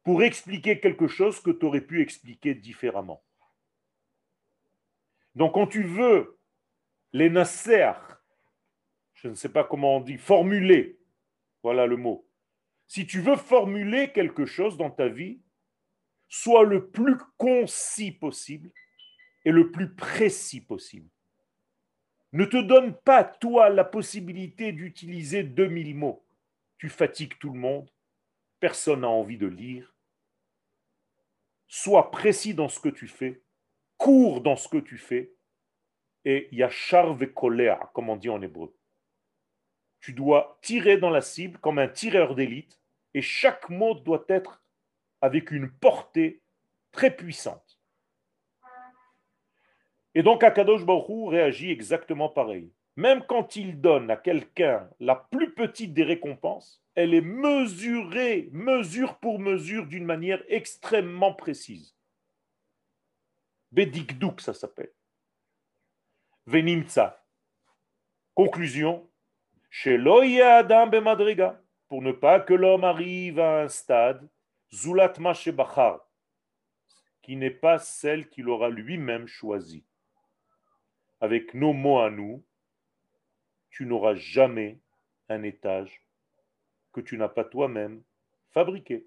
pour 0.03 0.23
expliquer 0.23 0.79
quelque 0.79 1.07
chose 1.07 1.39
que 1.39 1.51
tu 1.51 1.65
aurais 1.65 1.81
pu 1.81 2.01
expliquer 2.01 2.55
différemment. 2.55 3.23
Donc 5.35 5.53
quand 5.53 5.67
tu 5.67 5.83
veux 5.83 6.39
les 7.13 7.29
nasser, 7.29 7.91
je 9.13 9.27
ne 9.27 9.35
sais 9.35 9.49
pas 9.49 9.63
comment 9.63 9.97
on 9.97 10.01
dit, 10.01 10.17
formuler, 10.17 10.99
voilà 11.63 11.85
le 11.85 11.97
mot. 11.97 12.27
Si 12.87 13.05
tu 13.07 13.21
veux 13.21 13.35
formuler 13.35 14.11
quelque 14.11 14.45
chose 14.45 14.77
dans 14.77 14.91
ta 14.91 15.07
vie, 15.07 15.41
sois 16.27 16.63
le 16.63 16.89
plus 16.89 17.17
concis 17.37 18.11
possible 18.11 18.71
et 19.45 19.51
le 19.51 19.71
plus 19.71 19.93
précis 19.93 20.59
possible. 20.59 21.09
Ne 22.33 22.45
te 22.45 22.57
donne 22.57 22.93
pas, 22.93 23.23
toi, 23.23 23.69
la 23.69 23.85
possibilité 23.85 24.73
d'utiliser 24.73 25.43
2000 25.43 25.95
mots. 25.95 26.25
Tu 26.77 26.89
fatigues 26.89 27.37
tout 27.39 27.53
le 27.53 27.59
monde, 27.59 27.89
personne 28.59 29.01
n'a 29.01 29.09
envie 29.09 29.37
de 29.37 29.47
lire, 29.47 29.95
sois 31.67 32.11
précis 32.11 32.53
dans 32.53 32.67
ce 32.67 32.79
que 32.79 32.89
tu 32.89 33.07
fais, 33.07 33.41
cours 33.97 34.41
dans 34.41 34.55
ce 34.55 34.67
que 34.67 34.77
tu 34.77 34.97
fais, 34.97 35.31
et 36.25 36.49
il 36.51 36.57
y 36.57 36.63
a 36.63 36.69
charve 36.69 37.25
colère, 37.27 37.89
comme 37.93 38.09
on 38.09 38.15
dit 38.15 38.29
en 38.29 38.41
hébreu. 38.41 38.75
Tu 40.01 40.13
dois 40.13 40.59
tirer 40.61 40.97
dans 40.97 41.09
la 41.09 41.21
cible 41.21 41.57
comme 41.59 41.79
un 41.79 41.87
tireur 41.87 42.35
d'élite, 42.35 42.79
et 43.13 43.21
chaque 43.21 43.69
mot 43.69 43.93
doit 43.93 44.25
être 44.27 44.61
avec 45.21 45.51
une 45.51 45.71
portée 45.71 46.41
très 46.91 47.15
puissante. 47.15 47.64
Et 50.15 50.23
donc 50.23 50.43
Akadosh 50.43 50.85
Baruch 50.85 51.29
réagit 51.29 51.71
exactement 51.71 52.29
pareil. 52.29 52.71
Même 52.95 53.25
quand 53.27 53.57
il 53.57 53.81
donne 53.81 54.09
à 54.09 54.15
quelqu'un 54.15 54.89
la 55.01 55.15
plus 55.15 55.53
petite 55.53 55.93
des 55.93 56.03
récompenses, 56.03 56.81
elle 56.95 57.13
est 57.13 57.19
mesurée, 57.19 58.47
mesure 58.53 59.17
pour 59.17 59.39
mesure, 59.39 59.85
d'une 59.85 60.05
manière 60.05 60.41
extrêmement 60.47 61.33
précise. 61.33 61.97
Bedikdouk, 63.73 64.39
ça 64.39 64.53
s'appelle. 64.53 64.93
Venimtsa. 66.45 67.21
Conclusion. 68.33 69.09
Chez 69.69 69.97
Adam 70.41 70.87
Bemadriga, 70.87 71.61
pour 71.89 72.01
ne 72.01 72.13
pas 72.13 72.39
que 72.39 72.53
l'homme 72.53 72.85
arrive 72.85 73.41
à 73.41 73.63
un 73.63 73.67
stade, 73.67 74.29
Zulat 74.73 75.13
Bachar, 75.53 75.99
qui 77.21 77.35
n'est 77.35 77.51
pas 77.51 77.77
celle 77.77 78.29
qu'il 78.29 78.47
aura 78.47 78.69
lui-même 78.69 79.27
choisie. 79.27 79.83
Avec 81.21 81.53
nos 81.53 81.73
mots 81.73 81.99
à 81.99 82.09
nous, 82.09 82.43
tu 83.69 83.85
n'auras 83.85 84.15
jamais 84.15 84.79
un 85.29 85.43
étage 85.43 86.01
que 86.93 87.01
tu 87.01 87.17
n'as 87.17 87.29
pas 87.29 87.43
toi-même 87.43 88.01
fabriqué. 88.51 89.05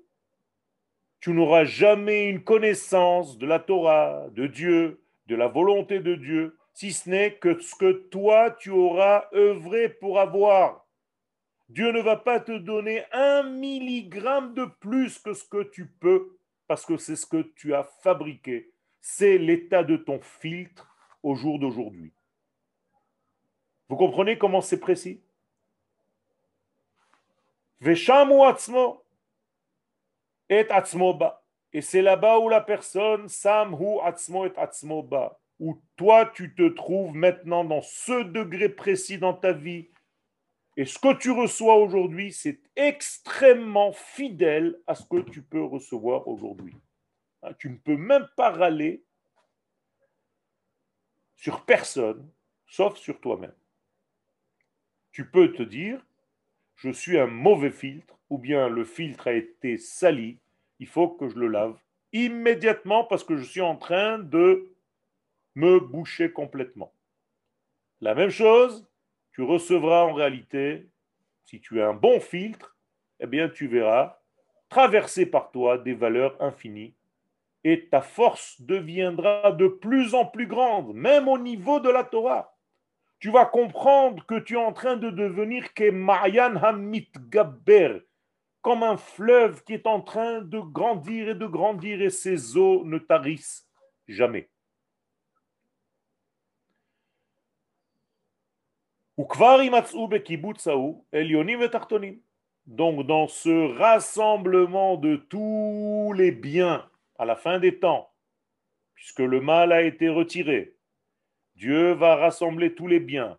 Tu 1.21 1.33
n'auras 1.33 1.65
jamais 1.65 2.29
une 2.29 2.45
connaissance 2.45 3.39
de 3.39 3.47
la 3.47 3.59
Torah, 3.59 4.29
de 4.31 4.47
Dieu, 4.47 5.03
de 5.27 5.35
la 5.35 5.49
volonté 5.49 6.01
de 6.01 6.15
Dieu, 6.15 6.57
si 6.75 6.93
ce 6.93 7.11
n'est 7.11 7.35
que 7.35 7.61
ce 7.61 7.75
que 7.75 7.93
toi 7.93 8.51
tu 8.53 8.71
auras 8.71 9.27
œuvré 9.35 9.89
pour 9.89 10.21
avoir. 10.21 10.87
Dieu 11.69 11.93
ne 11.93 12.01
va 12.01 12.17
pas 12.17 12.41
te 12.41 12.57
donner 12.57 13.05
un 13.13 13.43
milligramme 13.43 14.55
de 14.55 14.65
plus 14.65 15.19
que 15.19 15.35
ce 15.35 15.45
que 15.45 15.65
tu 15.65 15.87
peux, 15.87 16.39
parce 16.67 16.87
que 16.87 16.97
c'est 16.97 17.17
ce 17.17 17.27
que 17.27 17.43
tu 17.57 17.75
as 17.75 17.85
fabriqué. 17.85 18.71
C'est 19.01 19.39
l'état 19.39 19.83
de 19.83 19.97
ton 19.97 20.21
filtre 20.21 20.88
au 21.23 21.35
jour 21.35 21.59
d'aujourd'hui. 21.59 22.13
Vous 23.89 23.97
comprenez 23.97 24.37
comment 24.39 24.61
c'est 24.61 24.81
précis? 24.81 25.21
Et 30.51 31.81
c'est 31.81 32.03
là-bas 32.03 32.39
où 32.39 32.49
la 32.49 32.61
personne, 32.61 33.29
samhu 33.29 33.99
atzmo 34.03 34.47
et 34.47 34.53
atzmo 34.57 35.03
ba, 35.03 35.39
où 35.61 35.81
toi 35.97 36.27
tu 36.27 36.55
te 36.55 36.69
trouves 36.69 37.15
maintenant 37.15 37.65
dans 37.65 37.83
ce 37.83 38.23
degré 38.25 38.69
précis 38.69 39.19
dans 39.19 39.35
ta 39.35 39.53
vie, 39.53 39.89
Et 40.79 40.85
ce 40.85 40.97
que 40.97 41.13
tu 41.19 41.33
reçois 41.33 41.75
aujourd'hui, 41.75 42.33
c'est 42.33 42.61
extrêmement 42.77 43.91
fidèle 43.91 44.79
à 44.87 44.95
ce 44.95 45.05
que 45.05 45.19
tu 45.29 45.43
peux 45.43 45.65
recevoir 45.65 46.29
aujourd'hui. 46.29 46.77
Hein, 47.43 47.53
tu 47.59 47.69
ne 47.69 47.77
peux 47.77 47.97
même 47.97 48.29
pas 48.37 48.51
râler 48.51 49.03
sur 51.39 51.65
personne, 51.65 52.29
sauf 52.67 52.99
sur 52.99 53.21
toi-même. 53.21 53.55
Tu 55.13 55.25
peux 55.25 55.53
te 55.53 55.63
dire, 55.63 56.05
je 56.77 56.91
suis 56.91 57.19
un 57.19 57.29
mauvais 57.29 57.71
filtre, 57.71 58.19
ou 58.29 58.39
bien 58.39 58.69
le 58.69 58.85
filtre 58.85 59.29
a 59.29 59.33
été 59.33 59.79
sali, 59.79 60.39
il 60.81 60.87
faut 60.87 61.09
que 61.09 61.29
je 61.29 61.39
le 61.39 61.47
lave 61.49 61.79
immédiatement 62.13 63.05
parce 63.05 63.23
que 63.23 63.37
je 63.37 63.45
suis 63.45 63.61
en 63.61 63.77
train 63.77 64.19
de 64.19 64.75
me 65.55 65.79
boucher 65.79 66.33
complètement. 66.33 66.93
La 68.01 68.15
même 68.15 68.31
chose, 68.31 68.87
tu 69.33 69.43
recevras 69.43 70.03
en 70.05 70.15
réalité, 70.15 70.89
si 71.45 71.61
tu 71.61 71.81
as 71.81 71.89
un 71.89 71.95
bon 71.95 72.21
filtre, 72.21 72.77
eh 73.21 73.27
bien 73.27 73.49
tu 73.49 73.69
verras 73.69 74.19
traverser 74.69 75.27
par 75.27 75.51
toi 75.51 75.79
des 75.79 75.95
valeurs 75.95 76.41
infinies 76.43 76.95
et 77.65 77.89
ta 77.89 78.01
force 78.01 78.61
deviendra 78.61 79.53
de 79.53 79.69
plus 79.69 80.15
en 80.15 80.25
plus 80.25 80.47
grande, 80.47 80.95
même 80.95 81.29
au 81.29 81.39
niveau 81.39 81.81
de 81.81 81.91
la 81.91 82.05
Torah. 82.05 82.55
Tu 83.21 83.31
vas 83.31 83.47
comprendre 83.47 84.25
que 84.27 84.39
tu 84.39 84.55
es 84.55 84.65
en 84.65 84.73
train 84.73 84.97
de 84.97 85.11
devenir 85.11 85.75
Kemayan 85.75 86.57
Hamit 86.57 87.11
Gabber, 87.31 88.01
comme 88.63 88.83
un 88.83 88.97
fleuve 88.97 89.65
qui 89.65 89.75
est 89.75 89.87
en 89.87 90.01
train 90.01 90.41
de 90.41 90.61
grandir 90.61 91.31
et 91.31 91.35
de 91.35 91.47
grandir 91.47 92.01
et 92.01 92.11
ses 92.11 92.57
eaux 92.57 92.85
ne 92.85 92.99
tarissent 92.99 93.69
jamais. 94.07 94.49
Donc 102.67 103.05
dans 103.07 103.27
ce 103.27 103.77
rassemblement 103.79 104.97
de 104.97 105.17
tous 105.17 106.13
les 106.15 106.31
biens 106.31 106.89
à 107.19 107.25
la 107.25 107.37
fin 107.37 107.59
des 107.59 107.79
temps, 107.79 108.11
puisque 108.95 109.21
le 109.21 109.41
mal 109.41 109.73
a 109.73 109.83
été 109.83 110.09
retiré, 110.09 110.75
Dieu 111.57 111.93
va 111.93 112.17
rassembler 112.17 112.75
tous 112.75 112.87
les 112.87 113.01
biens. 113.01 113.39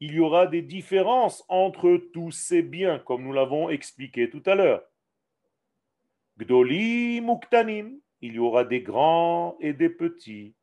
Il 0.00 0.12
y 0.12 0.20
aura 0.20 0.46
des 0.46 0.60
différences 0.60 1.44
entre 1.48 1.96
tous 2.12 2.30
ces 2.30 2.62
biens, 2.62 2.98
comme 2.98 3.22
nous 3.22 3.32
l'avons 3.32 3.70
expliqué 3.70 4.28
tout 4.28 4.42
à 4.44 4.54
l'heure. 4.54 4.82
Gdoli 6.38 7.20
Muktanim, 7.22 7.98
il 8.20 8.34
y 8.34 8.38
aura 8.38 8.64
des 8.64 8.82
grands 8.82 9.56
et 9.60 9.72
des 9.72 9.88
petits, 9.88 10.54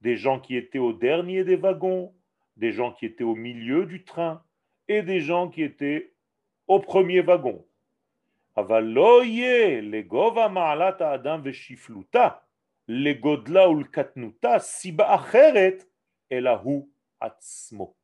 des 0.00 0.16
gens 0.16 0.38
qui 0.38 0.56
étaient 0.56 0.78
au 0.78 0.92
dernier 0.92 1.42
des 1.42 1.56
wagons, 1.56 2.14
des 2.56 2.72
gens 2.72 2.92
qui 2.92 3.06
étaient 3.06 3.24
au 3.24 3.34
milieu 3.34 3.86
du 3.86 4.04
train 4.04 4.42
et 4.88 5.02
des 5.02 5.20
gens 5.20 5.48
qui 5.48 5.62
étaient 5.62 6.12
au 6.68 6.78
premier 6.78 7.22
wagon. 7.22 7.64
Atzmo. 17.20 17.96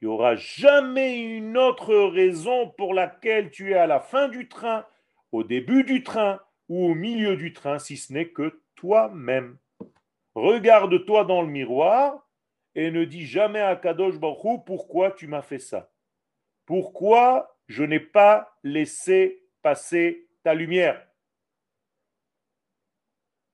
Il 0.00 0.08
n'y 0.08 0.14
aura 0.14 0.36
jamais 0.36 1.18
une 1.18 1.56
autre 1.56 1.94
raison 1.94 2.68
pour 2.76 2.94
laquelle 2.94 3.50
tu 3.50 3.72
es 3.72 3.74
à 3.74 3.86
la 3.86 4.00
fin 4.00 4.28
du 4.28 4.48
train, 4.48 4.84
au 5.32 5.44
début 5.44 5.84
du 5.84 6.02
train 6.02 6.40
ou 6.68 6.86
au 6.86 6.94
milieu 6.94 7.36
du 7.36 7.52
train, 7.52 7.78
si 7.78 7.96
ce 7.96 8.12
n'est 8.12 8.28
que 8.28 8.60
toi-même. 8.74 9.58
Regarde-toi 10.34 11.24
dans 11.24 11.42
le 11.42 11.48
miroir 11.48 12.28
et 12.74 12.90
ne 12.90 13.04
dis 13.04 13.24
jamais 13.24 13.60
à 13.60 13.76
Kadosh 13.76 14.18
Baruch 14.18 14.64
pourquoi 14.66 15.12
tu 15.12 15.26
m'as 15.26 15.42
fait 15.42 15.58
ça? 15.58 15.90
Pourquoi 16.66 17.56
je 17.66 17.84
n'ai 17.84 18.00
pas 18.00 18.58
laissé 18.62 19.43
passer 19.64 20.28
ta 20.42 20.52
lumière. 20.52 21.08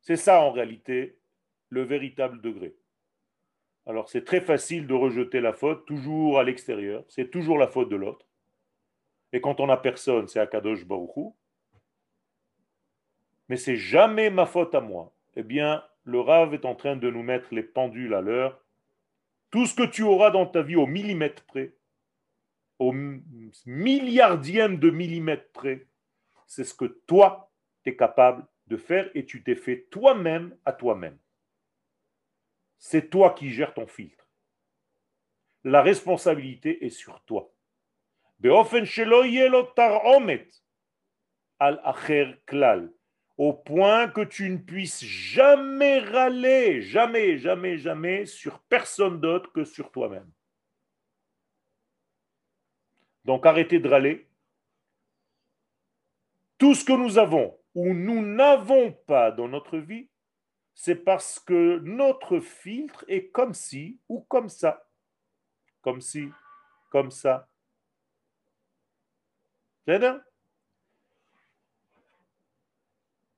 C'est 0.01 0.17
ça 0.17 0.41
en 0.41 0.51
réalité 0.51 1.17
le 1.69 1.85
véritable 1.85 2.41
degré. 2.41 2.75
Alors 3.87 4.09
c'est 4.09 4.25
très 4.25 4.41
facile 4.41 4.89
de 4.89 4.95
rejeter 4.95 5.41
la 5.41 5.53
faute 5.53 5.87
toujours 5.87 6.41
à 6.41 6.43
l'extérieur, 6.43 7.05
c'est 7.07 7.31
toujours 7.31 7.59
la 7.59 7.69
faute 7.69 7.89
de 7.89 7.97
l'autre. 7.97 8.27
Et 9.33 9.41
quand 9.41 9.61
on 9.61 9.69
n'a 9.69 9.77
personne, 9.77 10.27
c'est 10.27 10.41
Akadosh 10.41 10.85
Baruchou. 10.85 11.37
Mais 13.49 13.57
c'est 13.57 13.77
jamais 13.77 14.31
ma 14.31 14.47
faute 14.47 14.75
à 14.75 14.81
moi. 14.81 15.15
Eh 15.37 15.45
bien, 15.45 15.85
le 16.03 16.19
Rav 16.19 16.55
est 16.55 16.65
en 16.65 16.75
train 16.75 16.97
de 16.97 17.09
nous 17.09 17.23
mettre 17.23 17.55
les 17.55 17.63
pendules 17.63 18.15
à 18.15 18.21
l'heure 18.21 18.61
tout 19.51 19.67
ce 19.67 19.77
que 19.77 19.87
tu 19.87 20.03
auras 20.03 20.33
dans 20.33 20.47
ta 20.47 20.63
vie 20.63 20.77
au 20.77 20.87
millimètre 20.87 21.45
près, 21.45 21.73
au 22.81 22.93
milliardième 23.65 24.79
de 24.79 24.91
millimètre 24.91 25.51
près, 25.53 25.87
c'est 26.51 26.65
ce 26.65 26.75
que 26.75 26.87
toi, 27.07 27.53
tu 27.85 27.91
es 27.91 27.97
capable 27.97 28.45
de 28.67 28.77
faire 28.77 29.09
et 29.15 29.25
tu 29.25 29.45
t'es 29.45 29.55
fait 29.55 29.87
toi-même 29.89 30.59
à 30.65 30.73
toi-même. 30.73 31.17
C'est 32.77 33.09
toi 33.09 33.35
qui 33.35 33.53
gères 33.53 33.73
ton 33.73 33.87
filtre. 33.87 34.29
La 35.63 35.81
responsabilité 35.81 36.85
est 36.85 36.91
sur 36.91 37.23
toi. 37.25 37.55
au 43.37 43.53
point 43.53 44.09
que 44.09 44.23
tu 44.23 44.51
ne 44.51 44.59
puisses 44.59 45.05
jamais 45.05 46.01
râler, 46.01 46.83
jamais, 46.83 47.39
jamais, 47.39 47.79
jamais 47.79 48.27
sur 48.27 48.59
personne 48.63 49.21
d'autre 49.21 49.53
que 49.53 49.63
sur 49.63 49.93
toi-même. 49.93 50.29
Donc 53.25 53.47
arrêtez 53.47 53.79
de 53.79 53.89
râler. 53.89 54.30
Tout 56.61 56.75
ce 56.75 56.85
que 56.85 56.93
nous 56.93 57.17
avons 57.17 57.59
ou 57.75 57.95
nous 57.95 58.21
n'avons 58.21 58.93
pas 58.93 59.31
dans 59.31 59.49
notre 59.49 59.79
vie, 59.79 60.11
c'est 60.75 60.95
parce 60.95 61.39
que 61.41 61.79
notre 61.79 62.39
filtre 62.39 63.03
est 63.09 63.29
comme 63.29 63.55
ci 63.55 63.99
ou 64.11 64.21
comme 64.29 64.51
ça. 64.51 64.87
Comme 65.81 66.03
ci, 66.03 66.29
comme 66.91 67.11
ça. 67.11 67.49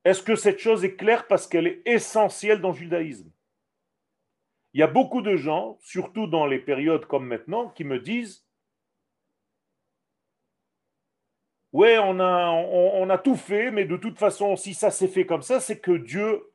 Est-ce 0.04 0.22
que 0.24 0.34
cette 0.34 0.58
chose 0.58 0.84
est 0.84 0.96
claire 0.96 1.28
parce 1.28 1.46
qu'elle 1.46 1.68
est 1.68 1.82
essentielle 1.86 2.60
dans 2.60 2.72
le 2.72 2.76
judaïsme? 2.76 3.30
Il 4.74 4.80
y 4.80 4.82
a 4.82 4.88
beaucoup 4.88 5.22
de 5.22 5.36
gens, 5.36 5.78
surtout 5.80 6.26
dans 6.26 6.46
les 6.46 6.58
périodes 6.58 7.06
comme 7.06 7.28
maintenant, 7.28 7.68
qui 7.68 7.84
me 7.84 8.00
disent 8.00 8.44
Ouais, 11.72 11.98
on 11.98 12.20
a, 12.20 13.18
tout 13.18 13.36
fait, 13.36 13.70
mais 13.70 13.86
de 13.86 13.96
toute 13.96 14.18
façon, 14.18 14.56
si 14.56 14.74
ça 14.74 14.90
s'est 14.90 15.08
fait 15.08 15.24
comme 15.24 15.42
ça, 15.42 15.58
c'est 15.58 15.80
que 15.80 15.92
Dieu 15.92 16.52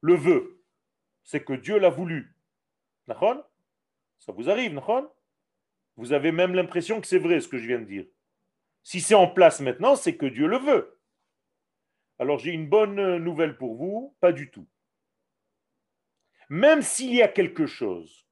le 0.00 0.14
veut. 0.14 0.62
C'est 1.24 1.42
que 1.42 1.52
Dieu 1.52 1.78
l'a 1.78 1.90
voulu. 1.90 2.36
Ça 3.06 4.32
vous 4.32 4.48
arrive, 4.48 4.80
Vous 5.96 6.12
avez 6.12 6.32
même 6.32 6.54
l'impression 6.54 7.00
que 7.00 7.06
c'est 7.06 7.18
vrai 7.18 7.40
ce 7.40 7.48
que 7.48 7.58
je 7.58 7.66
viens 7.66 7.80
de 7.80 7.84
dire. 7.84 8.06
Si 8.84 9.00
c'est 9.00 9.14
en 9.14 9.28
place 9.28 9.60
maintenant, 9.60 9.96
c'est 9.96 10.16
que 10.16 10.26
Dieu 10.26 10.46
le 10.46 10.58
veut. 10.58 10.98
Alors 12.18 12.38
j'ai 12.38 12.52
une 12.52 12.68
bonne 12.68 13.16
nouvelle 13.18 13.56
pour 13.56 13.74
vous, 13.74 14.16
pas 14.20 14.32
du 14.32 14.50
tout. 14.50 14.68
Même 16.48 16.82
s'il 16.82 17.14
y 17.14 17.22
a 17.22 17.28
quelque 17.28 17.66
chose 17.66 18.26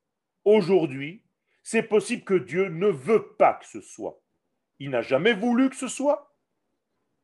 aujourd'hui, 0.45 1.25
c'est 1.63 1.83
possible 1.83 2.23
que 2.25 2.35
Dieu 2.35 2.69
ne 2.69 2.89
veut 2.89 3.33
pas 3.37 3.55
que 3.55 3.67
ce 3.67 3.81
soit. 3.81 4.20
Il 4.81 4.91
n'a 4.91 5.03
jamais 5.03 5.35
voulu 5.35 5.71
que 5.71 5.77
ce 5.77 5.89
soit 5.89 6.35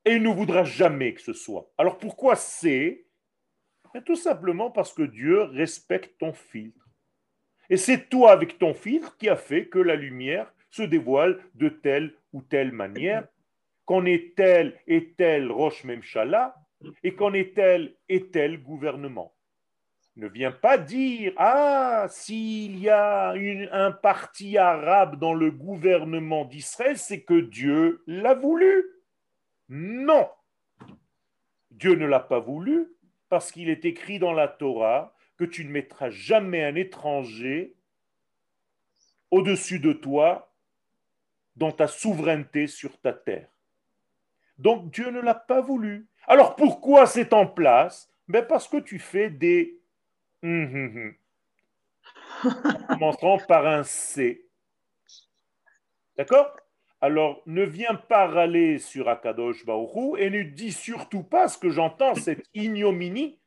et 0.05 0.13
il 0.13 0.23
ne 0.23 0.29
voudra 0.29 0.63
jamais 0.63 1.15
que 1.15 1.21
ce 1.21 1.33
soit. 1.33 1.73
Alors 1.79 1.99
pourquoi 1.99 2.37
c'est? 2.37 3.07
Ben, 3.93 4.03
Tout 4.03 4.15
simplement 4.15 4.71
parce 4.71 4.93
que 4.93 5.03
Dieu 5.03 5.43
respecte 5.43 6.19
ton 6.19 6.33
filtre. 6.33 6.89
Et 7.69 7.77
c'est 7.77 8.09
toi 8.09 8.31
avec 8.31 8.59
ton 8.59 8.75
filtre 8.75 9.17
qui 9.17 9.29
a 9.29 9.37
fait 9.37 9.67
que 9.67 9.81
la 9.81 9.97
lumière 9.97 10.53
se 10.71 10.83
dévoile 10.83 11.43
de 11.55 11.69
telle 11.69 12.15
ou 12.33 12.43
telle 12.43 12.71
manière 12.71 13.27
qu'on 13.85 14.05
est 14.05 14.37
tel 14.37 14.79
et 14.87 15.15
tel 15.15 15.51
Roche 15.51 15.85
Memchala 15.85 16.55
et 17.03 17.15
qu'on 17.15 17.35
est 17.35 17.55
tel 17.55 17.97
et 18.09 18.29
tel 18.29 18.63
gouvernement. 18.63 19.36
Ne 20.17 20.29
viens 20.29 20.53
pas 20.53 20.79
dire 20.79 21.33
Ah, 21.37 22.07
s'il 22.09 22.79
y 22.79 22.89
a 22.89 23.31
un 23.73 23.93
parti 23.93 24.57
arabe 24.57 25.19
dans 25.19 25.35
le 25.35 25.51
gouvernement 25.51 26.45
d'Israël, 26.45 26.97
c'est 26.97 27.23
que 27.23 27.39
Dieu 27.41 28.03
l'a 28.07 28.35
voulu. 28.35 28.85
Non. 29.69 30.29
Dieu 31.71 31.95
ne 31.95 32.07
l'a 32.07 32.21
pas 32.21 32.41
voulu 32.41 32.89
parce 33.29 33.53
qu'il 33.53 33.69
est 33.69 33.85
écrit 33.85 34.19
dans 34.19 34.33
la 34.33 34.49
Torah 34.49 35.15
que 35.37 35.45
tu 35.45 35.65
ne 35.65 35.71
mettras 35.71 36.09
jamais 36.09 36.65
un 36.65 36.75
étranger 36.77 37.77
au-dessus 39.31 39.81
de 39.81 39.93
toi 39.93 40.55
dans 41.57 41.73
ta 41.73 41.87
souveraineté 41.87 42.67
sur 42.67 42.99
ta 43.01 43.13
terre. 43.13 43.49
Donc 44.59 44.91
Dieu 44.91 45.11
ne 45.11 45.21
l'a 45.21 45.35
pas 45.35 45.61
voulu. 45.61 46.09
Alors 46.27 46.57
pourquoi 46.57 47.07
c'est 47.07 47.33
en 47.33 47.47
place? 47.47 48.11
Ben 48.29 48.45
Parce 48.47 48.69
que 48.69 48.79
tu 48.79 48.99
fais 48.99 49.31
des... 49.31 49.79
Hum. 50.47 51.15
par 53.49 53.67
un 53.67 53.83
C. 53.83 54.47
D'accord? 56.17 56.57
Alors 57.01 57.43
ne 57.47 57.65
viens 57.65 57.97
pas 57.97 58.29
râler 58.29 58.79
sur 58.79 59.09
Akadosh 59.09 59.67
Baruchou 59.67 60.17
et 60.17 60.31
ne 60.31 60.43
dis 60.43 60.73
surtout 60.73 61.25
pas 61.25 61.49
ce 61.49 61.59
que 61.59 61.69
j'entends, 61.69 62.15
cette 62.15 62.45
ignominie, 62.55 63.41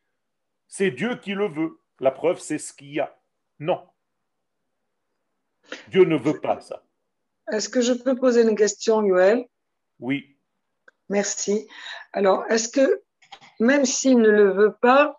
c'est 0.67 0.91
Dieu 0.91 1.15
qui 1.15 1.33
le 1.33 1.47
veut. 1.47 1.79
La 1.99 2.11
preuve, 2.11 2.39
c'est 2.39 2.57
ce 2.57 2.73
qu'il 2.73 2.91
y 2.93 2.99
a. 2.99 3.17
Non. 3.59 3.87
Dieu 5.87 6.03
ne 6.03 6.17
veut 6.17 6.39
pas 6.41 6.59
ça. 6.59 6.83
Est-ce 7.51 7.69
que 7.69 7.81
je 7.81 7.93
peux 7.93 8.15
poser 8.15 8.43
une 8.43 8.55
question, 8.55 9.03
Yoel 9.03 9.45
Oui. 9.99 10.37
Merci. 11.07 11.67
Alors, 12.13 12.45
est-ce 12.49 12.69
que 12.69 13.03
même 13.59 13.85
s'il 13.85 14.19
ne 14.19 14.29
le 14.29 14.51
veut 14.51 14.75
pas, 14.81 15.18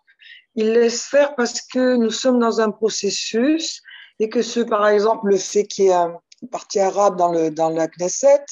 il 0.55 0.73
laisse 0.73 1.03
faire 1.03 1.35
parce 1.35 1.61
que 1.61 1.95
nous 1.95 2.11
sommes 2.11 2.39
dans 2.39 2.59
un 2.59 2.71
processus 2.71 3.81
et 4.19 4.29
que 4.29 4.41
ce, 4.41 4.59
par 4.59 4.87
exemple, 4.87 5.27
le 5.29 5.37
fait 5.37 5.65
qu'il 5.65 5.85
y 5.85 5.89
ait 5.89 6.07
une 6.41 6.49
partie 6.49 6.79
arabe 6.79 7.17
dans, 7.17 7.31
le, 7.31 7.49
dans 7.49 7.69
la 7.69 7.87
Knesset, 7.87 8.45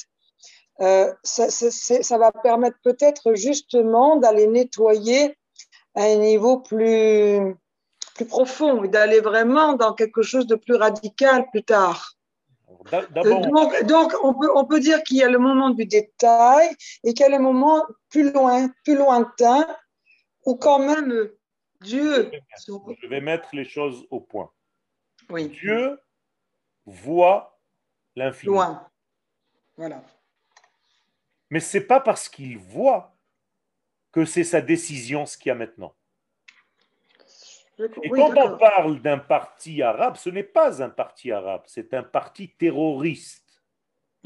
euh, 0.80 1.12
ça, 1.22 1.50
ça, 1.50 2.18
va 2.18 2.32
permettre 2.32 2.78
peut-être 2.82 3.34
justement 3.34 4.16
d'aller 4.16 4.46
nettoyer 4.46 5.36
à 5.94 6.04
un 6.04 6.16
niveau 6.16 6.58
plus, 6.58 7.54
plus 8.14 8.24
profond 8.24 8.82
et 8.84 8.88
d'aller 8.88 9.20
vraiment 9.20 9.74
dans 9.74 9.92
quelque 9.92 10.22
chose 10.22 10.46
de 10.46 10.54
plus 10.54 10.76
radical 10.76 11.46
plus 11.50 11.64
tard. 11.64 12.14
Donc, 13.14 13.84
donc, 13.84 14.12
on, 14.22 14.32
peut, 14.32 14.50
on 14.54 14.64
peut 14.64 14.80
dire 14.80 15.02
qu'il 15.02 15.18
y 15.18 15.22
a 15.22 15.28
le 15.28 15.38
moment 15.38 15.68
du 15.70 15.84
détail 15.84 16.70
et 17.04 17.12
qu'il 17.12 17.26
y 17.26 17.28
a 17.28 17.36
le 17.36 17.42
moment 17.42 17.84
plus 18.08 18.32
loin, 18.32 18.70
plus 18.84 18.96
lointain, 18.96 19.66
où 20.46 20.56
quand 20.56 20.78
même 20.78 21.28
Dieu. 21.80 22.30
Je 22.58 23.06
vais 23.06 23.20
mettre 23.20 23.48
les 23.54 23.64
choses 23.64 24.06
au 24.10 24.20
point. 24.20 24.50
Oui. 25.28 25.48
Dieu 25.48 26.00
voit 26.84 27.60
l'infini. 28.16 28.52
Loin. 28.52 28.88
Voilà. 29.76 30.02
Mais 31.50 31.60
c'est 31.60 31.86
pas 31.86 32.00
parce 32.00 32.28
qu'il 32.28 32.58
voit 32.58 33.16
que 34.12 34.24
c'est 34.24 34.44
sa 34.44 34.60
décision 34.60 35.26
ce 35.26 35.38
qu'il 35.38 35.48
y 35.48 35.52
a 35.52 35.54
maintenant. 35.54 35.94
Et 38.02 38.10
quand 38.10 38.36
on 38.36 38.58
parle 38.58 39.00
d'un 39.00 39.18
parti 39.18 39.82
arabe, 39.82 40.16
ce 40.16 40.28
n'est 40.28 40.42
pas 40.42 40.82
un 40.82 40.90
parti 40.90 41.32
arabe, 41.32 41.62
c'est 41.66 41.94
un 41.94 42.02
parti 42.02 42.50
terroriste. 42.50 43.62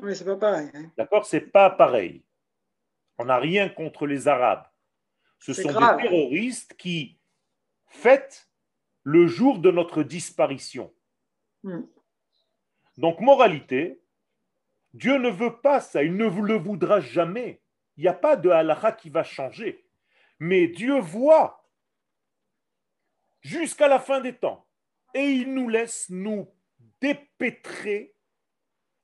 Oui, 0.03 0.17
c'est 0.17 0.25
pas 0.25 0.37
pareil. 0.37 0.71
Hein. 0.75 0.91
D'accord 0.97 1.25
C'est 1.25 1.41
pas 1.41 1.71
pareil. 1.71 2.25
On 3.19 3.27
n'a 3.27 3.39
rien 3.39 3.69
contre 3.69 4.07
les 4.07 4.27
Arabes. 4.27 4.67
Ce 5.39 5.53
sont 5.53 5.69
des 5.69 6.03
terroristes 6.03 6.75
qui 6.77 7.21
fêtent 7.95 8.51
le 9.03 9.27
jour 9.27 9.59
de 9.59 9.71
notre 9.71 10.03
disparition. 10.03 10.93
Hmm. 11.63 11.83
Donc, 12.97 13.21
moralité, 13.21 14.01
Dieu 14.93 15.19
ne 15.19 15.31
veut 15.31 15.61
pas 15.61 15.81
ça, 15.81 16.03
il 16.03 16.17
ne 16.17 16.27
le 16.27 16.55
voudra 16.55 17.01
jamais. 17.01 17.61
Il 17.97 18.03
n'y 18.03 18.09
a 18.09 18.15
pas 18.15 18.37
de 18.37 18.51
halakha 18.51 18.93
qui 18.93 19.11
va 19.11 19.23
changer. 19.23 19.85
Mais 20.39 20.69
Dieu 20.69 20.99
voit 20.99 21.69
jusqu'à 23.41 23.89
la 23.89 23.99
fin 23.99 24.21
des 24.21 24.35
temps. 24.35 24.67
Et 25.15 25.31
il 25.31 25.55
nous 25.55 25.69
laisse 25.69 26.11
nous 26.11 26.49
dépêtrer 27.01 28.15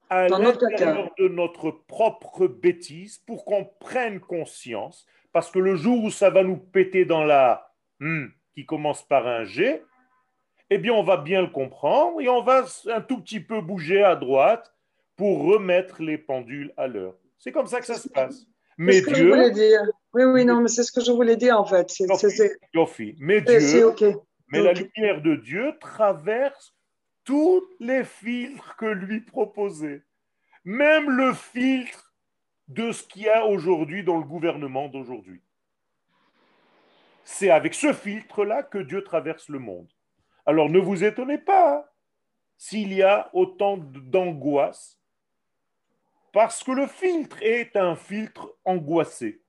à 0.08 0.28
l'intérieur 0.28 1.12
de 1.18 1.28
notre 1.28 1.70
propre 1.70 2.48
bêtise 2.48 3.18
pour 3.18 3.44
qu'on 3.44 3.64
prenne 3.64 4.18
conscience, 4.18 5.06
parce 5.32 5.52
que 5.52 5.60
le 5.60 5.76
jour 5.76 6.02
où 6.02 6.10
ça 6.10 6.30
va 6.30 6.42
nous 6.42 6.56
péter 6.56 7.04
dans 7.04 7.22
la 7.22 7.72
hmm, 8.00 8.26
qui 8.60 8.66
commence 8.66 9.02
par 9.02 9.26
un 9.26 9.44
G, 9.44 9.82
eh 10.68 10.76
bien 10.76 10.92
on 10.92 11.02
va 11.02 11.16
bien 11.16 11.40
le 11.40 11.48
comprendre 11.48 12.20
et 12.20 12.28
on 12.28 12.42
va 12.42 12.66
un 12.88 13.00
tout 13.00 13.18
petit 13.22 13.40
peu 13.40 13.62
bouger 13.62 14.02
à 14.02 14.16
droite 14.16 14.70
pour 15.16 15.44
remettre 15.44 16.02
les 16.02 16.18
pendules 16.18 16.72
à 16.76 16.86
l'heure. 16.86 17.16
C'est 17.38 17.52
comme 17.52 17.66
ça 17.66 17.80
que 17.80 17.86
ça 17.86 17.94
se 17.94 18.08
passe. 18.08 18.46
Mais 18.76 19.00
Dieu. 19.00 19.32
Oui, 20.12 20.24
oui, 20.24 20.44
non, 20.44 20.60
mais 20.60 20.68
c'est 20.68 20.82
ce 20.82 20.92
que 20.92 21.00
je 21.00 21.10
voulais 21.10 21.36
dire 21.36 21.58
en 21.58 21.64
fait. 21.64 21.90
C'est, 21.90 22.06
Mais 23.18 23.40
Dieu, 23.40 23.94
mais 24.48 24.62
la 24.62 24.74
lumière 24.74 25.22
de 25.22 25.36
Dieu 25.36 25.72
traverse 25.80 26.74
tous 27.24 27.62
les 27.78 28.04
filtres 28.04 28.76
que 28.76 28.86
lui 28.86 29.20
proposait. 29.20 30.02
Même 30.64 31.08
le 31.08 31.32
filtre 31.32 32.12
de 32.68 32.92
ce 32.92 33.04
qu'il 33.04 33.22
y 33.22 33.28
a 33.28 33.46
aujourd'hui 33.46 34.04
dans 34.04 34.18
le 34.18 34.24
gouvernement 34.24 34.88
d'aujourd'hui. 34.88 35.40
C'est 37.32 37.50
avec 37.50 37.74
ce 37.74 37.92
filtre-là 37.92 38.64
que 38.64 38.78
Dieu 38.78 39.02
traverse 39.04 39.48
le 39.48 39.60
monde. 39.60 39.88
Alors 40.46 40.68
ne 40.68 40.80
vous 40.80 41.04
étonnez 41.04 41.38
pas 41.38 41.76
hein, 41.76 41.84
s'il 42.58 42.92
y 42.92 43.02
a 43.02 43.30
autant 43.32 43.78
d'angoisse, 43.78 44.98
parce 46.32 46.62
que 46.62 46.72
le 46.72 46.86
filtre 46.86 47.40
est 47.40 47.76
un 47.76 47.94
filtre 47.94 48.56
angoissé. 48.64 49.40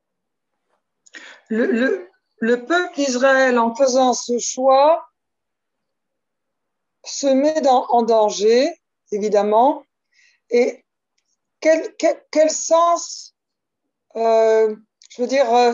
Le, 1.50 2.08
le 2.38 2.66
peuple 2.66 2.96
d'Israël, 2.96 3.58
en 3.60 3.76
faisant 3.76 4.14
ce 4.14 4.38
choix, 4.38 5.10
se 7.04 7.28
met 7.28 7.68
en 7.68 8.04
danger, 8.04 8.70
évidemment. 9.12 9.84
Et 10.50 10.86
quel, 11.60 11.94
quel, 11.98 12.50
sens, 12.52 13.36
euh, 14.16 14.76
je 15.10 15.22
veux 15.22 15.28
dire, 15.28 15.54
euh, 15.54 15.74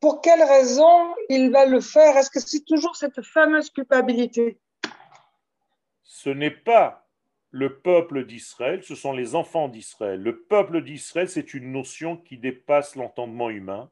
pour 0.00 0.22
quelle 0.22 0.42
raison 0.42 1.14
il 1.28 1.50
va 1.50 1.66
le 1.66 1.80
faire? 1.80 2.16
Est-ce 2.16 2.30
que 2.30 2.40
c'est 2.40 2.64
toujours 2.64 2.96
cette 2.96 3.22
fameuse 3.22 3.70
culpabilité? 3.70 4.58
Ce 6.02 6.30
n'est 6.30 6.50
pas 6.50 7.06
le 7.50 7.78
peuple 7.80 8.24
d'Israël, 8.26 8.82
ce 8.82 8.94
sont 8.94 9.12
les 9.12 9.34
enfants 9.34 9.68
d'Israël. 9.68 10.22
Le 10.22 10.40
peuple 10.40 10.82
d'Israël, 10.82 11.28
c'est 11.28 11.52
une 11.54 11.72
notion 11.72 12.16
qui 12.16 12.38
dépasse 12.38 12.96
l'entendement 12.96 13.50
humain 13.50 13.90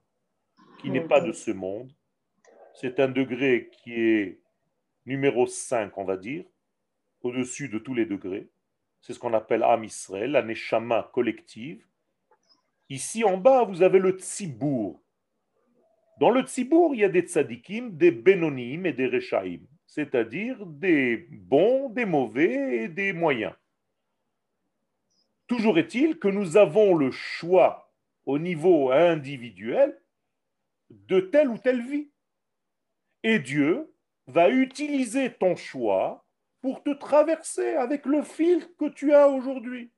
qui 0.80 0.90
n'est 0.90 1.06
pas 1.06 1.20
de 1.20 1.32
ce 1.32 1.50
monde. 1.50 1.92
C'est 2.74 3.00
un 3.00 3.08
degré 3.08 3.70
qui 3.72 3.94
est 3.94 4.40
numéro 5.06 5.46
5, 5.46 5.98
on 5.98 6.04
va 6.04 6.16
dire, 6.16 6.44
au-dessus 7.22 7.68
de 7.68 7.78
tous 7.78 7.94
les 7.94 8.06
degrés. 8.06 8.48
C'est 9.00 9.12
ce 9.12 9.18
qu'on 9.18 9.34
appelle 9.34 9.64
Am 9.64 9.82
Israël, 9.82 10.30
la 10.30 10.42
Neshama 10.42 11.10
collective. 11.12 11.84
Ici 12.88 13.24
en 13.24 13.36
bas, 13.36 13.64
vous 13.64 13.82
avez 13.82 13.98
le 13.98 14.12
Tzibour. 14.12 15.00
Dans 16.20 16.30
le 16.30 16.42
Tzibour, 16.42 16.94
il 16.94 17.00
y 17.00 17.04
a 17.04 17.08
des 17.08 17.22
tzadikim, 17.22 17.96
des 17.96 18.10
Benonim 18.10 18.86
et 18.86 18.92
des 18.92 19.06
Rechaim, 19.06 19.60
c'est-à-dire 19.86 20.66
des 20.66 21.28
bons, 21.30 21.90
des 21.90 22.04
mauvais 22.04 22.84
et 22.84 22.88
des 22.88 23.12
moyens. 23.12 23.54
Toujours 25.46 25.78
est-il 25.78 26.18
que 26.18 26.28
nous 26.28 26.56
avons 26.56 26.94
le 26.94 27.10
choix 27.10 27.92
au 28.26 28.38
niveau 28.38 28.90
individuel 28.90 29.98
de 30.90 31.20
telle 31.20 31.48
ou 31.48 31.58
telle 31.58 31.82
vie. 31.82 32.10
Et 33.22 33.38
Dieu 33.38 33.92
va 34.26 34.50
utiliser 34.50 35.32
ton 35.32 35.56
choix 35.56 36.26
pour 36.60 36.82
te 36.82 36.90
traverser 36.90 37.74
avec 37.74 38.04
le 38.04 38.22
filtre 38.22 38.68
que 38.78 38.88
tu 38.90 39.14
as 39.14 39.28
aujourd'hui. 39.28 39.90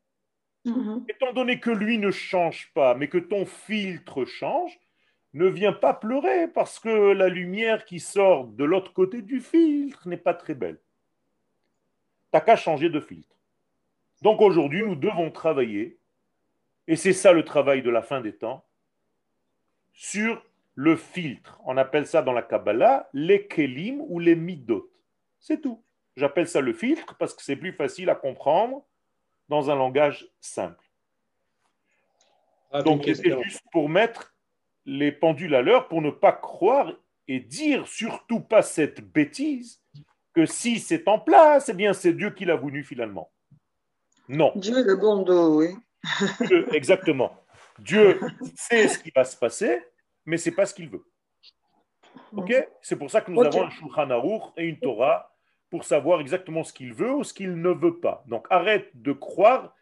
Mm-hmm. 0.64 1.11
Étant 1.11 1.33
donné 1.33 1.59
que 1.59 1.71
lui 1.71 1.99
ne 1.99 2.11
change 2.11 2.71
pas, 2.75 2.95
mais 2.95 3.09
que 3.09 3.18
ton 3.18 3.47
filtre 3.47 4.25
change, 4.25 4.79
ne 5.33 5.47
viens 5.47 5.72
pas 5.72 5.95
pleurer 5.95 6.49
parce 6.49 6.78
que 6.78 7.12
la 7.12 7.28
lumière 7.28 7.85
qui 7.85 8.01
sort 8.01 8.47
de 8.47 8.64
l'autre 8.64 8.93
côté 8.93 9.22
du 9.22 9.41
filtre 9.41 10.09
n'est 10.09 10.16
pas 10.16 10.35
très 10.35 10.55
belle. 10.55 10.81
T'as 12.33 12.41
qu'à 12.41 12.57
changer 12.57 12.91
de 12.91 13.01
filtre. 13.01 13.37
Donc 14.22 14.41
aujourd'hui, 14.41 14.83
nous 14.83 14.97
devons 14.97 15.31
travailler, 15.31 15.99
et 16.87 16.97
c'est 16.97 17.12
ça 17.12 17.33
le 17.33 17.45
travail 17.45 17.83
de 17.83 17.91
la 17.91 18.03
fin 18.03 18.20
des 18.20 18.37
temps, 18.37 18.64
sur 19.93 20.45
le 20.74 20.97
filtre. 20.97 21.61
On 21.64 21.76
appelle 21.76 22.07
ça 22.07 22.22
dans 22.22 22.33
la 22.33 22.43
Kabbalah 22.43 23.09
les 23.12 23.47
kelim 23.47 24.01
ou 24.09 24.18
les 24.18 24.37
midot. 24.37 24.91
C'est 25.39 25.61
tout. 25.61 25.83
J'appelle 26.16 26.49
ça 26.49 26.61
le 26.61 26.72
filtre 26.72 27.16
parce 27.18 27.35
que 27.35 27.43
c'est 27.43 27.57
plus 27.57 27.72
facile 27.72 28.11
à 28.11 28.14
comprendre 28.14 28.85
dans 29.49 29.70
un 29.70 29.74
langage 29.74 30.28
simple. 30.41 30.85
Donc, 32.85 33.05
c'est 33.05 33.43
juste 33.43 33.64
pour 33.72 33.89
mettre 33.89 34.35
les 34.87 35.12
pendules 35.12 35.55
à 35.55 35.62
l'heure, 35.62 35.89
pour 35.89 36.03
ne 36.03 36.11
pas 36.11 36.33
croire 36.33 36.93
et 37.28 37.41
dire 37.41 37.87
surtout 37.87 38.41
pas 38.41 38.62
cette 38.62 39.01
bêtise 39.01 39.81
que 40.35 40.47
si 40.47 40.78
c'est 40.78 41.07
en 41.09 41.18
place, 41.18 41.68
eh 41.68 41.74
bien 41.74 41.93
c'est 41.93 42.12
Dieu 42.12 42.31
qui 42.31 42.45
l'a 42.45 42.57
voulu 42.57 42.85
finalement. 42.85 43.31
Non. 44.28 44.53
Dieu 44.57 44.78
est 44.78 44.85
le 44.85 44.97
bon 44.97 45.22
dos, 45.22 45.59
oui. 45.59 45.74
exactement. 46.72 47.37
Dieu 47.78 48.20
sait 48.55 48.89
ce 48.89 48.99
qui 48.99 49.11
va 49.14 49.24
se 49.24 49.37
passer 49.37 49.81
mais 50.26 50.37
ce 50.37 50.49
n'est 50.49 50.57
pas 50.57 50.66
ce 50.66 50.74
qu'il 50.74 50.89
veut. 50.89 51.05
Ok? 52.37 52.55
C'est 52.81 52.97
pour 52.97 53.11
ça 53.11 53.20
que 53.20 53.31
nous 53.31 53.41
avons 53.41 53.64
un 53.64 53.70
Shulchan 53.70 54.11
Aruch 54.11 54.43
et 54.57 54.64
une 54.64 54.78
Torah 54.78 55.35
pour 55.68 55.85
savoir 55.85 56.20
exactement 56.20 56.64
ce 56.64 56.72
qu'il 56.72 56.93
veut 56.93 57.12
ou 57.12 57.24
ce 57.24 57.35
qu'il 57.35 57.55
ne 57.61 57.70
veut 57.70 57.99
pas. 57.99 58.24
Donc 58.26 58.47
arrête 58.51 58.91
de 58.95 59.12
croire 59.12 59.74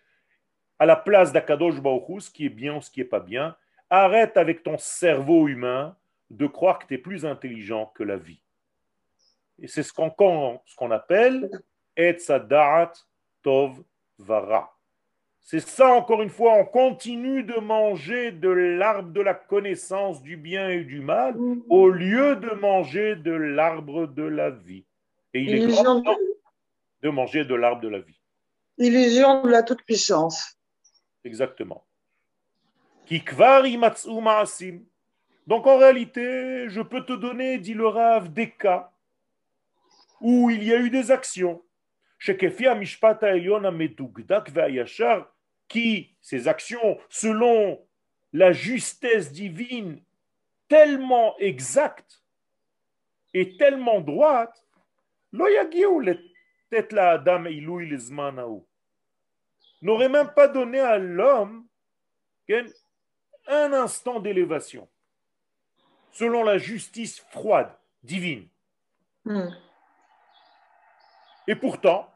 à 0.78 0.86
la 0.86 0.96
place 0.96 1.32
d'Akadosh 1.32 1.80
Baruch 1.80 2.22
ce 2.22 2.30
qui 2.30 2.46
est 2.46 2.50
bien 2.50 2.76
ou 2.76 2.80
ce 2.80 2.90
qui 2.90 3.00
n'est 3.00 3.06
pas 3.06 3.20
bien. 3.20 3.56
Arrête 3.90 4.36
avec 4.36 4.62
ton 4.62 4.76
cerveau 4.78 5.48
humain 5.48 5.96
de 6.30 6.46
croire 6.46 6.78
que 6.78 6.86
tu 6.86 6.94
es 6.94 6.98
plus 6.98 7.24
intelligent 7.24 7.90
que 7.94 8.02
la 8.02 8.16
vie. 8.16 8.42
Et 9.60 9.66
c'est 9.66 9.82
ce 9.82 9.92
qu'on 9.92 10.60
ce 10.66 10.76
qu'on 10.76 10.90
appelle 10.90 11.50
Etzadat 11.96 12.92
Tov 13.42 13.82
Vara. 14.18 14.74
C'est 15.40 15.60
ça, 15.60 15.88
encore 15.88 16.20
une 16.20 16.28
fois, 16.28 16.54
on 16.56 16.66
continue 16.66 17.42
de 17.42 17.58
manger 17.58 18.32
de 18.32 18.50
l'arbre 18.50 19.10
de 19.12 19.22
la 19.22 19.32
connaissance 19.32 20.20
du 20.20 20.36
bien 20.36 20.68
et 20.68 20.84
du 20.84 21.00
mal 21.00 21.36
au 21.70 21.88
lieu 21.88 22.36
de 22.36 22.50
manger 22.50 23.16
de 23.16 23.32
l'arbre 23.32 24.06
de 24.06 24.24
la 24.24 24.50
vie. 24.50 24.84
Et 25.32 25.40
il 25.40 25.54
est 25.54 25.58
Illusion, 25.60 25.82
grand 25.82 26.02
temps 26.02 26.18
de 27.02 27.08
manger 27.08 27.44
de 27.46 27.54
l'arbre 27.54 27.80
de 27.80 27.88
la 27.88 28.00
vie. 28.00 28.20
illusion 28.76 29.42
de 29.42 29.48
la 29.48 29.62
toute-puissance. 29.62 30.58
Exactement. 31.24 31.86
Donc 35.46 35.66
en 35.66 35.78
réalité, 35.78 36.68
je 36.68 36.82
peux 36.82 37.04
te 37.04 37.14
donner, 37.14 37.58
dit 37.58 37.72
le 37.74 37.86
Rav, 37.86 38.32
des 38.32 38.50
cas 38.50 38.92
où 40.20 40.50
il 40.50 40.62
y 40.62 40.74
a 40.74 40.78
eu 40.78 40.90
des 40.90 41.10
actions. 41.10 41.62
Qui, 45.68 46.16
ces 46.20 46.48
actions, 46.48 46.98
selon 47.08 47.80
la 48.32 48.52
justesse 48.52 49.32
divine 49.32 50.02
tellement 50.68 51.38
exacte 51.38 52.22
et 53.32 53.56
tellement 53.56 54.00
droite, 54.00 54.64
n'aurait 59.82 60.08
même 60.08 60.30
pas 60.34 60.48
donné 60.48 60.80
à 60.80 60.98
l'homme 60.98 61.66
un 63.48 63.72
instant 63.72 64.20
d'élévation, 64.20 64.88
selon 66.12 66.44
la 66.44 66.58
justice 66.58 67.20
froide, 67.30 67.70
divine. 68.02 68.46
Hmm. 69.24 69.48
Et 71.46 71.56
pourtant. 71.56 72.12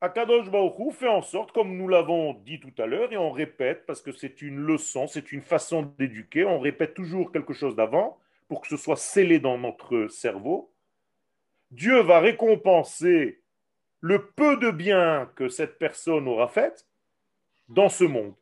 Akadosh 0.00 0.50
Baruch 0.50 0.78
Hu 0.78 0.92
fait 0.92 1.08
en 1.08 1.22
sorte, 1.22 1.52
comme 1.52 1.76
nous 1.76 1.88
l'avons 1.88 2.34
dit 2.34 2.60
tout 2.60 2.74
à 2.80 2.86
l'heure, 2.86 3.12
et 3.12 3.16
on 3.16 3.30
répète, 3.30 3.86
parce 3.86 4.02
que 4.02 4.12
c'est 4.12 4.42
une 4.42 4.58
leçon, 4.58 5.06
c'est 5.06 5.32
une 5.32 5.40
façon 5.40 5.94
d'éduquer, 5.98 6.44
on 6.44 6.60
répète 6.60 6.92
toujours 6.94 7.32
quelque 7.32 7.54
chose 7.54 7.74
d'avant, 7.74 8.18
pour 8.48 8.60
que 8.60 8.68
ce 8.68 8.76
soit 8.76 8.96
scellé 8.96 9.40
dans 9.40 9.58
notre 9.58 10.08
cerveau. 10.08 10.70
Dieu 11.70 12.00
va 12.02 12.20
récompenser 12.20 13.40
le 14.00 14.26
peu 14.26 14.58
de 14.58 14.70
bien 14.70 15.30
que 15.34 15.48
cette 15.48 15.78
personne 15.78 16.28
aura 16.28 16.48
fait 16.48 16.86
dans 17.68 17.88
ce 17.88 18.04
monde. 18.04 18.34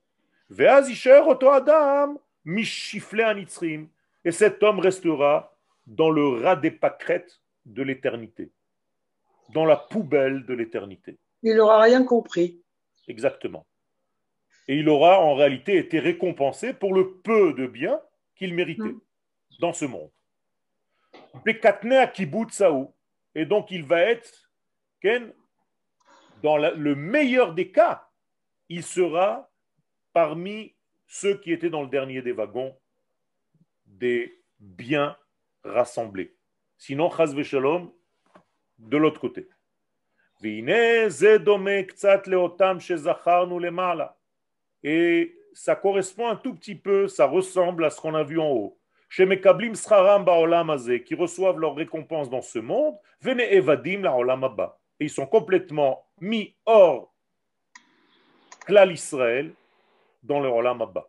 Et 4.25 4.33
cet 4.33 4.63
homme 4.63 4.79
restera 4.81 5.57
dans 5.87 6.11
le 6.11 6.27
ras 6.43 6.57
des 6.57 6.71
pâquerettes 6.71 7.41
de 7.67 7.83
l'éternité, 7.83 8.51
dans 9.51 9.65
la 9.65 9.77
poubelle 9.77 10.45
de 10.47 10.55
l'éternité. 10.55 11.19
Il 11.43 11.57
n'aura 11.57 11.81
rien 11.83 12.05
compris. 12.05 12.63
Exactement. 13.09 13.67
Et 14.67 14.77
il 14.77 14.89
aura 14.89 15.21
en 15.21 15.35
réalité 15.35 15.77
été 15.77 15.99
récompensé 15.99 16.73
pour 16.73 16.95
le 16.95 17.17
peu 17.19 17.53
de 17.53 17.67
bien 17.67 18.01
qu'il 18.35 18.55
méritait 18.55 18.83
Mm. 18.83 19.01
dans 19.61 19.73
ce 19.75 19.85
monde. 19.85 20.11
Et 23.35 23.45
donc 23.45 23.71
il 23.71 23.85
va 23.85 24.01
être, 24.01 24.51
Ken, 25.01 25.33
dans 26.43 26.57
la- 26.57 26.71
le 26.73 26.95
meilleur 26.95 27.53
des 27.55 27.71
cas, 27.71 28.09
il 28.69 28.83
sera 28.83 29.51
parmi 30.15 30.75
ceux 31.07 31.37
qui 31.39 31.53
étaient 31.53 31.69
dans 31.69 31.83
le 31.83 31.89
dernier 31.89 32.23
des 32.23 32.33
wagons 32.33 32.75
des 33.85 34.43
biens 34.59 35.17
rassemblés. 35.63 36.35
Sinon, 36.79 37.11
chas 37.11 37.35
de 38.79 38.97
l'autre 38.97 39.21
côté. 39.21 39.49
Et 44.83 45.37
ça 45.53 45.77
correspond 45.77 46.29
un 46.29 46.37
tout 46.37 46.55
petit 46.55 46.75
peu, 46.75 47.09
ça 47.09 47.27
ressemble 47.27 47.85
à 47.85 47.91
ce 47.91 48.01
qu'on 48.01 48.15
a 48.15 48.25
vu 48.25 48.39
en 48.39 48.51
haut. 48.51 48.79
Chez 49.09 49.27
Mekablim 49.27 49.75
Sraram 49.75 50.25
qui 51.05 51.15
reçoivent 51.15 51.59
leur 51.59 51.77
récompense 51.77 52.29
dans 52.31 52.43
ce 52.43 52.59
monde, 52.59 52.97
Vene 53.21 53.41
Evadim 53.41 54.03
la 54.03 54.77
Et 55.01 55.05
ils 55.05 55.11
sont 55.11 55.27
complètement 55.27 56.07
mis 56.21 56.57
hors 56.67 57.15
Klal 58.67 58.93
Israël 58.93 59.53
dans 60.25 60.41
le 60.41 60.49
Olam 60.49 60.83
Abba. 60.83 61.09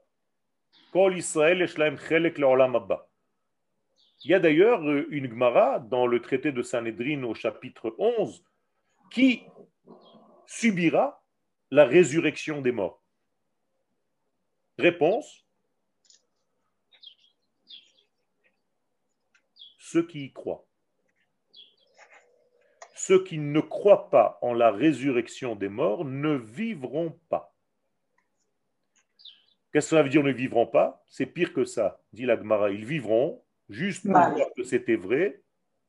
Il 4.23 4.31
y 4.31 4.33
a 4.33 4.39
d'ailleurs 4.39 4.81
euh, 4.83 5.07
une 5.09 5.29
Gemara 5.29 5.79
dans 5.79 6.05
le 6.07 6.21
traité 6.21 6.51
de 6.51 6.61
Sanhedrin 6.61 7.23
au 7.23 7.33
chapitre 7.33 7.95
11 7.97 8.43
qui 9.11 9.43
subira 10.45 11.23
la 11.71 11.85
résurrection 11.85 12.61
des 12.61 12.71
morts. 12.71 13.01
Réponse 14.77 15.45
Ceux 19.79 20.05
qui 20.05 20.25
y 20.25 20.33
croient. 20.33 20.65
Ceux 22.95 23.23
qui 23.23 23.37
ne 23.37 23.61
croient 23.61 24.09
pas 24.09 24.39
en 24.41 24.53
la 24.53 24.71
résurrection 24.71 25.55
des 25.55 25.69
morts 25.69 26.03
ne 26.03 26.33
vivront 26.33 27.17
pas. 27.29 27.54
Qu'est-ce 29.75 29.89
que 29.89 29.95
ça 29.97 30.03
veut 30.03 30.09
dire 30.09 30.23
ne 30.23 30.31
vivront 30.31 30.67
pas 30.67 31.03
C'est 31.09 31.25
pire 31.25 31.51
que 31.51 31.65
ça, 31.65 31.99
dit 32.13 32.25
la 32.25 32.37
Gemara. 32.37 32.71
Ils 32.71 32.85
vivront 32.85 33.43
juste 33.67 34.03
pour 34.03 34.13
voir 34.13 34.47
que 34.55 34.63
c'était 34.63 34.95
vrai 34.95 35.41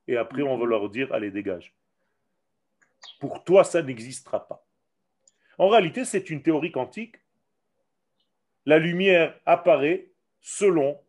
et 0.08 0.16
après 0.16 0.42
on 0.42 0.58
va 0.58 0.66
leur 0.66 0.90
dire 0.90 1.12
allez 1.12 1.30
dégage. 1.30 1.72
Pour 3.20 3.44
toi 3.44 3.62
ça 3.62 3.82
n'existera 3.82 4.48
pas. 4.48 4.66
En 5.56 5.68
réalité 5.68 6.04
c'est 6.04 6.30
une 6.30 6.42
théorie 6.42 6.72
quantique. 6.72 7.14
La 8.64 8.80
lumière 8.80 9.38
apparaît 9.46 10.10
selon 10.40 11.00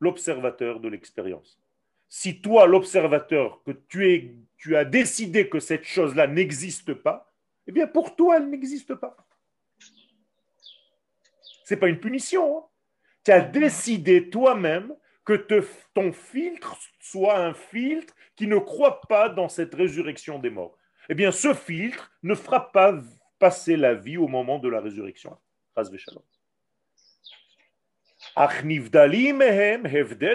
l'observateur 0.00 0.80
de 0.80 0.88
l'expérience. 0.88 1.62
Si 2.08 2.40
toi 2.40 2.66
l'observateur 2.66 3.62
que 3.62 3.70
tu 3.70 4.12
es 4.12 4.34
tu 4.56 4.74
as 4.74 4.84
décidé 4.84 5.48
que 5.48 5.60
cette 5.60 5.84
chose-là 5.84 6.26
n'existe 6.26 6.94
pas, 6.94 7.32
eh 7.68 7.70
bien 7.70 7.86
pour 7.86 8.16
toi 8.16 8.38
elle 8.38 8.50
n'existe 8.50 8.96
pas. 8.96 9.23
C'est 11.64 11.76
pas 11.78 11.88
une 11.88 11.98
punition. 11.98 12.58
hein. 12.58 12.64
Tu 13.24 13.32
as 13.32 13.40
décidé 13.40 14.28
toi-même 14.30 14.94
que 15.24 15.46
ton 15.94 16.12
filtre 16.12 16.76
soit 17.00 17.38
un 17.38 17.54
filtre 17.54 18.14
qui 18.36 18.46
ne 18.46 18.58
croit 18.58 19.00
pas 19.02 19.28
dans 19.30 19.48
cette 19.48 19.74
résurrection 19.74 20.38
des 20.38 20.50
morts. 20.50 20.76
Eh 21.08 21.14
bien, 21.14 21.32
ce 21.32 21.54
filtre 21.54 22.12
ne 22.22 22.34
fera 22.34 22.70
pas 22.70 23.00
passer 23.38 23.76
la 23.76 23.94
vie 23.94 24.18
au 24.18 24.28
moment 24.28 24.58
de 24.58 24.68
la 24.68 24.80
résurrection. 24.80 25.36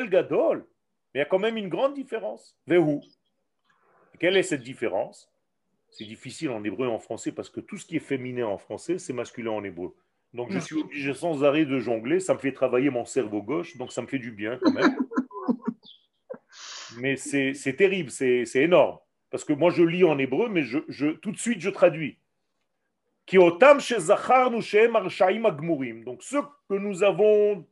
Gadol. 0.10 0.66
Mais 1.14 1.20
il 1.20 1.24
y 1.24 1.24
a 1.24 1.26
quand 1.26 1.40
même 1.40 1.58
une 1.58 1.70
grande 1.70 1.94
différence. 1.94 2.58
Vehu. 2.68 3.02
Quelle 4.20 4.38
est 4.38 4.44
cette 4.44 4.64
différence? 4.64 5.32
C'est 5.92 6.06
difficile 6.06 6.50
en 6.50 6.64
hébreu 6.64 6.88
et 6.88 6.92
en 6.92 7.00
français 7.00 7.32
parce 7.32 7.50
que 7.50 7.60
tout 7.60 7.78
ce 7.78 7.86
qui 7.86 7.96
est 7.96 8.00
féminin 8.00 8.46
en 8.46 8.58
français, 8.58 9.00
c'est 9.00 9.14
masculin 9.14 9.52
en 9.52 9.64
hébreu. 9.64 9.96
Donc, 10.34 10.52
je 10.52 10.60
suis 10.60 10.76
obligé 10.76 11.14
sans 11.14 11.44
arrêt 11.44 11.66
de 11.66 11.80
jongler. 11.80 12.20
Ça 12.20 12.34
me 12.34 12.40
fait 12.40 12.52
travailler 12.52 12.90
mon 12.90 13.06
cerveau 13.06 13.42
gauche, 13.42 13.78
donc 13.78 13.92
ça 13.92 14.02
me 14.02 14.08
fait 14.08 14.20
du 14.20 14.32
bien 14.32 14.60
quand 14.62 14.72
même. 14.72 14.98
mais 17.00 17.16
c'est 17.16 17.76
terrible, 17.76 18.12
c'est 18.12 18.46
énorme. 18.56 19.00
Parce 19.32 19.44
que 19.44 19.54
moi, 19.54 19.72
je 19.72 19.84
lis 19.84 20.04
en 20.04 20.18
hébreu, 20.18 20.50
mais 20.50 20.64
je, 20.64 20.80
je 20.88 21.08
tout 21.08 21.32
de 21.32 21.38
suite, 21.38 21.62
je 21.62 21.70
traduis. 21.70 22.20
Donc, 26.04 26.24
ceux 26.24 26.42
que 26.68 26.76
nous 26.76 27.04
avons 27.04 27.68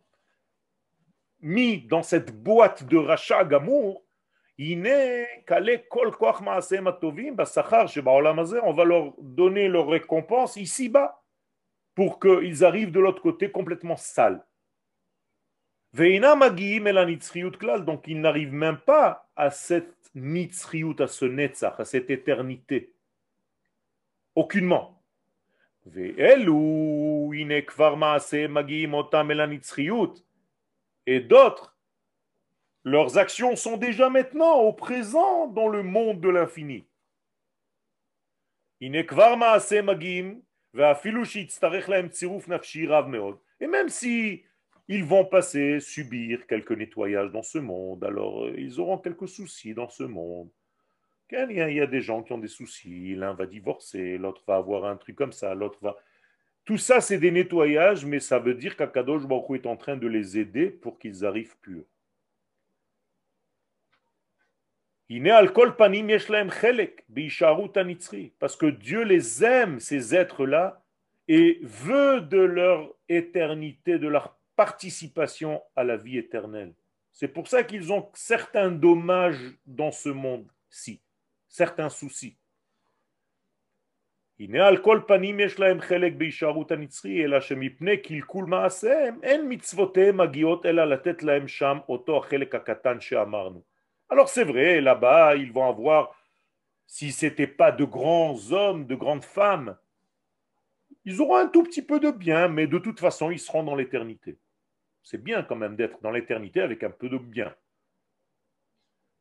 mis 1.42 1.82
dans 1.88 2.04
cette 2.04 2.32
boîte 2.32 2.86
de 2.86 2.98
rachat 2.98 3.44
gamour, 3.44 4.04
on 4.60 4.82
va 8.74 8.84
leur 8.84 9.14
donner 9.20 9.68
leur 9.68 9.88
récompense 9.88 10.56
ici-bas 10.56 11.22
pour 11.98 12.20
qu'ils 12.20 12.64
arrivent 12.64 12.92
de 12.92 13.00
l'autre 13.00 13.24
côté 13.24 13.50
complètement 13.50 13.98
sales. 13.98 14.46
Donc 17.86 18.04
ils 18.06 18.22
n'arrivent 18.22 18.54
même 18.54 18.78
pas 18.78 19.28
à 19.36 19.50
cette 19.50 20.12
nitzriout, 20.14 20.96
à 21.00 21.08
ce 21.08 21.26
netzach, 21.26 21.80
à 21.80 21.86
cette 21.86 22.12
éternité. 22.12 22.94
Aucunement. 24.36 25.02
Et 31.08 31.20
d'autres, 31.20 31.76
leurs 32.84 33.18
actions 33.18 33.56
sont 33.56 33.78
déjà 33.78 34.12
maintenant 34.12 34.60
au 34.60 34.72
présent 34.72 35.48
dans 35.48 35.68
le 35.68 35.82
monde 35.82 36.22
de 36.22 36.30
l'infini. 36.30 36.86
הנה 40.75 40.75
כבר 40.75 40.83
מעשה 40.83 40.93
מגיעים, 40.93 40.93
ואפילו 40.93 41.27
שיצטרך 41.27 41.89
להם 41.89 42.09
צירוף 42.09 42.49
נפשי 42.49 42.87
רב 42.87 43.07
מאוד. 43.07 43.37
Et 43.61 43.67
même 43.67 43.89
si 43.89 44.43
ils 44.89 45.05
vont 45.05 45.25
passer, 45.25 45.81
subir 45.81 46.47
quelques 46.47 46.73
nettoyages 46.73 47.31
dans 47.31 47.43
ce 47.43 47.59
monde, 47.59 48.05
alors 48.05 48.45
euh, 48.45 48.55
ils 48.59 48.81
auront 48.81 48.99
quelques 48.99 49.29
soucis 49.29 49.75
dans 49.75 49.89
ce 49.89 50.03
monde. 50.03 50.51
Il 51.31 51.57
y, 51.57 51.61
a, 51.61 51.71
il 51.71 51.77
y 51.77 51.81
a 51.81 51.87
des 51.87 52.03
gens 52.03 52.23
qui 52.23 52.33
ont 52.35 52.39
des 52.39 52.49
soucis. 52.49 53.15
L'un 53.15 53.33
va 53.33 53.47
divorcer, 53.47 54.19
l'autre 54.19 54.43
va 54.47 54.57
avoir 54.57 54.85
un 54.85 54.97
truc 54.97 55.17
comme 55.17 55.33
ça, 55.33 55.55
l'autre 55.55 55.79
va. 55.81 55.97
Tout 56.65 56.77
ça, 56.77 57.01
c'est 57.01 57.19
des 57.19 57.31
nettoyages, 57.31 58.05
mais 58.05 58.21
ça 58.21 58.39
veut 58.39 58.55
dire 58.55 58.77
qu'Akadosh 58.77 59.25
Baruch 59.27 59.61
est 59.61 59.67
en 59.67 59.77
train 59.77 59.97
de 59.97 60.07
les 60.07 60.37
aider 60.37 60.69
pour 60.71 60.99
qu'ils 60.99 61.25
arrivent 61.25 61.57
purs. 61.63 61.87
Parce 68.40 68.56
que 68.58 68.66
Dieu 68.66 69.04
les 69.04 69.44
aime, 69.44 69.80
ces 69.80 70.16
êtres-là, 70.16 70.84
et 71.30 71.60
veut 71.62 72.22
de 72.22 72.40
leur 72.40 72.94
éternité, 73.08 74.00
de 74.00 74.08
leur 74.08 74.38
participation 74.56 75.62
à 75.76 75.84
la 75.84 75.98
vie 75.98 76.18
éternelle. 76.18 76.74
C'est 77.12 77.28
pour 77.28 77.48
ça 77.48 77.64
qu'ils 77.64 77.92
ont 77.92 78.10
certains 78.14 78.72
dommages 78.72 79.54
dans 79.66 79.92
ce 79.92 80.10
monde-ci, 80.10 81.02
certains 81.48 81.90
soucis. 81.90 82.38
Alors 94.10 94.30
c'est 94.30 94.44
vrai, 94.44 94.82
là-bas, 94.82 95.36
ils 95.36 95.52
vont 95.52 95.68
avoir, 95.68 96.16
si 96.86 97.12
ce 97.12 97.26
n'était 97.26 97.48
pas 97.48 97.72
de 97.72 97.84
grands 97.84 98.52
hommes, 98.52 98.88
de 98.88 98.96
grandes 98.96 99.26
femmes, 99.26 99.78
ils 101.04 101.22
auront 101.22 101.38
un 101.38 101.48
tout 101.48 101.64
petit 101.64 101.82
peu 101.82 102.00
de 102.00 102.12
bien, 102.12 102.48
mais 102.48 102.68
de 102.68 102.78
toute 102.78 103.00
façon, 103.00 103.32
ils 103.32 103.40
seront 103.40 103.64
dans 103.64 103.76
l'éternité. 103.76 104.38
C'est 105.04 105.24
bien 105.24 105.44
quand 105.44 105.56
même 105.56 105.76
d'être 105.76 106.02
dans 106.02 106.12
l'éternité 106.12 106.62
avec 106.62 106.84
un 106.84 106.90
peu 106.90 107.10
de 107.10 107.18
bien. 107.18 107.56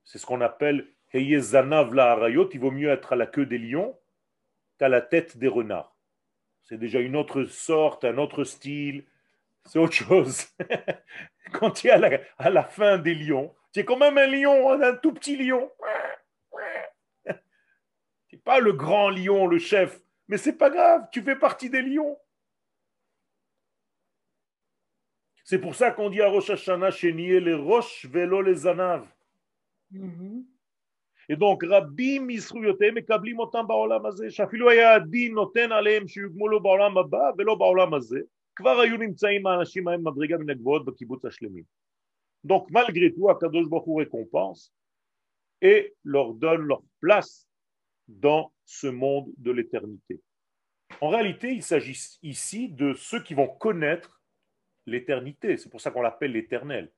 C'est 0.04 0.18
ce 0.18 0.26
qu'on 0.26 0.40
appelle 0.40 0.88
Heyezanav 1.12 1.94
il 2.52 2.60
vaut 2.60 2.70
mieux 2.70 2.90
être 2.90 3.12
à 3.12 3.16
la 3.16 3.26
queue 3.26 3.46
des 3.46 3.58
lions 3.58 3.98
qu'à 4.78 4.88
la 4.88 5.00
tête 5.00 5.36
des 5.36 5.48
renards. 5.48 5.96
C'est 6.64 6.78
déjà 6.78 7.00
une 7.00 7.16
autre 7.16 7.44
sorte, 7.44 8.04
un 8.04 8.18
autre 8.18 8.44
style, 8.44 9.04
c'est 9.64 9.78
autre 9.78 9.94
chose. 9.94 10.46
Quand 11.52 11.70
tu 11.70 11.88
es 11.88 11.90
à 11.90 11.98
la, 11.98 12.20
à 12.38 12.50
la 12.50 12.64
fin 12.64 12.98
des 12.98 13.14
lions, 13.14 13.54
tu 13.75 13.79
es 13.79 13.85
quand 13.85 13.97
même 13.97 14.17
un 14.17 14.27
lion, 14.27 14.71
un 14.71 14.95
tout 14.95 15.13
petit 15.13 15.37
lion. 15.37 15.71
Tu 18.27 18.35
n'es 18.35 18.41
pas 18.41 18.59
le 18.59 18.73
grand 18.73 19.09
lion, 19.09 19.47
le 19.47 19.59
chef, 19.59 19.99
mais 20.27 20.37
c'est 20.37 20.57
pas 20.57 20.69
grave, 20.69 21.07
tu 21.11 21.21
fais 21.21 21.35
partie 21.35 21.69
des 21.69 21.81
lions. 21.81 22.17
C'est 25.43 25.59
pour 25.59 25.75
ça 25.75 25.91
qu'on 25.91 26.09
dit 26.09 26.21
à 26.21 26.29
Rosh 26.29 26.49
Hashanah, 26.49 26.91
chénier 26.91 27.39
les 27.41 27.53
roches, 27.53 28.05
vélo 28.05 28.41
les 28.41 28.67
anaves. 28.67 29.07
Et 31.29 31.35
donc, 31.35 31.63
רבים 31.63 32.27
מזכויותיהם 32.27 32.95
מקבלים 32.95 33.39
אותם 33.39 33.67
בעולם 33.67 34.05
הזה, 34.05 34.31
שאפילו 34.31 34.69
היה 34.69 34.93
הדין 34.93 35.33
נותן 35.33 35.71
עליהם 35.71 36.07
שיוגמלו 36.07 36.63
בעולם 36.63 36.97
הבא 36.97 37.31
ולא 37.37 37.55
בעולם 37.55 37.93
הזה, 37.93 38.19
כבר 38.55 38.79
היו 38.79 38.97
נמצאים 38.97 39.47
האנשים 39.47 39.87
ההם 39.87 40.07
מדרגה 40.07 40.37
מן 40.37 40.49
הגבוהות 40.49 40.85
בקיבוץ 40.85 41.25
השלמים. 41.25 41.63
Donc, 42.46 42.70
malgré 42.70 43.12
tout, 43.12 43.28
Akadosh 43.28 43.68
Baruch 43.68 43.98
récompense 43.98 44.72
et 45.60 45.96
leur 46.04 46.32
donne 46.32 46.62
leur 46.62 46.80
place 47.00 47.48
dans 48.06 48.52
ce 48.64 48.86
monde 48.86 49.32
de 49.36 49.50
l'éternité. 49.50 50.20
En 51.00 51.08
réalité, 51.08 51.52
il 51.52 51.64
s'agit 51.64 51.98
ici 52.22 52.68
de 52.68 52.94
ceux 52.94 53.20
qui 53.20 53.34
vont 53.34 53.48
connaître 53.48 54.22
l'éternité. 54.86 55.56
C'est 55.56 55.68
pour 55.68 55.80
ça 55.80 55.90
qu'on 55.90 56.02
l'appelle 56.02 56.32
l'éternel. 56.32 56.92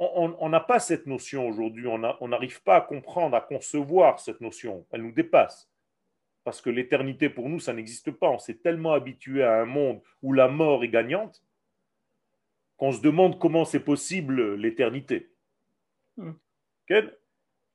On 0.00 0.48
n'a 0.48 0.60
pas 0.60 0.80
cette 0.80 1.06
notion 1.06 1.46
aujourd'hui, 1.46 1.86
on 1.86 2.28
n'arrive 2.28 2.60
pas 2.62 2.76
à 2.76 2.80
comprendre, 2.80 3.36
à 3.36 3.42
concevoir 3.42 4.18
cette 4.18 4.40
notion. 4.40 4.86
Elle 4.90 5.02
nous 5.02 5.12
dépasse. 5.12 5.70
Parce 6.42 6.60
que 6.60 6.70
l'éternité 6.70 7.28
pour 7.28 7.48
nous, 7.48 7.60
ça 7.60 7.74
n'existe 7.74 8.10
pas. 8.10 8.30
On 8.30 8.38
s'est 8.38 8.56
tellement 8.56 8.92
habitué 8.92 9.44
à 9.44 9.60
un 9.60 9.66
monde 9.66 10.00
où 10.22 10.32
la 10.32 10.48
mort 10.48 10.82
est 10.82 10.88
gagnante 10.88 11.44
qu'on 12.80 12.92
se 12.92 13.02
demande 13.02 13.38
comment 13.38 13.66
c'est 13.66 13.84
possible 13.84 14.54
l'éternité. 14.54 15.30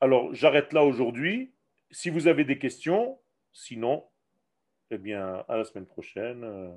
Alors 0.02 0.34
j'arrête 0.34 0.74
là 0.74 0.84
aujourd'hui. 0.84 1.54
Si 1.92 2.10
vous 2.10 2.28
avez 2.28 2.44
des 2.44 2.58
questions, 2.58 3.20
sinon, 3.54 4.04
eh 4.90 4.98
bien, 4.98 5.46
à 5.48 5.58
la 5.58 5.64
semaine 5.64 5.86
prochaine, 5.86 6.44
euh, 6.44 6.72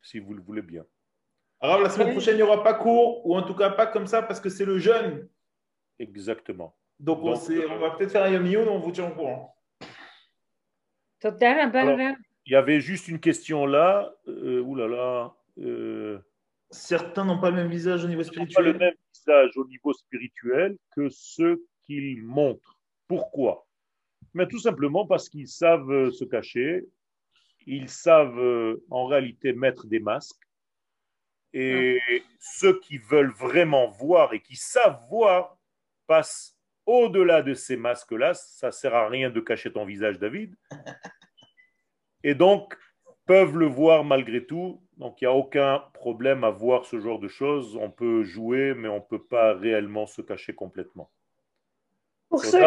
si 0.00 0.20
vous 0.20 0.32
le 0.32 0.40
voulez 0.40 0.62
bien. 0.62 0.84
Alors 1.60 1.80
la 1.80 1.90
semaine 1.90 2.12
prochaine, 2.12 2.34
il 2.34 2.36
n'y 2.36 2.42
aura 2.42 2.62
pas 2.62 2.74
cours, 2.74 3.26
ou 3.26 3.36
en 3.36 3.42
tout 3.42 3.56
cas 3.56 3.70
pas 3.70 3.88
comme 3.88 4.06
ça, 4.06 4.22
parce 4.22 4.40
que 4.40 4.48
c'est 4.48 4.64
le 4.64 4.78
jeûne. 4.78 5.28
Exactement. 5.98 6.76
Donc, 7.00 7.18
on, 7.22 7.34
va 7.34 7.90
peut-être 7.90 8.12
faire 8.12 8.22
un 8.22 8.30
yom 8.30 8.68
on 8.68 8.78
vous 8.78 8.92
tient 8.92 9.08
au 9.08 9.14
courant. 9.14 9.56
Il 12.46 12.52
y 12.52 12.56
avait 12.56 12.80
juste 12.80 13.08
une 13.08 13.18
question 13.18 13.66
là. 13.66 14.14
Euh, 14.28 14.64
euh, 15.58 16.18
Certains 16.74 17.24
n'ont 17.24 17.38
pas 17.38 17.50
le 17.50 17.56
même 17.56 17.70
visage 17.70 18.04
au 18.04 18.08
niveau 18.08 18.22
ils 18.22 18.38
n'ont 18.38 18.46
pas 18.46 18.62
le 18.62 18.70
spirituel. 18.70 18.76
même 18.78 18.94
visage 19.14 19.56
au 19.56 19.66
niveau 19.66 19.92
spirituel 19.92 20.76
que 20.94 21.08
ceux 21.08 21.64
qu'ils 21.84 22.22
montrent. 22.22 22.80
Pourquoi? 23.06 23.66
Mais 24.34 24.48
tout 24.48 24.58
simplement 24.58 25.06
parce 25.06 25.28
qu'ils 25.28 25.48
savent 25.48 25.90
euh, 25.90 26.10
se 26.10 26.24
cacher, 26.24 26.84
ils 27.66 27.88
savent 27.88 28.38
euh, 28.38 28.84
en 28.90 29.06
réalité 29.06 29.52
mettre 29.52 29.86
des 29.86 30.00
masques. 30.00 30.42
Et 31.52 32.00
ceux 32.40 32.80
qui 32.80 32.98
veulent 32.98 33.32
vraiment 33.32 33.88
voir 33.88 34.34
et 34.34 34.40
qui 34.40 34.56
savent 34.56 35.00
voir 35.08 35.56
passent 36.08 36.58
au-delà 36.84 37.42
de 37.42 37.54
ces 37.54 37.76
masques-là. 37.76 38.34
Ça 38.34 38.66
ne 38.66 38.72
sert 38.72 38.94
à 38.96 39.08
rien 39.08 39.30
de 39.30 39.38
cacher 39.38 39.72
ton 39.72 39.84
visage, 39.84 40.18
David. 40.18 40.56
Et 42.24 42.34
donc, 42.34 42.76
peuvent 43.26 43.56
le 43.56 43.66
voir 43.66 44.02
malgré 44.02 44.44
tout. 44.44 44.83
Donc, 44.98 45.20
il 45.20 45.24
n'y 45.24 45.28
a 45.28 45.34
aucun 45.34 45.82
problème 45.92 46.44
à 46.44 46.50
voir 46.50 46.84
ce 46.84 47.00
genre 47.00 47.18
de 47.18 47.28
choses. 47.28 47.76
On 47.76 47.90
peut 47.90 48.22
jouer, 48.22 48.74
mais 48.74 48.88
on 48.88 48.96
ne 48.96 49.00
peut 49.00 49.22
pas 49.22 49.54
réellement 49.54 50.06
se 50.06 50.22
cacher 50.22 50.54
complètement. 50.54 51.10
Pour 52.28 52.44
ceux. 52.44 52.60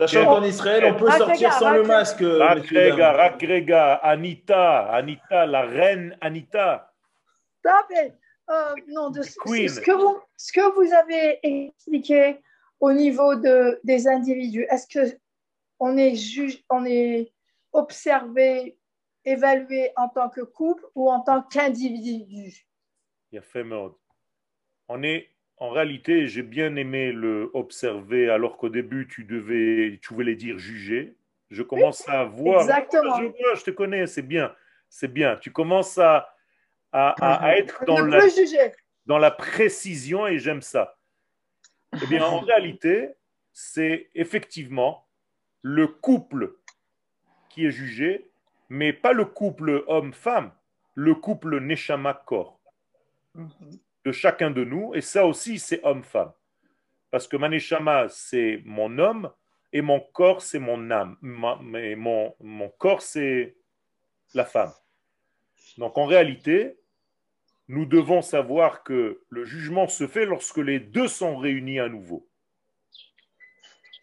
Sachant 0.00 0.24
qu'en 0.26 0.44
Israël, 0.44 0.94
on 0.94 0.98
peut 0.98 1.10
sortir 1.10 1.52
sans 1.54 1.72
le 1.72 1.82
masque. 1.82 2.22
euh, 2.22 2.38
Rak 2.38 2.58
messieurs, 2.60 2.92
rega, 2.92 2.96
dames. 2.96 3.16
rak 3.16 3.42
rega, 3.42 3.94
Anita, 3.94 4.92
Anita, 4.92 5.46
la 5.46 5.62
reine 5.62 6.16
Anita. 6.20 6.92
Euh, 7.66 8.74
non, 8.86 9.10
de 9.10 9.22
ce, 9.22 9.36
Queen. 9.40 9.68
ce 9.68 9.80
que 9.80 9.90
vous, 9.90 10.18
ce 10.36 10.52
que 10.52 10.72
vous 10.74 10.92
avez 10.94 11.40
expliqué 11.42 12.40
au 12.80 12.92
niveau 12.92 13.34
de, 13.34 13.78
des 13.84 14.06
individus, 14.06 14.66
est-ce 14.70 14.86
que 14.86 15.18
on 15.80 15.96
est 15.98 16.14
juge, 16.14 16.64
on 16.70 16.84
est 16.86 17.30
observé, 17.72 18.77
évalué 19.30 19.90
en 19.96 20.08
tant 20.08 20.28
que 20.28 20.40
couple 20.40 20.84
ou 20.94 21.10
en 21.10 21.20
tant 21.20 21.42
qu'individu 21.42 22.54
Il 23.32 23.36
y 23.36 23.38
a 23.38 23.42
fait. 23.42 23.64
On 24.88 25.02
est, 25.02 25.28
en 25.58 25.70
réalité, 25.70 26.26
j'ai 26.28 26.42
bien 26.42 26.76
aimé 26.76 27.12
le 27.12 27.50
observer 27.54 28.30
alors 28.30 28.56
qu'au 28.56 28.68
début, 28.68 29.06
tu 29.08 29.24
devais, 29.24 29.98
tu 30.02 30.14
voulais 30.14 30.34
dire 30.34 30.58
juger. 30.58 31.14
Je 31.50 31.62
commence 31.62 32.08
à 32.08 32.24
voir. 32.24 32.62
Exactement. 32.62 33.16
Je 33.20 33.24
vois, 33.26 33.54
je 33.54 33.64
te 33.64 33.70
connais, 33.70 34.06
c'est 34.06 34.22
bien. 34.22 34.54
C'est 34.88 35.08
bien. 35.12 35.36
Tu 35.36 35.50
commences 35.50 35.98
à, 35.98 36.34
à, 36.92 37.10
à- 37.20 37.44
à 37.46 37.56
être 37.56 37.84
dans 37.86 38.00
la, 38.04 38.20
dans 39.06 39.18
la 39.18 39.30
précision 39.30 40.26
et 40.26 40.38
j'aime 40.38 40.62
ça. 40.62 40.96
Eh 42.02 42.06
bien, 42.06 42.24
en 42.24 42.40
réalité, 42.40 43.10
c'est 43.52 44.08
effectivement 44.14 45.06
le 45.62 45.86
couple 45.88 46.54
qui 47.48 47.66
est 47.66 47.70
jugé, 47.70 48.27
mais 48.68 48.92
pas 48.92 49.12
le 49.12 49.24
couple 49.24 49.84
homme-femme, 49.86 50.52
le 50.94 51.14
couple 51.14 51.60
Neshama-Corps 51.60 52.60
de 54.04 54.12
chacun 54.12 54.50
de 54.50 54.64
nous, 54.64 54.94
et 54.94 55.00
ça 55.00 55.26
aussi, 55.26 55.58
c'est 55.58 55.84
homme-femme. 55.84 56.32
Parce 57.10 57.28
que 57.28 57.36
ma 57.36 57.48
Neshama, 57.48 58.08
c'est 58.08 58.62
mon 58.64 58.98
homme, 58.98 59.30
et 59.72 59.82
mon 59.82 60.00
corps, 60.00 60.42
c'est 60.42 60.58
mon 60.58 60.90
âme. 60.90 61.16
Ma- 61.20 61.58
mais 61.62 61.94
mon, 61.94 62.34
mon 62.40 62.68
corps, 62.68 63.02
c'est 63.02 63.56
la 64.34 64.44
femme. 64.44 64.72
Donc, 65.76 65.98
en 65.98 66.06
réalité, 66.06 66.78
nous 67.68 67.84
devons 67.84 68.22
savoir 68.22 68.82
que 68.82 69.22
le 69.28 69.44
jugement 69.44 69.88
se 69.88 70.06
fait 70.06 70.24
lorsque 70.24 70.58
les 70.58 70.80
deux 70.80 71.08
sont 71.08 71.36
réunis 71.36 71.80
à 71.80 71.88
nouveau. 71.88 72.26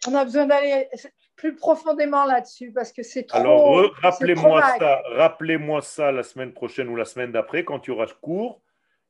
On 0.06 0.14
a 0.14 0.24
besoin 0.24 0.46
d'aller 0.46 0.88
plus 1.35 1.55
profondément 1.55 2.25
là-dessus 2.25 2.71
parce 2.71 2.91
que 2.91 3.03
c'est 3.03 3.23
trop. 3.23 3.37
Alors, 3.39 3.59
re- 3.59 3.83
c'est 3.83 3.91
trop 3.93 4.01
rappelez-moi 4.09 4.61
vague. 4.61 4.79
ça, 4.79 5.01
rappelez-moi 5.21 5.81
ça 5.81 6.11
la 6.11 6.23
semaine 6.23 6.53
prochaine 6.53 6.87
ou 6.89 6.95
la 6.95 7.05
semaine 7.05 7.31
d'après, 7.31 7.63
quand 7.63 7.79
tu 7.79 7.91
auras 7.91 8.07
cours. 8.21 8.61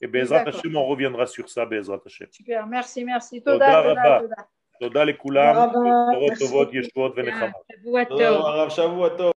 Et 0.04 0.08
Bezrat 0.08 0.44
D'accord. 0.46 0.60
Hashem, 0.60 0.76
on 0.78 0.86
reviendra 0.86 1.26
sur 1.28 1.48
ça, 1.50 1.66
Bezrat 1.66 2.00
Hashem. 2.06 2.28
Super, 2.32 2.66
merci, 2.68 3.04
merci. 3.06 3.44
Toda 3.44 3.66
Toda, 3.66 3.82
toda, 3.84 4.04
rabba. 4.04 4.20
toda. 4.22 4.36
תודה 4.80 5.04
לכולם, 5.04 5.54
תודה 5.54 5.64
רבה. 5.66 5.80
בשורות 6.12 6.32
merci. 6.32 6.39
טובות, 6.39 6.70
ישועות 6.74 7.14
ונחמה. 7.16 7.48
שבוע 7.72 8.04
תודה 8.04 8.30
טוב. 8.30 8.38
רבה, 8.38 8.50
הרב, 8.50 8.70
שבוע 8.70 9.10
טוב. 9.18 9.32